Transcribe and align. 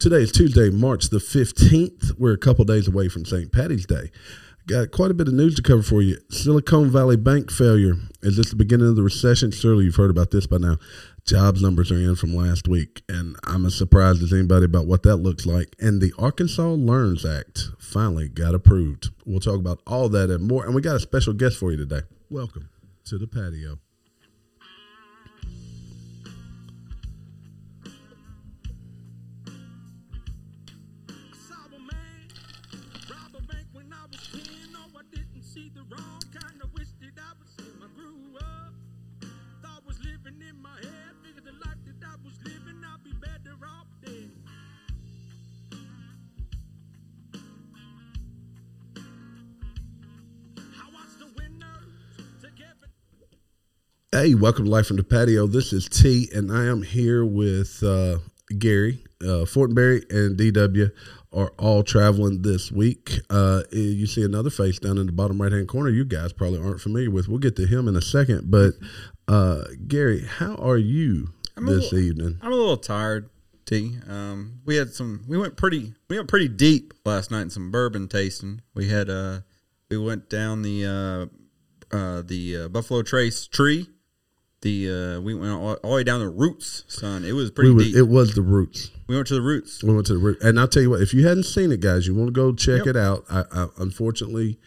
Today 0.00 0.22
is 0.22 0.32
Tuesday, 0.32 0.70
March 0.70 1.10
the 1.10 1.18
15th. 1.18 2.18
We're 2.18 2.32
a 2.32 2.38
couple 2.38 2.64
days 2.64 2.88
away 2.88 3.10
from 3.10 3.26
St. 3.26 3.52
Patty's 3.52 3.84
Day. 3.84 4.10
Got 4.66 4.92
quite 4.92 5.10
a 5.10 5.14
bit 5.14 5.28
of 5.28 5.34
news 5.34 5.56
to 5.56 5.62
cover 5.62 5.82
for 5.82 6.00
you. 6.00 6.16
Silicon 6.30 6.90
Valley 6.90 7.18
Bank 7.18 7.50
failure. 7.50 7.96
Is 8.22 8.38
this 8.38 8.48
the 8.48 8.56
beginning 8.56 8.88
of 8.88 8.96
the 8.96 9.02
recession? 9.02 9.50
Surely 9.50 9.84
you've 9.84 9.96
heard 9.96 10.08
about 10.08 10.30
this 10.30 10.46
by 10.46 10.56
now. 10.56 10.78
Jobs 11.26 11.60
numbers 11.60 11.92
are 11.92 11.98
in 11.98 12.16
from 12.16 12.34
last 12.34 12.66
week, 12.66 13.02
and 13.10 13.36
I'm 13.44 13.66
as 13.66 13.74
surprised 13.74 14.22
as 14.22 14.32
anybody 14.32 14.64
about 14.64 14.86
what 14.86 15.02
that 15.02 15.16
looks 15.16 15.44
like. 15.44 15.76
And 15.78 16.00
the 16.00 16.14
Arkansas 16.18 16.70
Learns 16.70 17.26
Act 17.26 17.68
finally 17.78 18.30
got 18.30 18.54
approved. 18.54 19.10
We'll 19.26 19.40
talk 19.40 19.58
about 19.58 19.82
all 19.86 20.08
that 20.08 20.30
and 20.30 20.48
more. 20.48 20.64
And 20.64 20.74
we 20.74 20.80
got 20.80 20.96
a 20.96 21.00
special 21.00 21.34
guest 21.34 21.58
for 21.58 21.72
you 21.72 21.76
today. 21.76 22.06
Welcome 22.30 22.70
to 23.04 23.18
the 23.18 23.26
patio. 23.26 23.76
Hey, 54.20 54.34
welcome 54.34 54.66
to 54.66 54.70
Life 54.70 54.88
from 54.88 54.98
the 54.98 55.02
Patio. 55.02 55.46
This 55.46 55.72
is 55.72 55.88
T, 55.88 56.28
and 56.34 56.52
I 56.52 56.66
am 56.66 56.82
here 56.82 57.24
with 57.24 57.82
uh, 57.82 58.18
Gary. 58.58 59.02
Uh, 59.18 59.46
Fortenberry 59.46 60.02
and 60.10 60.38
DW 60.38 60.90
are 61.32 61.54
all 61.58 61.82
traveling 61.82 62.42
this 62.42 62.70
week. 62.70 63.20
Uh, 63.30 63.62
you 63.72 64.06
see 64.06 64.22
another 64.22 64.50
face 64.50 64.78
down 64.78 64.98
in 64.98 65.06
the 65.06 65.12
bottom 65.12 65.40
right 65.40 65.50
hand 65.50 65.68
corner. 65.68 65.88
You 65.88 66.04
guys 66.04 66.34
probably 66.34 66.60
aren't 66.60 66.82
familiar 66.82 67.10
with. 67.10 67.28
We'll 67.28 67.38
get 67.38 67.56
to 67.56 67.66
him 67.66 67.88
in 67.88 67.96
a 67.96 68.02
second. 68.02 68.50
But 68.50 68.74
uh, 69.26 69.64
Gary, 69.88 70.26
how 70.26 70.54
are 70.56 70.76
you 70.76 71.30
I'm 71.56 71.64
this 71.64 71.84
little- 71.90 72.00
evening? 72.00 72.38
I'm 72.42 72.52
a 72.52 72.56
little 72.56 72.76
tired, 72.76 73.30
T. 73.64 73.96
Um, 74.06 74.60
we 74.66 74.76
had 74.76 74.90
some. 74.90 75.24
We 75.28 75.38
went 75.38 75.56
pretty. 75.56 75.94
We 76.10 76.18
went 76.18 76.28
pretty 76.28 76.48
deep 76.48 76.92
last 77.06 77.30
night 77.30 77.40
in 77.40 77.50
some 77.50 77.70
bourbon 77.70 78.06
tasting. 78.06 78.60
We 78.74 78.90
had. 78.90 79.08
Uh, 79.08 79.40
we 79.88 79.96
went 79.96 80.28
down 80.28 80.60
the 80.60 81.30
uh, 81.92 81.96
uh, 81.96 82.20
the 82.20 82.64
uh, 82.64 82.68
Buffalo 82.68 83.00
Trace 83.00 83.46
tree. 83.46 83.88
The 84.62 85.16
uh, 85.16 85.20
we 85.22 85.34
went 85.34 85.52
all, 85.52 85.74
all 85.76 85.90
the 85.90 85.96
way 85.96 86.04
down 86.04 86.20
the 86.20 86.28
roots, 86.28 86.84
son. 86.86 87.24
It 87.24 87.32
was 87.32 87.50
pretty 87.50 87.70
We 87.70 87.76
was, 87.76 87.86
deep. 87.86 87.96
it 87.96 88.02
was 88.08 88.34
the 88.34 88.42
roots. 88.42 88.90
we 89.06 89.14
went 89.14 89.26
to 89.28 89.34
the 89.34 89.40
roots. 89.40 89.82
We 89.82 89.94
went 89.94 90.06
to 90.08 90.12
the 90.14 90.18
root, 90.18 90.42
and 90.42 90.60
I'll 90.60 90.68
tell 90.68 90.82
you 90.82 90.90
what. 90.90 91.00
If 91.00 91.14
you 91.14 91.26
hadn't 91.26 91.44
seen 91.44 91.72
it, 91.72 91.80
guys, 91.80 92.06
you 92.06 92.14
want 92.14 92.28
to 92.28 92.32
go 92.32 92.52
check 92.52 92.84
Yep. 92.84 92.86
it 92.88 92.96
out. 92.96 93.24
I, 93.30 93.44
I, 93.50 93.68
unfortunately, 93.78 94.58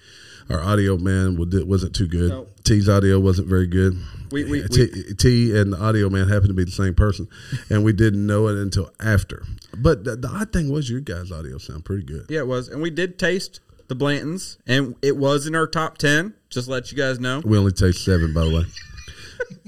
our 0.50 0.60
audio 0.62 0.98
man 0.98 1.38
wasn't 1.38 1.94
too 1.94 2.08
good. 2.08 2.30
No. 2.30 2.48
T's 2.64 2.90
audio 2.90 3.20
wasn't 3.20 3.48
very 3.48 3.68
good. 3.68 3.96
We- 4.32 4.46
we- 4.46 4.68
T, 4.68 5.14
T 5.16 5.56
and 5.56 5.74
the 5.74 5.78
audio 5.80 6.10
man 6.10 6.28
happened 6.28 6.48
to 6.48 6.54
be 6.56 6.64
the 6.64 6.72
same 6.72 6.96
person, 6.96 7.28
and 7.70 7.84
we 7.84 7.94
didn't 7.94 8.26
know 8.26 8.48
it 8.48 8.56
until 8.58 8.92
after. 9.00 9.44
But 9.78 10.06
the, 10.06 10.16
the 10.16 10.28
odd 10.28 10.52
thing 10.52 10.72
was, 10.72 10.90
your 10.90 11.02
guys' 11.02 11.32
audio 11.32 11.60
sound 11.60 11.86
pretty 11.86 12.04
good. 12.04 12.26
Yeah, 12.30 12.40
it 12.40 12.48
was, 12.48 12.68
and 12.68 12.82
we 12.82 12.90
did 12.90 13.20
taste 13.20 13.60
the 13.90 13.96
Blanton's, 13.96 14.58
and 14.66 14.96
it 15.04 15.18
was 15.18 15.46
in 15.46 15.54
our 15.54 15.68
top 15.68 16.00
ten. 16.00 16.34
Just 16.50 16.66
to 16.66 16.72
let 16.72 16.92
you 16.92 16.98
guys 16.98 17.20
know. 17.20 17.44
We 17.46 17.60
only 17.60 17.72
taste 17.74 18.04
seven, 18.04 18.34
by 18.34 18.46
the 18.46 18.56
way. 18.56 18.64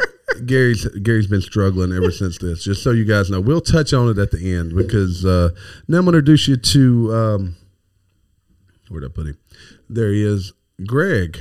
Gary's 0.45 0.85
Gary's 0.85 1.27
been 1.27 1.41
struggling 1.41 1.91
ever 1.91 2.11
since 2.11 2.37
this. 2.37 2.63
Just 2.63 2.83
so 2.83 2.91
you 2.91 3.05
guys 3.05 3.29
know, 3.29 3.39
we'll 3.41 3.61
touch 3.61 3.93
on 3.93 4.09
it 4.09 4.17
at 4.17 4.31
the 4.31 4.55
end 4.55 4.75
because 4.75 5.25
uh, 5.25 5.49
now 5.87 5.99
I'm 5.99 6.05
going 6.05 6.13
to 6.13 6.19
introduce 6.19 6.47
you 6.47 6.57
to 6.57 7.13
um, 7.13 7.55
where'd 8.89 9.05
I 9.05 9.07
put 9.07 9.27
him? 9.27 9.37
There 9.89 10.11
he 10.11 10.23
is, 10.23 10.53
Greg. 10.85 11.39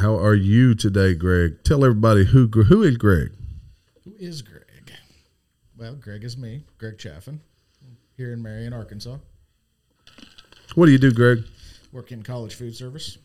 How 0.00 0.16
are 0.16 0.34
you 0.34 0.74
today, 0.74 1.14
Greg? 1.14 1.62
Tell 1.64 1.84
everybody 1.84 2.24
who 2.24 2.48
who 2.48 2.82
is 2.82 2.96
Greg. 2.96 3.32
Who 4.04 4.14
is 4.18 4.42
Greg? 4.42 4.62
Well, 5.76 5.94
Greg 5.96 6.24
is 6.24 6.36
me, 6.36 6.64
Greg 6.78 6.98
Chaffin, 6.98 7.40
here 8.16 8.32
in 8.32 8.42
Marion, 8.42 8.72
Arkansas. 8.72 9.18
What 10.74 10.86
do 10.86 10.92
you 10.92 10.98
do, 10.98 11.12
Greg? 11.12 11.44
Work 11.92 12.10
in 12.12 12.22
college 12.22 12.54
food 12.54 12.74
service. 12.74 13.18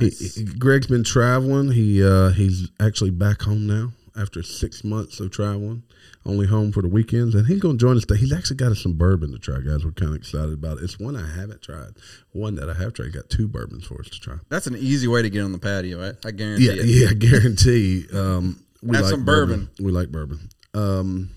He, 0.00 0.08
he- 0.10 0.44
Greg's 0.44 0.86
been 0.86 1.04
traveling. 1.04 1.72
He 1.72 2.02
uh, 2.04 2.30
he's 2.30 2.70
actually 2.80 3.10
back 3.10 3.42
home 3.42 3.66
now 3.66 3.92
after 4.16 4.42
six 4.42 4.84
months 4.84 5.20
of 5.20 5.30
traveling. 5.30 5.82
Only 6.24 6.46
home 6.46 6.70
for 6.70 6.82
the 6.82 6.88
weekends, 6.88 7.34
and 7.34 7.46
he's 7.48 7.58
going 7.60 7.78
to 7.78 7.80
join 7.84 7.96
us. 7.96 8.04
Today. 8.04 8.20
He's 8.20 8.32
actually 8.32 8.56
got 8.56 8.70
us 8.70 8.80
some 8.80 8.92
bourbon 8.92 9.32
to 9.32 9.38
try, 9.40 9.56
guys. 9.58 9.84
We're 9.84 9.90
kind 9.90 10.10
of 10.12 10.16
excited 10.16 10.52
about 10.52 10.78
it. 10.78 10.84
It's 10.84 11.00
one 11.00 11.16
I 11.16 11.26
haven't 11.28 11.62
tried. 11.62 11.94
One 12.30 12.54
that 12.54 12.70
I 12.70 12.74
have 12.74 12.92
tried. 12.94 13.12
Got 13.12 13.28
two 13.28 13.48
bourbons 13.48 13.84
for 13.86 14.00
us 14.00 14.08
to 14.10 14.20
try. 14.20 14.36
That's 14.48 14.68
an 14.68 14.76
easy 14.76 15.08
way 15.08 15.22
to 15.22 15.28
get 15.30 15.42
on 15.42 15.50
the 15.50 15.58
patio. 15.58 16.00
I, 16.00 16.12
I 16.24 16.30
guarantee 16.30 16.66
Yeah, 16.66 16.74
it. 16.74 16.86
yeah, 16.86 17.12
guarantee. 17.18 18.06
Um, 18.14 18.62
we 18.82 18.96
Have 18.96 19.06
like 19.06 19.10
some 19.10 19.24
bourbon. 19.24 19.68
We 19.80 19.90
like 19.90 20.10
bourbon. 20.10 20.48
Um, 20.74 21.30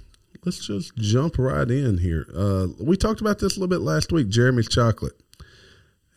let's 0.46 0.60
just 0.66 0.96
jump 0.98 1.40
right 1.40 1.70
in 1.70 1.98
here. 1.98 2.28
Uh, 2.36 2.68
we 2.80 2.96
talked 2.96 3.22
about 3.22 3.40
this 3.40 3.58
a 3.58 3.60
little 3.60 3.68
bit 3.76 3.82
last 3.84 4.12
week. 4.12 4.30
Jeremy's 4.30 4.70
chocolate. 4.70 5.14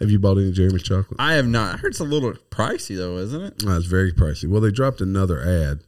Have 0.01 0.11
you 0.11 0.19
bought 0.19 0.39
any 0.39 0.53
Jeremy's 0.53 0.85
chocolate? 0.85 1.17
I 1.19 1.35
have 1.35 1.47
not. 1.49 1.75
I 1.75 1.79
heard 1.79 1.91
it's 1.91 2.01
a 2.01 2.05
little 2.05 2.33
pricey 2.51 2.97
though, 2.97 3.17
isn't 3.19 3.43
it? 3.43 3.65
Uh, 3.67 3.77
it's 3.77 3.87
very 3.87 4.13
pricey. 4.13 4.49
Well, 4.49 4.61
they 4.61 4.71
dropped 4.71 5.01
another 5.01 5.41
ad. 5.41 5.81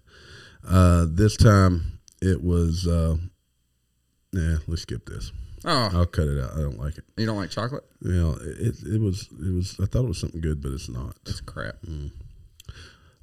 Uh, 0.68 1.06
this 1.08 1.36
time 1.36 2.00
it 2.20 2.42
was. 2.42 2.86
Uh, 2.86 3.16
yeah, 4.32 4.56
let's 4.66 4.82
skip 4.82 5.06
this. 5.06 5.32
Oh, 5.64 5.90
I'll 5.92 6.06
cut 6.06 6.26
it 6.28 6.42
out. 6.42 6.52
I 6.54 6.60
don't 6.60 6.78
like 6.78 6.96
it. 6.98 7.04
you 7.16 7.26
don't 7.26 7.36
like 7.36 7.50
chocolate? 7.50 7.84
You 8.00 8.12
know, 8.12 8.36
it, 8.40 8.76
it 8.82 9.00
was. 9.00 9.28
It 9.32 9.54
was. 9.54 9.76
I 9.80 9.86
thought 9.86 10.04
it 10.04 10.08
was 10.08 10.18
something 10.18 10.40
good, 10.40 10.62
but 10.62 10.72
it's 10.72 10.88
not. 10.88 11.16
It's 11.26 11.40
crap. 11.40 11.76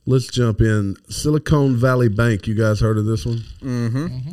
Let's 0.05 0.27
jump 0.27 0.61
in. 0.61 0.95
Silicon 1.09 1.75
Valley 1.75 2.09
Bank. 2.09 2.47
You 2.47 2.55
guys 2.55 2.79
heard 2.79 2.97
of 2.97 3.05
this 3.05 3.25
one? 3.25 3.39
Mm-hmm. 3.61 4.31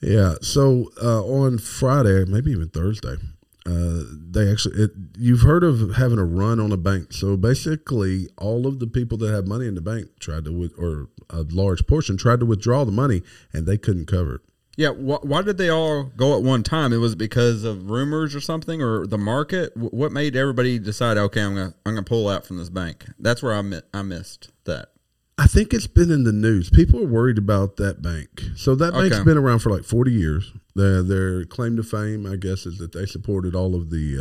Yeah. 0.00 0.36
So 0.40 0.90
uh, 1.02 1.22
on 1.24 1.58
Friday, 1.58 2.24
maybe 2.24 2.52
even 2.52 2.68
Thursday, 2.68 3.16
uh, 3.64 4.02
they 4.10 4.50
actually 4.50 4.82
it, 4.82 4.90
you've 5.16 5.42
heard 5.42 5.62
of 5.62 5.94
having 5.96 6.18
a 6.18 6.24
run 6.24 6.58
on 6.58 6.72
a 6.72 6.76
bank. 6.76 7.12
So 7.12 7.36
basically, 7.36 8.28
all 8.36 8.66
of 8.66 8.80
the 8.80 8.86
people 8.86 9.18
that 9.18 9.32
have 9.32 9.46
money 9.46 9.66
in 9.66 9.74
the 9.74 9.80
bank 9.80 10.08
tried 10.18 10.44
to, 10.46 10.70
or 10.78 11.08
a 11.30 11.42
large 11.42 11.86
portion 11.86 12.16
tried 12.16 12.40
to 12.40 12.46
withdraw 12.46 12.84
the 12.84 12.92
money, 12.92 13.22
and 13.52 13.66
they 13.66 13.78
couldn't 13.78 14.06
cover 14.06 14.36
it. 14.36 14.40
Yeah. 14.76 14.90
Wh- 14.90 15.24
why 15.24 15.42
did 15.42 15.58
they 15.58 15.68
all 15.68 16.04
go 16.04 16.36
at 16.36 16.42
one 16.42 16.62
time? 16.62 16.92
It 16.92 16.96
was 16.96 17.14
because 17.14 17.62
of 17.62 17.90
rumors 17.90 18.34
or 18.34 18.40
something, 18.40 18.82
or 18.82 19.06
the 19.06 19.18
market. 19.18 19.72
Wh- 19.74 19.92
what 19.92 20.12
made 20.12 20.34
everybody 20.34 20.78
decide? 20.78 21.16
Okay, 21.16 21.42
I'm 21.42 21.54
gonna 21.54 21.74
I'm 21.86 21.94
gonna 21.94 22.02
pull 22.04 22.28
out 22.28 22.46
from 22.46 22.56
this 22.58 22.70
bank. 22.70 23.04
That's 23.18 23.42
where 23.42 23.52
I 23.52 23.62
mi- 23.62 23.82
I 23.92 24.02
missed 24.02 24.50
that. 24.64 24.88
I 25.38 25.46
think 25.46 25.72
it's 25.72 25.86
been 25.86 26.10
in 26.10 26.24
the 26.24 26.32
news. 26.32 26.70
People 26.70 27.00
are 27.02 27.06
worried 27.06 27.38
about 27.38 27.76
that 27.76 28.02
bank. 28.02 28.42
So 28.54 28.74
that 28.74 28.92
bank's 28.92 29.16
Okay. 29.16 29.24
been 29.24 29.38
around 29.38 29.60
for 29.60 29.70
like 29.70 29.84
40 29.84 30.12
years. 30.12 30.52
Their, 30.74 31.02
their 31.02 31.44
claim 31.44 31.76
to 31.76 31.82
fame, 31.82 32.26
I 32.26 32.36
guess, 32.36 32.66
is 32.66 32.78
that 32.78 32.92
they 32.92 33.06
supported 33.06 33.54
all 33.54 33.74
of 33.74 33.90
the 33.90 34.18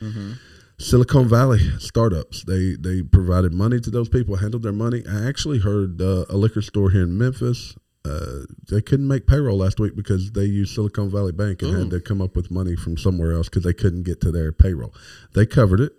um, 0.00 0.38
Silicon 0.78 1.28
Valley 1.28 1.60
startups. 1.78 2.44
They 2.44 2.74
they 2.78 3.02
provided 3.02 3.52
money 3.52 3.80
to 3.80 3.90
those 3.90 4.08
people, 4.08 4.36
handled 4.36 4.62
their 4.62 4.72
money. 4.72 5.02
I 5.08 5.26
actually 5.26 5.58
heard 5.58 6.00
uh, 6.00 6.24
a 6.30 6.36
liquor 6.36 6.62
store 6.62 6.90
here 6.90 7.02
in 7.02 7.18
Memphis. 7.18 7.74
Uh, 8.02 8.44
they 8.70 8.80
couldn't 8.80 9.06
make 9.06 9.26
payroll 9.26 9.58
last 9.58 9.78
week 9.78 9.94
because 9.94 10.32
they 10.32 10.44
used 10.44 10.74
Silicon 10.74 11.10
Valley 11.10 11.32
Bank 11.32 11.60
and 11.60 11.76
had 11.76 11.90
to 11.90 12.00
come 12.00 12.22
up 12.22 12.34
with 12.34 12.50
money 12.50 12.74
from 12.76 12.96
somewhere 12.96 13.32
else 13.32 13.50
because 13.50 13.62
they 13.62 13.74
couldn't 13.74 14.04
get 14.04 14.22
to 14.22 14.32
their 14.32 14.52
payroll. 14.52 14.94
They 15.34 15.44
covered 15.44 15.80
it 15.80 15.92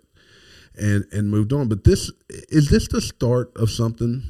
and 0.76 1.04
and 1.12 1.30
moved 1.30 1.52
on. 1.52 1.68
But 1.68 1.84
this 1.84 2.10
is 2.28 2.70
this 2.70 2.88
the 2.88 3.00
start 3.00 3.52
of 3.56 3.70
something? 3.70 4.22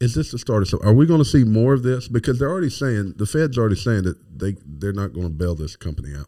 Is 0.00 0.14
this 0.14 0.30
the 0.30 0.38
start 0.38 0.62
of 0.62 0.68
something? 0.68 0.88
Are 0.88 0.94
we 0.94 1.04
going 1.06 1.20
to 1.20 1.28
see 1.28 1.44
more 1.44 1.74
of 1.74 1.82
this? 1.82 2.08
Because 2.08 2.38
they're 2.38 2.50
already 2.50 2.70
saying 2.70 3.14
the 3.16 3.26
Fed's 3.26 3.58
already 3.58 3.76
saying 3.76 4.04
that 4.04 4.16
they 4.34 4.56
they're 4.64 4.92
not 4.92 5.12
going 5.12 5.26
to 5.26 5.32
bail 5.32 5.54
this 5.54 5.76
company 5.76 6.14
out. 6.16 6.26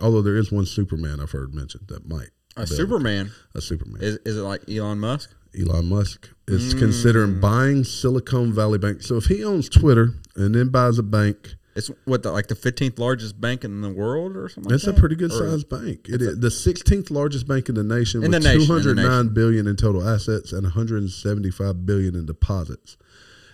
Although 0.00 0.22
there 0.22 0.36
is 0.36 0.50
one 0.50 0.66
Superman 0.66 1.20
I've 1.20 1.30
heard 1.30 1.54
mentioned 1.54 1.88
that 1.88 2.08
might 2.08 2.30
A 2.56 2.66
Superman 2.66 3.32
a 3.54 3.60
Superman. 3.60 4.02
is 4.02 4.18
is 4.24 4.38
it 4.38 4.42
like 4.42 4.68
Elon 4.68 4.98
Musk? 4.98 5.30
Elon 5.58 5.86
Musk 5.86 6.30
is 6.48 6.74
mm. 6.74 6.78
considering 6.78 7.40
buying 7.40 7.84
Silicon 7.84 8.52
Valley 8.52 8.78
Bank. 8.78 9.02
So 9.02 9.16
if 9.16 9.26
he 9.26 9.44
owns 9.44 9.68
Twitter 9.68 10.14
and 10.34 10.54
then 10.54 10.68
buys 10.68 10.98
a 10.98 11.02
bank, 11.02 11.54
It's 11.76 11.90
what 12.06 12.22
the, 12.22 12.32
like 12.32 12.46
the 12.48 12.54
15th 12.54 12.98
largest 12.98 13.40
bank 13.40 13.62
in 13.64 13.82
the 13.82 13.90
world 13.90 14.36
or 14.36 14.48
something. 14.48 14.70
that's 14.70 14.84
like 14.84 14.92
a 14.92 14.94
that? 14.94 15.00
pretty 15.00 15.14
good 15.16 15.30
Or- 15.30 15.50
sized 15.50 15.68
bank. 15.68 16.08
It 16.08 16.22
is 16.22 16.40
the 16.40 16.48
16th 16.48 17.10
largest 17.10 17.46
bank 17.46 17.68
in 17.68 17.74
the 17.74 17.84
nation 17.84 18.24
In 18.24 18.30
with 18.30 18.42
the 18.42 18.48
nation, 18.48 18.60
in 18.62 18.66
two 18.66 18.72
hundred 18.72 18.96
nine 18.96 19.28
billion 19.34 19.66
in 19.66 19.76
total 19.76 20.08
assets 20.08 20.52
and 20.52 20.62
175 20.62 21.84
billion 21.86 22.14
in 22.14 22.26
deposits 22.26 22.96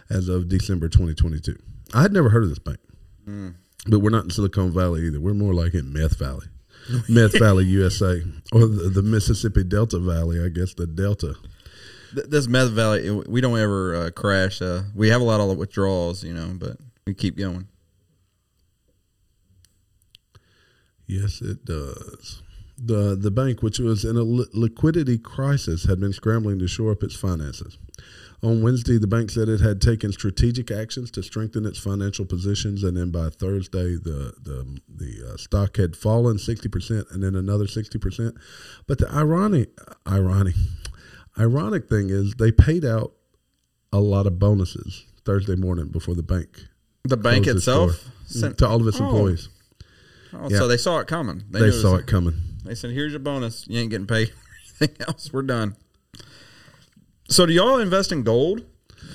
as 0.08 0.28
of 0.28 0.48
December 0.48 0.88
2022. 0.88 1.56
I 1.94 2.02
had 2.02 2.12
never 2.12 2.28
heard 2.30 2.44
of 2.44 2.48
this 2.48 2.58
bank. 2.58 2.78
Hmm. 3.24 3.48
But 3.86 3.98
we're 3.98 4.10
not 4.10 4.24
in 4.24 4.30
Silicon 4.30 4.72
Valley 4.72 5.06
either. 5.06 5.20
We're 5.20 5.34
more 5.34 5.52
like 5.54 5.74
in 5.74 5.92
Meth 5.92 6.16
Valley. 6.18 6.46
Meth 7.08 7.38
Valley, 7.38 7.64
USA, 7.64 8.22
or 8.52 8.60
the, 8.66 8.90
the 8.92 9.02
Mississippi 9.02 9.64
Delta 9.64 9.98
Valley, 9.98 10.44
I 10.44 10.48
guess 10.48 10.74
the 10.74 10.86
Delta. 10.86 11.34
Th- 12.14 12.26
This 12.26 12.46
Meth 12.48 12.70
Valley, 12.70 13.10
we 13.10 13.40
don't 13.40 13.58
ever 13.58 13.94
uh, 13.94 14.10
crash. 14.10 14.60
Uh, 14.62 14.82
we 14.94 15.08
have 15.10 15.20
a 15.20 15.24
lot 15.24 15.40
of 15.40 15.56
withdrawals, 15.56 16.22
you 16.24 16.34
know, 16.34 16.52
but 16.58 16.76
we 17.06 17.14
keep 17.14 17.36
going. 17.36 17.66
Yes, 21.20 21.40
it 21.42 21.64
does. 21.64 22.42
The 22.78 23.14
the 23.20 23.30
bank, 23.30 23.62
which 23.62 23.78
was 23.78 24.04
in 24.04 24.16
a 24.16 24.22
li- 24.22 24.46
liquidity 24.54 25.18
crisis, 25.18 25.84
had 25.84 26.00
been 26.00 26.12
scrambling 26.12 26.58
to 26.60 26.68
shore 26.68 26.92
up 26.92 27.02
its 27.02 27.14
finances. 27.14 27.78
On 28.42 28.60
Wednesday, 28.60 28.98
the 28.98 29.06
bank 29.06 29.30
said 29.30 29.48
it 29.48 29.60
had 29.60 29.80
taken 29.80 30.10
strategic 30.10 30.70
actions 30.72 31.10
to 31.12 31.22
strengthen 31.22 31.64
its 31.64 31.78
financial 31.78 32.24
positions, 32.24 32.82
and 32.82 32.96
then 32.96 33.10
by 33.10 33.28
Thursday, 33.28 33.94
the 33.96 34.32
the 34.42 34.80
the 34.88 35.32
uh, 35.32 35.36
stock 35.36 35.76
had 35.76 35.94
fallen 35.96 36.38
sixty 36.38 36.68
percent, 36.68 37.06
and 37.12 37.22
then 37.22 37.34
another 37.36 37.66
sixty 37.68 37.98
percent. 37.98 38.34
But 38.88 38.98
the 38.98 39.08
ironic, 39.12 39.68
ironic, 40.08 40.54
ironic 41.38 41.88
thing 41.88 42.10
is 42.10 42.34
they 42.34 42.50
paid 42.52 42.84
out 42.84 43.12
a 43.92 44.00
lot 44.00 44.26
of 44.26 44.38
bonuses 44.38 45.04
Thursday 45.24 45.54
morning 45.56 45.88
before 45.88 46.14
the 46.16 46.22
bank 46.22 46.66
The 47.04 47.16
bank 47.18 47.44
closed 47.44 47.58
its 47.58 47.68
itself 47.68 48.10
sent 48.26 48.58
to 48.58 48.66
all 48.66 48.80
of 48.80 48.86
its 48.88 49.00
Oh. 49.00 49.04
employees. 49.04 49.48
Oh, 50.34 50.48
Yeah. 50.50 50.58
So 50.58 50.68
they 50.68 50.76
saw 50.76 50.98
it 50.98 51.06
coming. 51.06 51.44
They 51.50 51.60
knew 51.60 51.66
it 51.66 51.72
saw 51.80 51.96
it 51.96 52.06
coming. 52.06 52.34
They 52.64 52.74
said, 52.74 52.90
"Here's 52.92 53.12
your 53.12 53.18
bonus. 53.20 53.66
You 53.68 53.80
ain't 53.80 53.90
getting 53.90 54.06
paid 54.06 54.28
for 54.30 54.34
anything 54.84 55.06
else. 55.08 55.30
We're 55.32 55.42
done." 55.42 55.76
So, 57.28 57.46
do 57.46 57.52
y'all 57.52 57.78
invest 57.78 58.12
in 58.12 58.22
gold? 58.22 58.64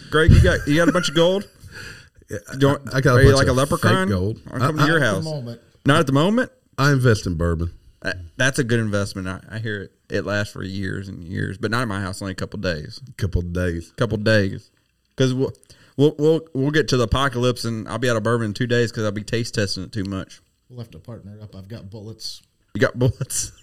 Greg, 0.10 0.32
you 0.32 0.42
got 0.42 0.68
you 0.68 0.76
got 0.76 0.90
a 0.90 0.92
bunch 0.92 1.10
of 1.10 1.16
gold. 1.16 1.48
Don't, 2.58 2.94
I 2.94 3.00
got 3.02 3.14
a 3.16 3.20
are 3.20 3.22
you 3.22 3.28
bunch 3.30 3.38
like 3.38 3.48
a 3.48 3.54
leprechaun? 3.54 4.10
gold. 4.10 4.42
I'm 4.52 4.60
coming 4.60 4.82
I- 4.82 4.86
to 4.86 4.92
your 4.92 4.98
At 4.98 5.10
the 5.10 5.16
house. 5.16 5.24
moment, 5.24 5.62
Not 5.86 6.00
at 6.02 6.08
the 6.08 6.14
moment. 6.14 6.52
I 6.78 6.92
invest 6.92 7.26
in 7.26 7.36
bourbon. 7.36 7.72
That's 8.38 8.60
a 8.60 8.64
good 8.64 8.80
investment. 8.80 9.28
I, 9.28 9.42
I 9.50 9.60
hear 9.60 9.84
it. 9.84 9.92
It 10.10 10.26
lasts 10.26 10.54
for 10.54 10.64
years 10.64 11.10
and 11.10 11.24
years, 11.24 11.58
but 11.58 11.72
not 11.72 11.82
in 11.84 11.90
my 11.90 12.00
house. 12.00 12.22
Only 12.22 12.32
a 12.32 12.36
couple 12.36 12.60
days. 12.60 13.02
A 13.08 13.12
couple 13.14 13.42
of 13.42 13.52
days. 13.52 13.92
couple 13.98 14.18
days 14.18 14.72
because 15.16 15.34
we'll, 15.34 15.52
we'll 15.98 16.16
we'll 16.18 16.42
we'll 16.54 16.72
get 16.72 16.88
to 16.90 16.98
the 16.98 17.04
apocalypse 17.04 17.66
and 17.66 17.88
I'll 17.90 17.98
be 17.98 18.10
out 18.10 18.16
of 18.16 18.24
bourbon 18.24 18.46
in 18.48 18.54
two 18.54 18.68
days 18.68 18.92
because 18.92 19.04
I'll 19.06 19.12
be 19.12 19.24
taste 19.24 19.56
testing 19.56 19.84
it 19.84 19.92
too 19.92 20.06
much. 20.06 20.40
We'll 20.70 20.80
have 20.80 20.92
to 20.92 21.00
partner 21.00 21.40
up. 21.42 21.56
I've 21.56 21.68
got 21.68 21.90
bullets. 21.90 22.42
You 22.74 22.82
got 22.82 22.98
bullets. 22.98 23.52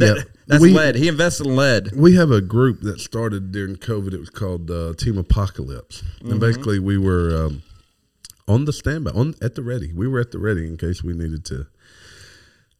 Yeah, 0.00 0.14
that's 0.46 0.62
we- 0.62 0.72
lead. 0.72 0.94
He 0.94 1.08
invested 1.08 1.46
in 1.48 1.56
lead. 1.56 1.90
We 1.96 2.14
have 2.14 2.30
a 2.30 2.40
group 2.40 2.82
that 2.82 3.00
started 3.00 3.50
during 3.50 3.74
COVID. 3.76 4.12
It 4.14 4.20
was 4.20 4.30
called 4.30 4.70
uh, 4.70 4.94
Team 4.94 5.18
Apocalypse, 5.18 6.02
Mm-hmm. 6.02 6.30
and 6.30 6.40
basically 6.40 6.78
we 6.78 6.98
were 6.98 7.46
um, 7.46 7.62
on 8.46 8.64
the 8.64 8.72
standby, 8.72 9.10
on 9.12 9.34
at 9.42 9.56
the 9.56 9.62
ready. 9.62 9.92
We 9.92 10.06
were 10.06 10.20
at 10.20 10.30
the 10.30 10.38
ready 10.38 10.68
in 10.68 10.76
case 10.76 11.02
we 11.02 11.14
needed 11.14 11.44
to 11.46 11.66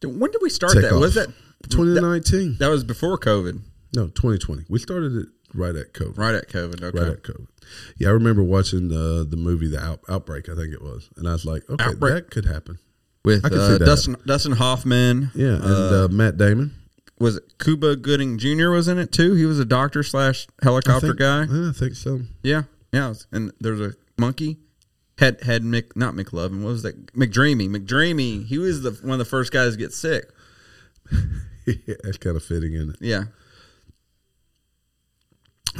When 0.03 0.31
did 0.31 0.41
we 0.41 0.49
start 0.49 0.75
that? 0.75 0.93
off. 0.93 1.01
Was 1.01 1.15
that 1.15 1.27
2019? 1.69 2.57
that 2.59 2.69
was 2.69 2.85
before 2.85 3.17
COVID? 3.17 3.59
no, 3.95 4.05
2020. 4.07 4.63
We 4.69 4.79
started 4.79 5.13
it 5.17 5.27
right 5.53 5.75
at 5.75 5.93
COVID. 5.93 6.17
Right 6.17 6.35
at 6.35 6.47
COVID. 6.47 6.81
Okay. 6.81 6.97
Right 6.99 7.11
at 7.11 7.23
COVID. 7.23 7.47
Yeah, 7.97 8.09
I 8.09 8.11
remember 8.11 8.43
watching 8.43 8.87
the 8.87 9.25
the 9.29 9.37
movie 9.37 9.67
The 9.67 9.79
Out, 9.83 9.99
Outbreak. 10.07 10.47
I 10.47 10.55
think 10.55 10.73
it 10.73 10.81
was, 10.81 11.09
and 11.17 11.27
I 11.27 11.33
was 11.33 11.43
like, 11.45 11.69
okay, 11.69 11.83
Outbreak. 11.83 12.13
that 12.13 12.31
could 12.31 12.45
happen. 12.45 12.79
With 13.25 13.45
I 13.45 13.49
can 13.49 13.57
see 13.57 13.63
uh, 13.63 13.77
that. 13.79 13.85
Dustin 13.85 14.15
Dustin 14.25 14.51
Hoffman. 14.53 15.31
Yeah, 15.35 15.55
and 15.55 15.63
uh, 15.65 16.07
Matt 16.09 16.37
Damon. 16.37 16.73
was 17.19 17.35
it 17.37 17.43
Cuba 17.59 17.95
Gooding 17.97 18.37
Jr. 18.37 18.69
was 18.69 18.87
in 18.87 18.97
it 18.97 19.11
too? 19.11 19.33
He 19.35 19.45
was 19.45 19.59
a 19.59 19.65
doctor 19.65 20.03
slash 20.03 20.47
I 20.61 20.65
helicopter 20.65 21.07
think- 21.07 21.19
guy. 21.19 21.43
I 21.43 21.71
think 21.73 21.95
so. 21.95 22.21
Yeah, 22.43 22.63
yeah. 22.93 23.13
And 23.31 23.51
there's 23.59 23.81
a 23.81 23.93
monkey. 24.17 24.57
Had 25.17 25.43
had 25.43 25.63
Mick 25.63 25.97
not 25.97 26.13
McLovin. 26.13 26.61
What 26.63 26.69
was 26.69 26.83
that? 26.83 27.13
McDreamy. 27.13 27.67
McDreamy. 27.69 28.45
He 28.45 28.57
was 28.57 28.83
the 28.83 28.91
one 29.03 29.13
of 29.13 29.19
the 29.19 29.25
first 29.25 29.51
guys 29.51 29.73
to 29.73 29.77
get 29.77 29.91
sick. 29.91 30.29
yeah, 31.65 31.95
that's 32.03 32.17
kind 32.17 32.37
of 32.37 32.43
fitting 32.43 32.73
in 32.73 32.91
it. 32.91 32.95
Yeah, 33.01 33.23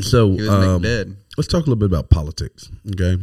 So 0.02 0.32
he 0.32 0.42
was 0.42 0.50
um, 0.50 0.82
McDead. 0.84 1.16
let's 1.38 1.48
talk 1.48 1.60
a 1.66 1.70
little 1.70 1.76
bit 1.78 1.86
about 1.86 2.10
politics. 2.10 2.70
Okay, 2.92 3.22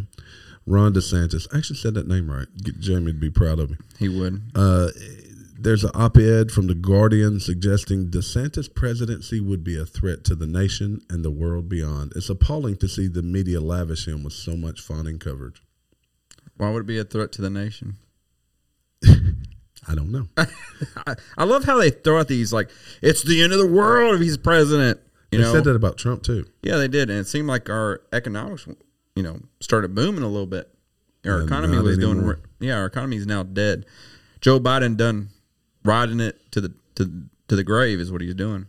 Ron 0.67 0.93
DeSantis. 0.93 1.47
I 1.53 1.59
actually 1.59 1.77
said 1.77 1.95
that 1.95 2.09
name 2.09 2.31
right. 2.31 2.49
Get 2.63 2.81
Jamie 2.81 3.13
to 3.13 3.19
be 3.19 3.31
proud 3.31 3.59
of 3.59 3.71
me. 3.71 3.77
He 3.99 4.09
would. 4.09 4.43
Uh, 4.55 4.89
there's 5.59 5.85
an 5.85 5.91
op-ed 5.95 6.51
from 6.51 6.67
the 6.67 6.75
Guardian 6.75 7.41
suggesting 7.41 8.09
DeSantis' 8.09 8.73
presidency 8.73 9.41
would 9.41 9.65
be 9.65 9.79
a 9.79 9.87
threat 9.87 10.25
to 10.25 10.35
the 10.35 10.47
nation 10.47 11.01
and 11.09 11.25
the 11.25 11.31
world 11.31 11.69
beyond. 11.69 12.13
It's 12.17 12.29
appalling 12.29 12.77
to 12.79 12.89
see 12.89 13.07
the 13.09 13.23
media 13.23 13.61
lavish 13.61 14.07
him 14.07 14.23
with 14.25 14.35
so 14.35 14.57
much 14.57 14.81
fawning 14.81 15.19
coverage. 15.19 15.63
Why 16.57 16.71
would 16.71 16.81
it 16.81 16.87
be 16.87 16.99
a 16.99 17.05
threat 17.05 17.33
to 17.33 17.43
the 17.43 17.51
nation? 17.51 17.97
I 19.89 19.95
don't 19.95 20.11
know. 20.11 20.27
I, 20.37 20.47
I 21.39 21.45
love 21.45 21.65
how 21.65 21.79
they 21.79 21.91
throw 21.91 22.19
out 22.19 22.29
these 22.29 22.53
like 22.53 22.71
it's 23.03 23.23
the 23.23 23.43
end 23.43 23.53
of 23.53 23.59
the 23.59 23.67
world 23.67 24.15
if 24.17 24.21
he's 24.21 24.37
president. 24.37 25.01
You 25.31 25.39
they 25.39 25.45
know, 25.45 25.53
said 25.53 25.65
that 25.65 25.77
about 25.77 25.97
Trump 25.97 26.23
too. 26.23 26.47
yeah, 26.63 26.77
they 26.77 26.89
did, 26.89 27.11
and 27.11 27.19
it 27.19 27.27
seemed 27.27 27.49
like 27.49 27.69
our 27.69 28.01
economics, 28.13 28.67
you 29.17 29.23
know, 29.25 29.41
started 29.61 29.95
booming 29.95 30.23
a 30.23 30.29
little 30.29 30.47
bit. 30.47 30.71
Our 31.25 31.41
Yeah, 31.41 31.45
economy 31.47 31.79
was 31.79 31.99
doing, 31.99 32.19
anymore. 32.19 32.39
yeah, 32.61 32.77
our 32.79 32.87
economy 32.87 33.17
is 33.17 33.27
now 33.27 33.43
dead. 33.43 33.85
Joe 34.41 34.61
Biden 34.61 34.97
done 34.97 35.31
riding 35.85 36.21
it 36.21 36.39
to 36.53 36.61
the 36.61 36.75
to 36.95 37.25
to 37.49 37.57
the 37.57 37.65
grave 37.65 37.99
is 37.99 38.13
what 38.13 38.21
he's 38.21 38.35
doing. 38.35 38.67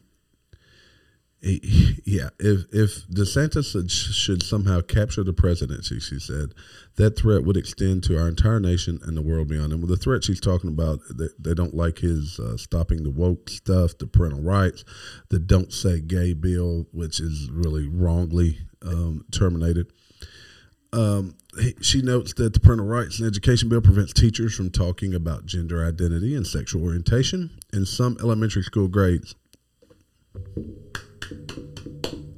Yeah, 1.39 2.29
if 2.39 2.65
if 2.73 3.07
DeSantis 3.09 3.71
should, 3.71 3.91
should 3.91 4.41
somehow 4.41 4.81
capture 4.81 5.23
the 5.23 5.33
presidency, 5.33 5.99
she 5.99 6.19
said, 6.19 6.53
that 6.95 7.17
threat 7.17 7.43
would 7.43 7.55
extend 7.55 8.03
to 8.05 8.19
our 8.19 8.27
entire 8.27 8.59
nation 8.59 8.99
and 9.03 9.15
the 9.15 9.21
world 9.21 9.47
beyond. 9.47 9.71
And 9.71 9.81
with 9.81 9.91
the 9.91 9.97
threat 9.97 10.23
she's 10.23 10.39
talking 10.41 10.69
about, 10.71 10.99
they, 11.15 11.27
they 11.37 11.53
don't 11.53 11.75
like 11.75 11.99
his 11.99 12.39
uh, 12.39 12.57
stopping 12.57 13.03
the 13.03 13.11
woke 13.11 13.49
stuff, 13.49 13.97
the 13.99 14.07
parental 14.07 14.41
rights, 14.41 14.83
the 15.29 15.37
"Don't 15.37 15.71
Say 15.71 16.01
Gay" 16.01 16.33
bill, 16.33 16.87
which 16.91 17.19
is 17.19 17.49
really 17.51 17.87
wrongly 17.87 18.57
um, 18.81 19.23
terminated. 19.31 19.93
Um, 20.93 21.35
he, 21.59 21.75
she 21.81 22.01
notes 22.01 22.33
that 22.35 22.53
the 22.53 22.59
parental 22.59 22.85
rights 22.87 23.19
and 23.19 23.27
education 23.27 23.67
bill 23.69 23.81
prevents 23.81 24.13
teachers 24.13 24.55
from 24.55 24.69
talking 24.69 25.13
about 25.13 25.45
gender 25.45 25.85
identity 25.85 26.35
and 26.35 26.45
sexual 26.47 26.83
orientation 26.83 27.51
in 27.73 27.85
some 27.85 28.17
elementary 28.21 28.63
school 28.63 28.87
grades. 28.87 29.35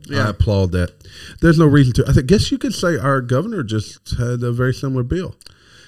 Yeah. 0.07 0.25
I 0.25 0.29
applaud 0.29 0.71
that. 0.71 0.93
There's 1.41 1.59
no 1.59 1.67
reason 1.67 1.93
to. 1.93 2.05
I 2.07 2.13
think, 2.13 2.25
guess 2.27 2.51
you 2.51 2.57
could 2.57 2.73
say 2.73 2.97
our 2.97 3.21
governor 3.21 3.61
just 3.61 4.17
had 4.17 4.41
a 4.41 4.51
very 4.51 4.73
similar 4.73 5.03
bill. 5.03 5.35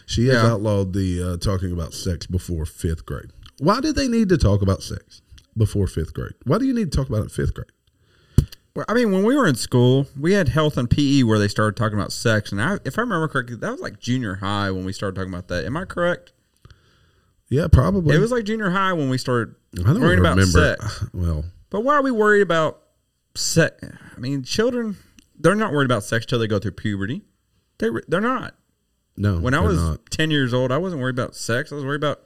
She 0.06 0.28
has 0.28 0.36
Yeah. 0.36 0.52
outlawed 0.52 0.94
the 0.94 1.24
uh, 1.24 1.38
talking 1.38 1.72
about 1.72 1.94
sex 1.94 2.28
before 2.28 2.66
fifth 2.66 3.06
grade. 3.06 3.32
Why 3.60 3.80
do 3.82 3.92
they 3.92 4.08
need 4.08 4.30
to 4.30 4.38
talk 4.38 4.62
about 4.62 4.84
sex 4.84 5.22
before 5.58 5.88
fifth 5.88 6.14
grade? 6.14 6.34
Why 6.44 6.60
do 6.60 6.66
you 6.66 6.74
need 6.74 6.92
to 6.92 6.98
talk 6.98 7.08
about 7.10 7.20
it 7.20 7.24
in 7.24 7.30
fifth 7.30 7.54
grade? 7.56 7.72
Well, 8.74 8.86
I 8.88 8.94
mean, 8.94 9.12
when 9.12 9.24
we 9.24 9.36
were 9.36 9.48
in 9.48 9.56
school, 9.56 10.08
we 10.18 10.32
had 10.34 10.48
health 10.50 10.78
and 10.78 10.90
PE 10.90 11.24
where 11.24 11.38
they 11.38 11.50
started 11.50 11.76
talking 11.76 11.98
about 12.00 12.14
sex, 12.14 12.52
and 12.54 12.62
I, 12.62 12.78
if 12.86 12.98
I 12.98 13.02
remember 13.02 13.28
correctly, 13.28 13.58
that 13.58 13.72
was 13.72 13.82
like 13.82 14.00
junior 14.00 14.36
high 14.36 14.72
when 14.72 14.86
we 14.86 14.94
started 14.94 15.16
talking 15.16 15.34
about 15.34 15.50
that. 15.50 15.66
Am 15.66 15.76
I 15.76 15.84
correct? 15.86 16.32
Yeah, 17.50 17.68
probably. 17.70 18.16
It 18.16 18.20
was 18.20 18.32
like 18.32 18.46
junior 18.46 18.70
high 18.70 18.94
when 18.94 19.10
we 19.10 19.18
started 19.18 19.56
I 19.78 19.84
don't 19.92 20.00
worrying 20.00 20.20
about 20.20 20.38
remember. 20.38 20.78
sex. 20.80 21.04
Well, 21.14 21.44
But 21.70 21.82
why 21.82 21.96
are 21.96 22.02
we 22.02 22.12
worried 22.12 22.42
about 22.44 22.82
sex? 23.36 23.76
I 24.16 24.20
mean, 24.20 24.44
children, 24.44 24.96
they're 25.38 25.56
not 25.56 25.74
worried 25.74 25.86
about 25.92 26.04
sex 26.06 26.26
till 26.26 26.40
they 26.40 26.48
go 26.48 26.58
through 26.60 26.72
puberty. 26.72 27.24
They 27.80 27.90
they're 28.08 28.22
not. 28.22 28.56
no. 29.18 29.40
When 29.40 29.54
I 29.54 29.60
was 29.60 29.78
not. 29.78 30.10
ten 30.12 30.32
years 30.32 30.54
old, 30.54 30.72
I 30.72 30.78
wasn't 30.78 31.02
worried 31.02 31.16
about 31.20 31.36
sex. 31.36 31.74
I 31.74 31.76
was 31.76 31.84
worried 31.84 32.02
about 32.02 32.22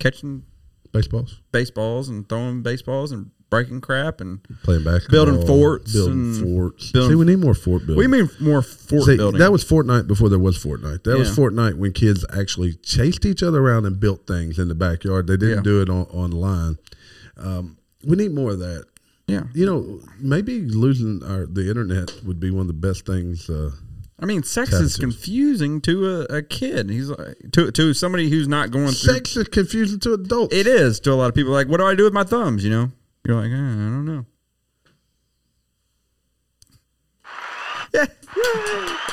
catching 0.00 0.42
baseballs, 0.90 1.40
baseballs 1.52 2.08
and 2.08 2.28
throwing 2.28 2.62
baseballs 2.62 3.12
and 3.12 3.30
breaking 3.50 3.80
crap 3.80 4.20
and. 4.20 4.40
playing 4.62 4.84
basketball, 4.84 5.24
Building 5.26 5.46
forts 5.46 5.92
building 5.92 6.34
forts. 6.34 6.92
building- 6.92 7.10
See, 7.10 7.14
we 7.16 7.24
need 7.24 7.38
more 7.38 7.54
fort 7.54 7.86
building. 7.86 8.02
Do 8.02 8.08
mean 8.08 8.30
more 8.40 8.62
fort 8.62 9.04
See, 9.04 9.16
building? 9.16 9.38
that 9.38 9.50
was 9.52 9.64
Fortnite 9.64 10.06
before 10.06 10.28
there 10.28 10.38
was 10.38 10.62
Fortnite. 10.62 11.04
That 11.04 11.18
was 11.18 11.30
Fortnite 11.36 11.74
when 11.74 11.92
kids 11.92 12.24
actually 12.36 12.74
chased 12.74 13.24
each 13.24 13.42
other 13.42 13.60
around 13.60 13.86
and 13.86 13.98
built 13.98 14.26
things 14.26 14.58
in 14.58 14.68
the 14.68 14.74
backyard. 14.74 15.26
They 15.26 15.36
didn't 15.36 15.58
Yeah. 15.58 15.62
do 15.62 15.80
it 15.82 15.88
on 15.88 16.02
online. 16.10 16.78
Um, 17.36 17.76
we 18.04 18.16
need 18.16 18.32
more 18.34 18.52
of 18.52 18.58
that. 18.60 18.84
yeah. 19.26 19.44
You 19.54 19.66
know, 19.66 20.00
maybe 20.20 20.60
losing 20.62 21.22
our 21.24 21.46
the 21.46 21.68
internet 21.68 22.12
would 22.24 22.40
be 22.40 22.50
one 22.50 22.62
of 22.62 22.66
the 22.68 22.72
best 22.72 23.06
things. 23.06 23.48
Uh, 23.48 23.70
I 24.20 24.26
mean, 24.26 24.42
sex 24.42 24.72
is 24.72 24.96
confusing 24.96 25.80
to 25.82 26.08
a, 26.08 26.38
a 26.38 26.42
kid. 26.42 26.90
He's 26.90 27.08
like, 27.08 27.36
to 27.52 27.70
to 27.70 27.94
somebody 27.94 28.28
who's 28.30 28.48
not 28.48 28.70
going 28.72 28.86
through. 28.88 29.14
sex 29.14 29.36
is 29.36 29.46
confusing 29.48 30.00
to 30.00 30.14
adults. 30.14 30.54
It 30.54 30.66
is 30.66 30.98
to 31.00 31.12
a 31.12 31.14
lot 31.14 31.28
of 31.28 31.34
people. 31.36 31.52
Like, 31.52 31.68
what 31.68 31.78
do 31.78 31.84
I 31.86 31.94
do 31.94 32.04
with 32.04 32.12
my 32.12 32.24
thumbs? 32.24 32.64
You 32.64 32.70
know, 32.70 32.90
you're 33.28 33.36
like, 33.36 33.50
eh, 33.50 33.54
I 33.54 33.90
don't 33.90 34.04
know. 34.06 34.26
Yeah, 37.94 38.06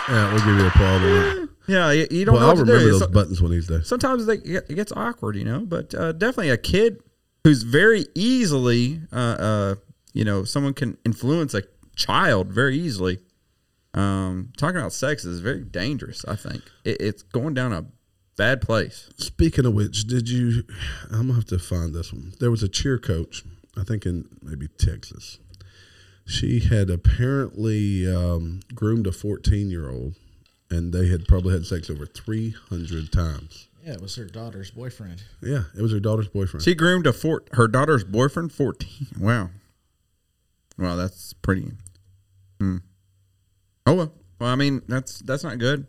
Yeah, 0.10 0.30
we'll 0.34 0.40
give 0.46 0.48
you 0.48 0.66
a 0.66 0.70
that. 0.70 1.50
yeah. 1.68 1.92
You, 1.92 2.08
you 2.12 2.26
don't 2.26 2.36
Well, 2.36 2.44
know 2.44 2.50
I'll 2.50 2.56
remember 2.56 2.80
do. 2.80 2.92
those 2.92 3.00
So- 3.02 3.08
buttons 3.08 3.42
one 3.42 3.52
of 3.52 3.56
these 3.56 3.68
days. 3.68 3.88
sometimes 3.88 4.26
they, 4.26 4.36
it 4.38 4.68
gets 4.76 4.92
awkward, 4.92 5.36
you 5.36 5.44
know. 5.46 5.60
But 5.62 5.94
uh, 5.96 6.12
definitely 6.12 6.50
a 6.52 6.58
kid 6.58 7.02
who's 7.44 7.64
very 7.64 8.06
easily, 8.16 9.02
uh, 9.12 9.16
uh, 9.16 9.76
you 10.14 10.24
know, 10.26 10.44
someone 10.44 10.74
can 10.74 10.98
influence 11.06 11.54
a 11.54 11.64
child 11.96 12.52
very 12.52 12.78
easily. 12.78 13.20
Um, 13.94 14.52
talking 14.58 14.78
about 14.78 14.94
sex 14.94 15.24
is 15.26 15.40
very 15.40 15.64
dangerous. 15.64 16.26
I 16.28 16.36
think 16.36 16.62
it, 16.84 16.98
it's 17.00 17.24
going 17.24 17.54
down 17.54 17.72
a 17.74 17.86
bad 18.38 18.62
place. 18.62 19.10
Speaking 19.18 19.66
of 19.66 19.74
which, 19.74 20.04
did 20.06 20.28
you? 20.30 20.64
I'm 21.10 21.28
gonna 21.28 21.34
have 21.36 21.46
to 21.46 21.60
find 21.60 21.94
this 21.96 22.12
one. 22.12 22.34
There 22.40 22.52
was 22.52 22.62
a 22.62 22.68
cheer 22.68 22.98
coach, 23.00 23.44
I 23.78 23.84
think 23.84 24.06
in 24.06 24.28
maybe 24.42 24.68
Texas. 24.68 25.40
She 26.28 26.60
had 26.60 26.90
apparently 26.90 28.12
um, 28.12 28.62
groomed 28.74 29.06
a 29.08 29.12
14 29.12 29.70
year 29.70 29.90
old, 29.90 30.16
and 30.72 30.92
they 30.94 31.08
had 31.08 31.28
probably 31.28 31.54
had 31.54 31.66
sex 31.66 31.90
over 31.90 32.06
300 32.06 33.12
times. 33.12 33.68
Yeah, 33.86 33.94
it 33.94 34.02
was 34.02 34.16
her 34.16 34.26
daughter's 34.26 34.72
boyfriend. 34.72 35.22
Yeah, 35.44 35.66
it 35.78 35.82
was 35.82 35.92
her 35.92 36.00
daughter's 36.00 36.28
boyfriend. 36.30 36.64
She 36.64 36.74
groomed 36.74 37.06
a 37.06 37.14
four, 37.14 37.44
her 37.52 37.68
daughter's 37.68 38.04
boyfriend. 38.04 38.52
Fourteen. 38.52 39.08
Wow. 39.20 39.52
Wow, 40.80 40.96
that's 40.96 41.34
pretty. 41.34 41.72
Hmm. 42.60 42.78
Oh 43.86 43.94
well. 43.94 44.12
Well, 44.40 44.50
I 44.50 44.56
mean, 44.56 44.82
that's 44.88 45.20
that's 45.20 45.44
not 45.44 45.60
good. 45.60 45.86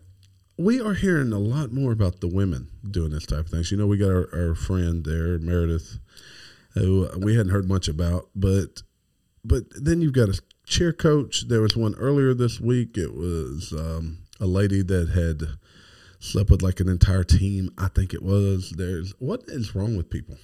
we 0.58 0.78
are 0.80 0.92
hearing 0.92 1.32
a 1.32 1.38
lot 1.38 1.72
more 1.72 1.90
about 1.92 2.20
the 2.20 2.28
women 2.28 2.68
doing 2.88 3.10
this 3.10 3.24
type 3.26 3.40
of 3.40 3.48
things. 3.48 3.70
You 3.70 3.78
know, 3.78 3.86
we 3.86 3.96
got 3.96 4.10
our, 4.10 4.28
our 4.50 4.54
friend 4.54 5.04
there, 5.04 5.38
Meredith, 5.38 5.98
who 6.76 7.08
we 7.18 7.36
hadn't 7.36 7.52
heard 7.52 7.68
much 7.68 7.88
about, 7.88 8.28
but 8.34 8.82
but 9.44 9.64
then 9.70 10.00
you've 10.00 10.12
got 10.12 10.28
a 10.28 10.40
cheer 10.66 10.92
coach. 10.92 11.48
There 11.48 11.60
was 11.60 11.76
one 11.76 11.94
earlier 11.94 12.34
this 12.34 12.60
week. 12.60 12.96
It 12.98 13.14
was 13.14 13.72
um, 13.72 14.18
a 14.40 14.46
lady 14.46 14.82
that 14.82 15.10
had 15.10 15.58
slept 16.18 16.50
with 16.50 16.62
like 16.62 16.80
an 16.80 16.88
entire 16.88 17.24
team. 17.24 17.70
I 17.78 17.88
think 17.88 18.12
it 18.12 18.22
was. 18.22 18.70
There's 18.70 19.12
what 19.18 19.44
is 19.46 19.74
wrong 19.74 19.96
with 19.96 20.10
people? 20.10 20.36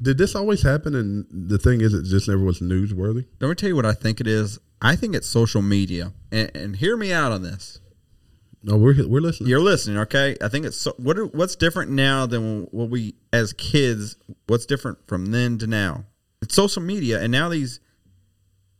Did 0.00 0.16
this 0.18 0.34
always 0.36 0.62
happen? 0.62 0.94
And 0.94 1.26
the 1.30 1.58
thing 1.58 1.80
is, 1.80 1.92
it 1.92 2.04
just 2.04 2.28
never 2.28 2.44
was 2.44 2.60
newsworthy. 2.60 3.26
Let 3.40 3.48
me 3.48 3.54
tell 3.54 3.68
you 3.68 3.76
what 3.76 3.86
I 3.86 3.94
think 3.94 4.20
it 4.20 4.28
is. 4.28 4.58
I 4.80 4.94
think 4.94 5.16
it's 5.16 5.26
social 5.26 5.60
media, 5.60 6.12
and, 6.30 6.50
and 6.54 6.76
hear 6.76 6.96
me 6.96 7.12
out 7.12 7.32
on 7.32 7.42
this. 7.42 7.80
No, 8.68 8.76
we're 8.76 9.08
we're 9.08 9.22
listening. 9.22 9.48
You're 9.48 9.62
listening, 9.62 9.96
okay? 9.96 10.36
I 10.42 10.48
think 10.48 10.66
it's 10.66 10.76
so, 10.76 10.92
what 10.98 11.18
are, 11.18 11.24
what's 11.24 11.56
different 11.56 11.90
now 11.90 12.26
than 12.26 12.64
what 12.64 12.90
we 12.90 13.14
as 13.32 13.54
kids. 13.54 14.16
What's 14.46 14.66
different 14.66 14.98
from 15.06 15.26
then 15.26 15.56
to 15.58 15.66
now? 15.66 16.04
It's 16.42 16.54
social 16.54 16.82
media, 16.82 17.18
and 17.18 17.32
now 17.32 17.48
these 17.48 17.80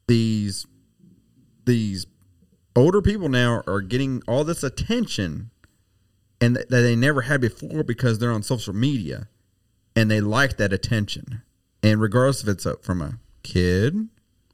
these 0.06 0.66
these 1.64 2.06
older 2.76 3.00
people 3.00 3.30
now 3.30 3.62
are 3.66 3.80
getting 3.80 4.22
all 4.28 4.44
this 4.44 4.62
attention, 4.62 5.52
and 6.38 6.54
that 6.54 6.68
that 6.68 6.82
they 6.82 6.94
never 6.94 7.22
had 7.22 7.40
before 7.40 7.82
because 7.82 8.18
they're 8.18 8.30
on 8.30 8.42
social 8.42 8.74
media, 8.74 9.28
and 9.96 10.10
they 10.10 10.20
like 10.20 10.58
that 10.58 10.70
attention. 10.70 11.40
And 11.82 11.98
regardless 11.98 12.42
if 12.42 12.48
it's 12.48 12.66
a, 12.66 12.76
from 12.82 13.00
a 13.00 13.20
kid 13.42 14.08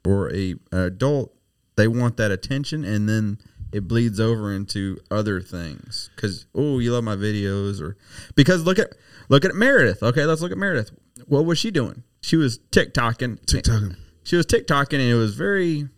or 0.05 0.33
a 0.33 0.55
adult, 0.71 1.35
they 1.75 1.89
want 1.89 2.15
that 2.15 2.31
attention, 2.31 2.85
and 2.85 3.09
then 3.09 3.37
it 3.75 3.89
bleeds 3.89 4.21
over 4.21 4.53
into 4.53 4.97
other 5.11 5.41
things. 5.41 6.09
Because 6.15 6.45
oh, 6.55 6.79
you 6.79 6.93
love 6.93 7.03
my 7.03 7.17
videos, 7.17 7.81
or 7.81 7.97
because 8.33 8.63
look 8.63 8.79
at 8.79 8.95
look 9.27 9.43
at 9.43 9.53
Meredith. 9.53 10.01
Okay, 10.01 10.23
let's 10.23 10.41
look 10.41 10.53
at 10.53 10.57
Meredith. 10.57 10.91
What 11.25 11.43
was 11.43 11.59
she 11.59 11.71
doing? 11.71 12.03
She 12.21 12.37
was 12.37 12.57
TikToking. 12.71 13.45
TikToking. 13.45 13.97
She 14.23 14.37
was 14.37 14.45
TikToking, 14.45 14.93
and 14.93 15.01
it 15.01 15.15
was 15.15 15.35
very. 15.35 15.89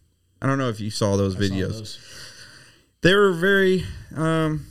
I 0.42 0.48
don't 0.48 0.58
know 0.58 0.70
if 0.70 0.80
you 0.80 0.90
saw 0.90 1.18
those 1.18 1.36
I 1.36 1.40
saw 1.40 1.46
videos. 1.54 1.72
those. 1.74 2.00
They 3.02 3.14
were 3.14 3.32
very. 3.32 3.86
Um, 4.16 4.66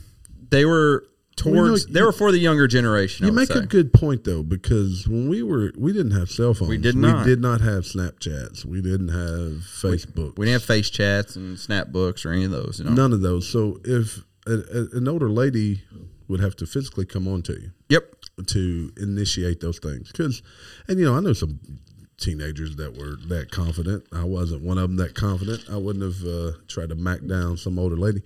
they 0.49 0.65
were 0.65 1.05
towards. 1.37 1.87
know, 1.87 1.93
they 1.93 2.01
were 2.01 2.11
for 2.11 2.31
the 2.31 2.39
younger 2.39 2.67
generation. 2.67 3.25
You 3.25 3.31
make 3.31 3.47
say. 3.47 3.59
a 3.59 3.65
good 3.65 3.93
point 3.93 4.25
though, 4.25 4.43
because 4.43 5.07
when 5.07 5.29
we 5.29 5.41
were, 5.43 5.71
we 5.77 5.93
didn't 5.93 6.11
have 6.11 6.29
cell 6.29 6.53
phones. 6.53 6.69
We 6.69 6.77
did 6.77 6.95
not. 6.95 7.25
We 7.25 7.31
did 7.31 7.41
not 7.41 7.61
have 7.61 7.83
Snapchats. 7.83 8.65
We 8.65 8.81
didn't 8.81 9.09
have 9.09 9.61
Facebook. 9.63 10.37
We 10.37 10.45
didn't 10.47 10.61
have 10.61 10.65
face 10.65 10.89
chats 10.89 11.35
and 11.37 11.55
snapbooks 11.57 12.25
or 12.25 12.31
any 12.33 12.43
of 12.45 12.51
those. 12.51 12.79
You 12.79 12.85
know? 12.85 12.91
None 12.91 13.13
of 13.13 13.21
those. 13.21 13.47
So 13.47 13.79
if 13.85 14.19
a, 14.45 14.51
a, 14.53 14.97
an 14.97 15.07
older 15.07 15.29
lady 15.29 15.81
would 16.27 16.39
have 16.41 16.55
to 16.57 16.65
physically 16.65 17.05
come 17.05 17.25
on 17.27 17.41
to 17.43 17.53
you 17.53 17.71
Yep. 17.89 18.15
to 18.47 18.91
initiate 18.97 19.61
those 19.61 19.79
things, 19.79 20.11
because, 20.11 20.41
and 20.89 20.99
you 20.99 21.05
know, 21.05 21.15
I 21.15 21.21
know 21.21 21.31
some 21.33 21.59
teenagers 22.19 22.75
that 22.77 22.97
were 22.97 23.15
that 23.27 23.51
confident. 23.51 24.03
I 24.11 24.23
wasn't 24.23 24.63
one 24.63 24.77
of 24.77 24.89
them 24.89 24.97
that 24.97 25.13
confident. 25.15 25.63
I 25.71 25.77
wouldn't 25.77 26.03
have 26.03 26.27
uh, 26.27 26.51
tried 26.67 26.89
to 26.89 26.95
mac 26.95 27.25
down 27.25 27.57
some 27.57 27.77
older 27.77 27.95
lady. 27.97 28.21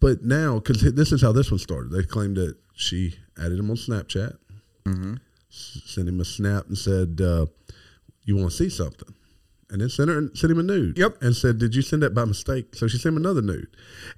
But 0.00 0.22
now, 0.24 0.58
because 0.58 0.82
this 0.94 1.12
is 1.12 1.22
how 1.22 1.32
this 1.32 1.50
one 1.50 1.58
started, 1.58 1.90
they 1.92 2.02
claimed 2.02 2.36
that 2.36 2.56
she 2.74 3.14
added 3.38 3.58
him 3.58 3.70
on 3.70 3.76
Snapchat, 3.76 4.36
s- 4.86 5.82
sent 5.86 6.08
him 6.08 6.20
a 6.20 6.24
snap 6.24 6.66
and 6.68 6.76
said, 6.76 7.20
uh, 7.20 7.46
"You 8.24 8.36
want 8.36 8.50
to 8.50 8.56
see 8.56 8.68
something?" 8.68 9.14
And 9.70 9.80
then 9.80 9.88
sent 9.88 10.10
her 10.10 10.28
sent 10.34 10.50
him 10.52 10.58
a 10.58 10.62
nude. 10.62 10.98
Yep. 10.98 11.22
And 11.22 11.34
said, 11.34 11.58
"Did 11.58 11.74
you 11.74 11.82
send 11.82 12.02
that 12.02 12.14
by 12.14 12.24
mistake?" 12.24 12.74
So 12.74 12.86
she 12.88 12.98
sent 12.98 13.12
him 13.14 13.16
another 13.18 13.42
nude. 13.42 13.68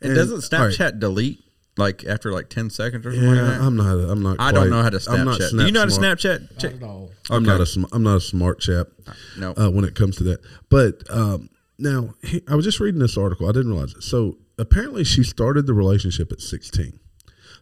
And 0.02 0.10
And- 0.12 0.16
doesn't 0.16 0.52
all 0.54 0.66
right, 0.66 0.74
Snapchat 0.74 0.98
delete 1.00 1.42
like 1.78 2.04
after 2.04 2.30
like 2.32 2.48
ten 2.50 2.68
seconds 2.68 3.06
or 3.06 3.12
something 3.12 3.28
Yeah, 3.34 3.42
like 3.42 3.58
that? 3.58 3.60
I'm 3.62 3.76
not. 3.76 3.92
I'm 4.10 4.22
not. 4.22 4.36
I 4.40 4.52
don't 4.52 4.62
quite- 4.64 4.70
know 4.70 4.82
how 4.82 4.90
to 4.90 4.98
Snapchat. 4.98 5.18
I'm 5.18 5.24
not 5.24 5.38
Do 5.38 5.64
you 5.66 5.72
know 5.72 5.80
how 5.80 5.86
to 5.86 5.90
smart. 5.90 6.18
Snapchat? 6.18 6.62
Not 6.62 6.64
at 6.74 6.82
all. 6.82 7.10
I'm 7.30 7.36
Okay. 7.42 7.46
not 7.46 7.60
a. 7.60 7.66
sm- 7.66 7.84
I'm 7.92 8.02
not 8.02 8.16
a 8.16 8.20
smart 8.20 8.60
chap. 8.60 8.88
No. 9.38 9.54
uh, 9.56 9.70
when 9.70 9.84
it 9.84 9.94
comes 9.94 10.16
to 10.16 10.24
that. 10.24 10.40
But 10.68 11.02
um, 11.08 11.48
now 11.78 12.14
he, 12.22 12.42
I 12.48 12.54
was 12.54 12.64
just 12.64 12.80
reading 12.80 13.00
this 13.00 13.16
article. 13.16 13.48
I 13.48 13.52
didn't 13.52 13.70
realize 13.70 13.94
it. 13.94 14.02
So 14.02 14.36
apparently, 14.58 15.04
she 15.04 15.22
started 15.22 15.66
the 15.66 15.74
relationship 15.74 16.30
at 16.32 16.40
16. 16.40 16.98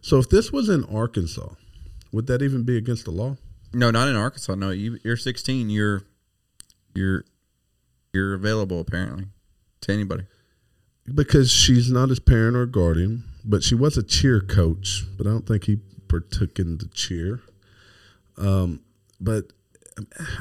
So 0.01 0.17
if 0.17 0.29
this 0.29 0.51
was 0.51 0.67
in 0.69 0.83
Arkansas, 0.85 1.49
would 2.11 2.27
that 2.27 2.41
even 2.41 2.63
be 2.63 2.77
against 2.77 3.05
the 3.05 3.11
law? 3.11 3.37
No, 3.73 3.91
not 3.91 4.07
in 4.07 4.15
Arkansas. 4.15 4.55
No, 4.55 4.71
you, 4.71 4.97
you're 5.03 5.17
16. 5.17 5.69
You're 5.69 6.03
you're 6.95 7.25
you're 8.13 8.33
available 8.33 8.79
apparently 8.79 9.25
to 9.81 9.91
anybody. 9.91 10.23
Because 11.13 11.51
she's 11.51 11.91
not 11.91 12.09
his 12.09 12.19
parent 12.19 12.55
or 12.57 12.65
guardian, 12.65 13.23
but 13.43 13.63
she 13.63 13.75
was 13.75 13.97
a 13.97 14.03
cheer 14.03 14.41
coach. 14.41 15.05
But 15.17 15.27
I 15.27 15.31
don't 15.31 15.47
think 15.47 15.65
he 15.65 15.79
partook 16.07 16.59
in 16.59 16.77
the 16.77 16.87
cheer. 16.87 17.41
Um, 18.37 18.81
but 19.19 19.51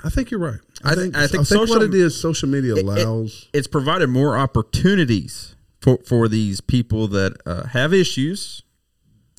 I 0.05 0.11
think 0.11 0.31
you're 0.31 0.41
right. 0.41 0.61
I 0.85 0.95
think 0.95 1.17
I 1.17 1.27
think 1.27 1.41
what 1.41 1.47
social- 1.49 1.83
it 1.83 1.95
is. 1.95 2.19
Social 2.21 2.49
media 2.49 2.75
allows. 2.75 3.49
It's 3.53 3.67
provided 3.67 4.09
more 4.09 4.37
opportunities 4.37 5.55
for 5.81 5.99
for 6.07 6.29
these 6.29 6.61
people 6.61 7.09
that 7.09 7.37
uh, 7.47 7.67
have 7.69 7.95
issues 7.95 8.63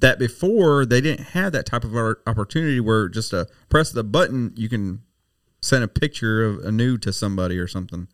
that 0.01 0.19
before 0.19 0.85
they 0.85 1.01
didn't 1.01 1.27
have 1.27 1.51
that 1.53 1.65
type 1.65 1.83
of 1.83 1.95
opportunity 2.27 2.79
where 2.79 3.09
just 3.09 3.33
a 3.33 3.47
press 3.69 3.91
the 3.91 4.03
button 4.03 4.53
you 4.55 4.69
can 4.69 5.01
send 5.61 5.83
a 5.83 5.87
picture 5.87 6.45
of 6.45 6.59
a 6.59 6.71
nude 6.71 7.01
to 7.01 7.13
somebody 7.13 7.57
or 7.57 7.67
something. 7.67 8.07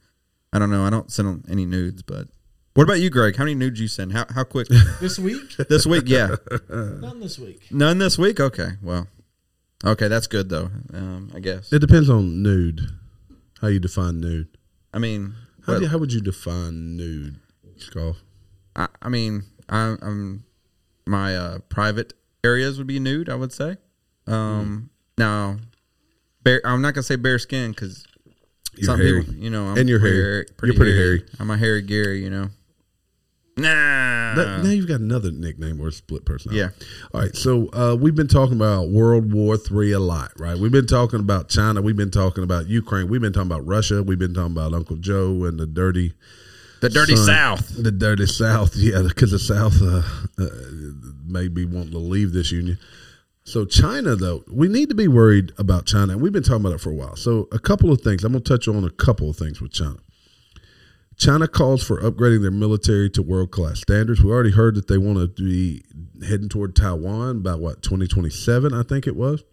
I 0.51 0.59
don't 0.59 0.69
know. 0.69 0.85
I 0.85 0.89
don't 0.89 1.11
send 1.11 1.45
any 1.49 1.65
nudes, 1.65 2.01
but 2.01 2.27
what 2.73 2.83
about 2.83 2.99
you, 2.99 3.09
Greg? 3.09 3.35
How 3.35 3.43
many 3.43 3.55
nudes 3.55 3.79
you 3.79 3.87
send? 3.87 4.13
How 4.13 4.25
how 4.29 4.43
quick 4.43 4.67
This 5.01 5.19
week? 5.19 5.55
this 5.69 5.85
week? 5.85 6.03
Yeah, 6.07 6.35
None 6.69 7.19
this 7.19 7.37
week. 7.39 7.61
none 7.71 7.97
this 7.99 8.17
week. 8.17 8.39
Okay, 8.39 8.69
well, 8.81 9.07
okay, 9.85 10.07
that's 10.07 10.27
good 10.27 10.49
though. 10.49 10.69
Um, 10.93 11.31
I 11.35 11.39
guess. 11.39 11.71
it 11.71 11.79
depends 11.79 12.09
on 12.09 12.41
nude. 12.41 12.81
How 13.61 13.67
you 13.67 13.79
define 13.79 14.19
nude? 14.19 14.47
I 14.93 14.99
mean, 14.99 15.33
How, 15.65 15.75
do 15.75 15.81
you, 15.83 15.87
how 15.87 15.97
would 15.97 16.11
you 16.11 16.21
define 16.21 16.97
nude? 16.97 17.35
Scoff. 17.77 18.17
I, 18.75 18.87
I 19.01 19.09
mean, 19.09 19.43
I, 19.69 19.95
I'm 20.01 20.43
my 21.05 21.35
uh, 21.35 21.59
private 21.69 22.13
areas 22.43 22.77
would 22.77 22.87
be 22.87 22.99
nude. 22.99 23.29
I 23.29 23.35
would 23.35 23.51
say. 23.53 23.77
Um, 24.27 24.89
Now, 25.17 25.57
bare, 26.43 26.61
I'm 26.65 26.81
not 26.81 26.93
gonna 26.93 27.03
say 27.03 27.15
bare 27.17 27.39
skin 27.39 27.71
because 27.71 28.05
You're 28.75 28.85
some 28.85 28.99
hairy. 28.99 29.21
people, 29.23 29.35
you 29.35 29.49
know, 29.49 29.65
I'm 29.67 29.77
And 29.77 29.89
you're 29.89 29.99
pretty 29.99 30.17
hairy. 30.17 30.45
You're 30.63 30.73
pretty 30.75 30.95
hairy. 30.95 31.25
I'm 31.39 31.49
a 31.51 31.57
hairy 31.57 31.81
Gary, 31.81 32.23
you 32.23 32.29
know. 32.29 32.49
Nah. 33.55 34.33
That- 34.35 34.61
now 34.63 34.69
you've 34.71 34.87
got 34.87 34.99
another 34.99 35.31
nickname 35.31 35.79
or 35.79 35.91
split 35.91 36.25
personality. 36.25 36.59
Yeah. 36.59 36.85
All 37.13 37.21
right. 37.21 37.35
So 37.35 37.69
uh, 37.73 37.95
we've 37.99 38.15
been 38.15 38.27
talking 38.27 38.55
about 38.55 38.89
World 38.89 39.31
War 39.31 39.57
Three 39.57 39.91
a 39.91 39.99
lot, 39.99 40.31
right? 40.39 40.57
We've 40.57 40.71
been 40.71 40.87
talking 40.87 41.19
about 41.19 41.49
China. 41.49 41.81
We've 41.81 41.95
been 41.95 42.11
talking 42.11 42.43
about 42.43 42.67
Ukraine. 42.67 43.09
We've 43.09 43.21
been 43.21 43.33
talking 43.33 43.51
about 43.51 43.65
Russia. 43.67 44.01
We've 44.01 44.17
been 44.17 44.33
talking 44.33 44.53
about 44.53 44.73
Uncle 44.73 44.95
Joe 44.95 45.43
and 45.45 45.59
the 45.59 45.67
dirty, 45.67 46.13
the 46.81 46.89
dirty 46.89 47.15
South. 47.15 47.71
the 47.81 47.91
dirty 47.91 48.25
South. 48.25 48.75
Yeah, 48.77 49.03
because 49.07 49.29
the 49.31 49.39
South 49.39 49.79
uh, 49.81 50.01
uh, 50.43 50.49
maybe 51.25 51.65
wanting 51.65 51.91
to 51.91 51.99
leave 51.99 52.33
this 52.33 52.51
union. 52.51 52.79
So 53.45 53.65
China, 53.65 54.15
though, 54.15 54.43
we 54.49 54.67
need 54.69 54.87
to 54.89 54.95
be 54.95 55.07
worried 55.07 55.51
about 55.57 55.85
China, 55.85 56.13
and 56.13 56.21
we've 56.21 56.31
been 56.31 56.43
talking 56.43 56.61
about 56.65 56.73
it 56.75 56.81
for 56.81 56.91
a 56.91 56.95
while. 56.95 57.15
So 57.17 57.49
a 57.51 57.59
couple 57.59 57.91
of 57.91 58.01
things. 58.01 58.23
I'm 58.23 58.31
going 58.31 58.43
to 58.43 58.49
touch 58.49 58.67
on 58.69 58.83
a 58.83 58.89
couple 58.89 59.29
of 59.29 59.35
things 59.35 59.61
with 59.61 59.73
China. 59.73 59.97
China 61.17 61.47
calls 61.47 61.83
for 61.83 62.01
upgrading 62.01 62.41
their 62.41 62.51
military 62.51 63.09
to 63.11 63.21
world 63.21 63.51
class 63.51 63.81
standards. 63.81 64.23
We 64.23 64.31
already 64.31 64.51
heard 64.51 64.75
that 64.75 64.87
they 64.87 64.97
want 64.97 65.19
to 65.19 65.27
be 65.43 65.83
heading 66.25 66.49
toward 66.49 66.75
Taiwan 66.75 67.41
by 67.41 67.55
what 67.55 67.81
2027, 67.83 68.73
I 68.73 68.83
think 68.83 69.07
it 69.07 69.15
was. 69.15 69.43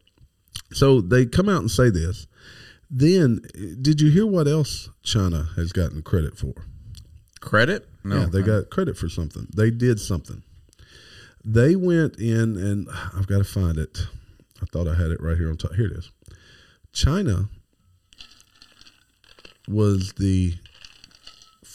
So 0.73 1.01
they 1.01 1.27
come 1.27 1.49
out 1.49 1.61
and 1.61 1.71
say 1.71 1.91
this. 1.91 2.27
Then, 2.91 3.43
did 3.81 4.01
you 4.01 4.11
hear 4.11 4.27
what 4.27 4.49
else 4.49 4.89
China 5.03 5.49
has 5.57 5.73
gotten 5.73 6.03
credit 6.03 6.37
for? 6.37 6.55
Credit? 7.41 7.89
No, 8.03 8.21
yeah, 8.21 8.27
they 8.27 8.43
got 8.43 8.71
credit 8.71 8.97
for 8.97 9.09
something. 9.09 9.47
They 9.55 9.71
did 9.71 10.01
something. 10.01 10.43
They 11.45 11.77
went 11.77 12.19
in, 12.19 12.57
and 12.57 12.89
I've 13.17 13.27
got 13.27 13.39
to 13.39 13.45
find 13.45 13.79
it. 13.79 14.07
I 14.61 14.67
thought 14.67 14.89
I 14.89 14.95
had 14.95 15.11
it 15.11 15.21
right 15.21 15.37
here 15.37 15.49
on 15.49 15.57
top. 15.57 15.75
Here 15.75 15.87
it 15.87 15.93
is. 15.93 16.11
China 16.93 17.49
was 19.69 20.15
the 20.15 20.55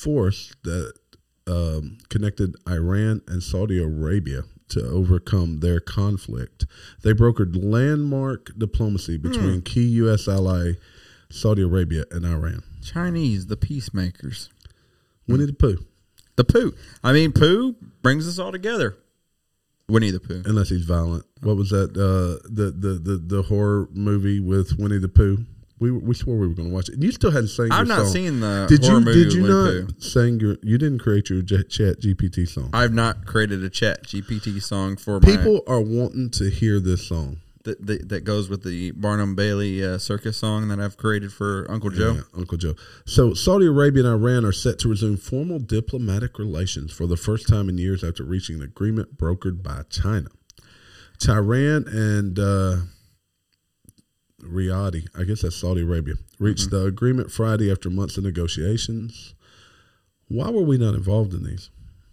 force 0.06 0.54
that 0.64 0.94
um, 1.48 1.98
connected 2.10 2.56
Iran 2.70 3.22
and 3.28 3.42
Saudi 3.42 3.82
Arabia 3.82 4.44
to 4.70 4.88
overcome 4.88 5.62
their 5.62 5.80
conflict. 5.80 6.66
They 7.04 7.14
brokered 7.14 7.56
landmark 7.62 8.52
diplomacy 8.58 9.18
between 9.18 9.62
key 9.64 9.88
U.S. 10.04 10.28
ally 10.28 10.74
Saudi 11.32 11.64
Arabia 11.64 12.04
and 12.12 12.26
Iran. 12.26 12.62
Chinese, 12.84 13.48
the 13.48 13.58
peacemakers. 13.58 14.50
Winnie 15.28 15.48
the 15.48 15.54
Pooh. 15.54 15.84
The 16.36 16.44
Pooh. 16.44 16.74
I 17.04 17.12
mean, 17.12 17.32
Pooh 17.32 17.76
brings 18.04 18.28
us 18.28 18.38
all 18.38 18.52
together. 18.52 18.96
Winnie 19.90 20.12
the 20.12 20.20
Pooh. 20.20 20.44
unless 20.46 20.70
he's 20.70 20.86
violent. 20.86 21.26
What 21.42 21.58
was 21.58 21.70
that? 21.70 21.92
Uh, 21.92 22.48
the, 22.48 22.72
the 22.72 23.00
the 23.00 23.18
the 23.18 23.42
horror 23.44 23.88
movie 23.92 24.40
with 24.40 24.78
Winnie 24.78 24.98
the 25.00 25.10
Pooh. 25.10 25.46
We 25.80 25.92
we 25.92 26.14
swore 26.16 26.38
we 26.38 26.48
were 26.48 26.54
going 26.54 26.70
to 26.70 26.74
watch 26.74 26.88
it. 26.90 26.96
And 26.96 27.04
you 27.04 27.12
still 27.12 27.32
hadn't 27.32 27.50
sang. 27.50 27.72
I've 27.72 27.88
your 27.88 27.98
not 27.98 28.04
song. 28.06 28.14
seen 28.14 28.40
the 28.40 28.66
Did 28.70 28.84
horror 28.86 29.00
you 29.00 29.06
movie 29.06 29.24
did 29.24 29.34
you 29.34 29.44
Winnie 29.44 29.82
not 29.82 30.02
sing 30.02 30.40
your? 30.40 30.58
You 30.64 30.78
didn't 30.78 31.00
create 31.00 31.30
your 31.30 31.42
J- 31.42 31.64
Chat 31.64 32.00
GPT 32.02 32.48
song. 32.48 32.70
I've 32.74 32.94
not 32.94 33.26
created 33.26 33.62
a 33.64 33.70
Chat 33.70 34.04
GPT 34.04 34.62
song 34.64 34.96
for 34.96 35.20
my 35.20 35.28
People 35.30 35.62
are 35.68 35.82
wanting 35.82 36.30
to 36.32 36.50
hear 36.50 36.80
this 36.80 37.06
song. 37.08 37.38
that, 37.66 37.86
that, 37.86 38.08
that 38.10 38.24
goes 38.24 38.48
with 38.48 38.64
the 38.64 38.92
Barnum 38.92 39.36
Bailey 39.36 39.84
uh, 39.84 39.98
circus 39.98 40.38
song 40.38 40.68
that 40.70 40.80
I've 40.80 40.96
created 40.98 41.34
for 41.34 41.66
Uncle 41.70 41.90
Joe. 41.90 42.14
Yeah, 42.14 42.22
Uncle 42.40 42.58
Joe. 42.58 42.76
So 43.06 43.34
Saudi 43.34 43.66
Arabia 43.66 44.04
and 44.06 44.14
Iran 44.14 44.46
are 44.46 44.52
set 44.54 44.78
to 44.80 44.88
resume 44.90 45.18
formal 45.18 45.60
diplomatic 45.60 46.38
relations 46.40 46.94
for 46.94 47.06
the 47.08 47.18
first 47.18 47.48
time 47.50 47.68
in 47.68 47.78
years 47.80 48.02
after 48.04 48.24
reaching 48.24 48.58
an 48.58 48.62
agreement 48.62 49.18
brokered 49.18 49.62
by 49.64 49.82
China. 49.90 50.28
Tehran 51.20 51.88
and 51.88 52.38
uh, 52.40 52.76
Riyadh, 54.46 55.08
I 55.18 55.24
guess 55.24 55.42
that's 55.42 55.56
Saudi 55.56 55.82
Arabia, 55.82 56.16
reached 56.40 56.70
the 56.70 56.86
agreement 56.86 57.32
Friday 57.32 57.72
after 57.72 57.90
months 57.90 58.18
of 58.18 58.24
negotiations. 58.24 59.34
Why 60.28 60.50
were 60.50 60.64
we 60.64 60.78
not 60.78 60.96
involved 60.96 61.34
in 61.34 61.44
these? 61.44 61.70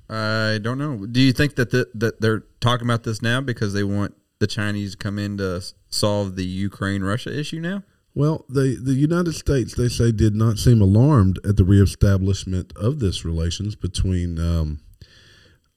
I 0.08 0.58
don't 0.60 0.78
know. 0.78 1.06
Do 1.06 1.20
you 1.20 1.32
think 1.32 1.54
that 1.54 1.70
the, 1.70 1.88
that 1.94 2.20
they're 2.20 2.44
talking 2.60 2.86
about 2.86 3.04
this 3.04 3.22
now 3.22 3.40
because 3.40 3.72
they 3.72 3.84
want 3.84 4.14
the 4.40 4.46
Chinese 4.46 4.92
to 4.92 4.98
come 4.98 5.18
in 5.18 5.38
to 5.38 5.62
solve 5.88 6.36
the 6.36 6.44
Ukraine 6.44 7.02
Russia 7.02 7.36
issue 7.38 7.60
now? 7.60 7.82
Well, 8.14 8.44
the 8.48 8.76
the 8.82 8.92
United 8.92 9.32
States, 9.32 9.74
they 9.74 9.88
say, 9.88 10.12
did 10.12 10.34
not 10.34 10.58
seem 10.58 10.82
alarmed 10.82 11.38
at 11.46 11.56
the 11.56 11.64
reestablishment 11.64 12.72
of 12.76 12.98
this 12.98 13.24
relations 13.24 13.74
between 13.74 14.38
um, 14.38 14.80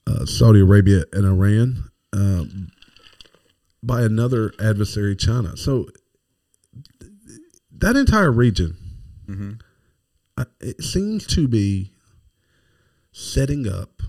uh, 0.06 0.26
Saudi 0.26 0.60
Arabia 0.60 1.04
and 1.14 1.26
Iran 1.26 1.90
um, 2.12 2.72
by 3.82 4.02
another 4.02 4.52
adversary, 4.60 5.16
China. 5.16 5.56
So 5.56 5.88
that 7.86 7.96
entire 7.96 8.32
region, 8.32 8.76
I, 10.38 10.46
it 10.60 10.84
seems 10.84 11.28
to 11.28 11.48
be 11.48 11.92
setting 13.12 13.68
up 13.68 14.02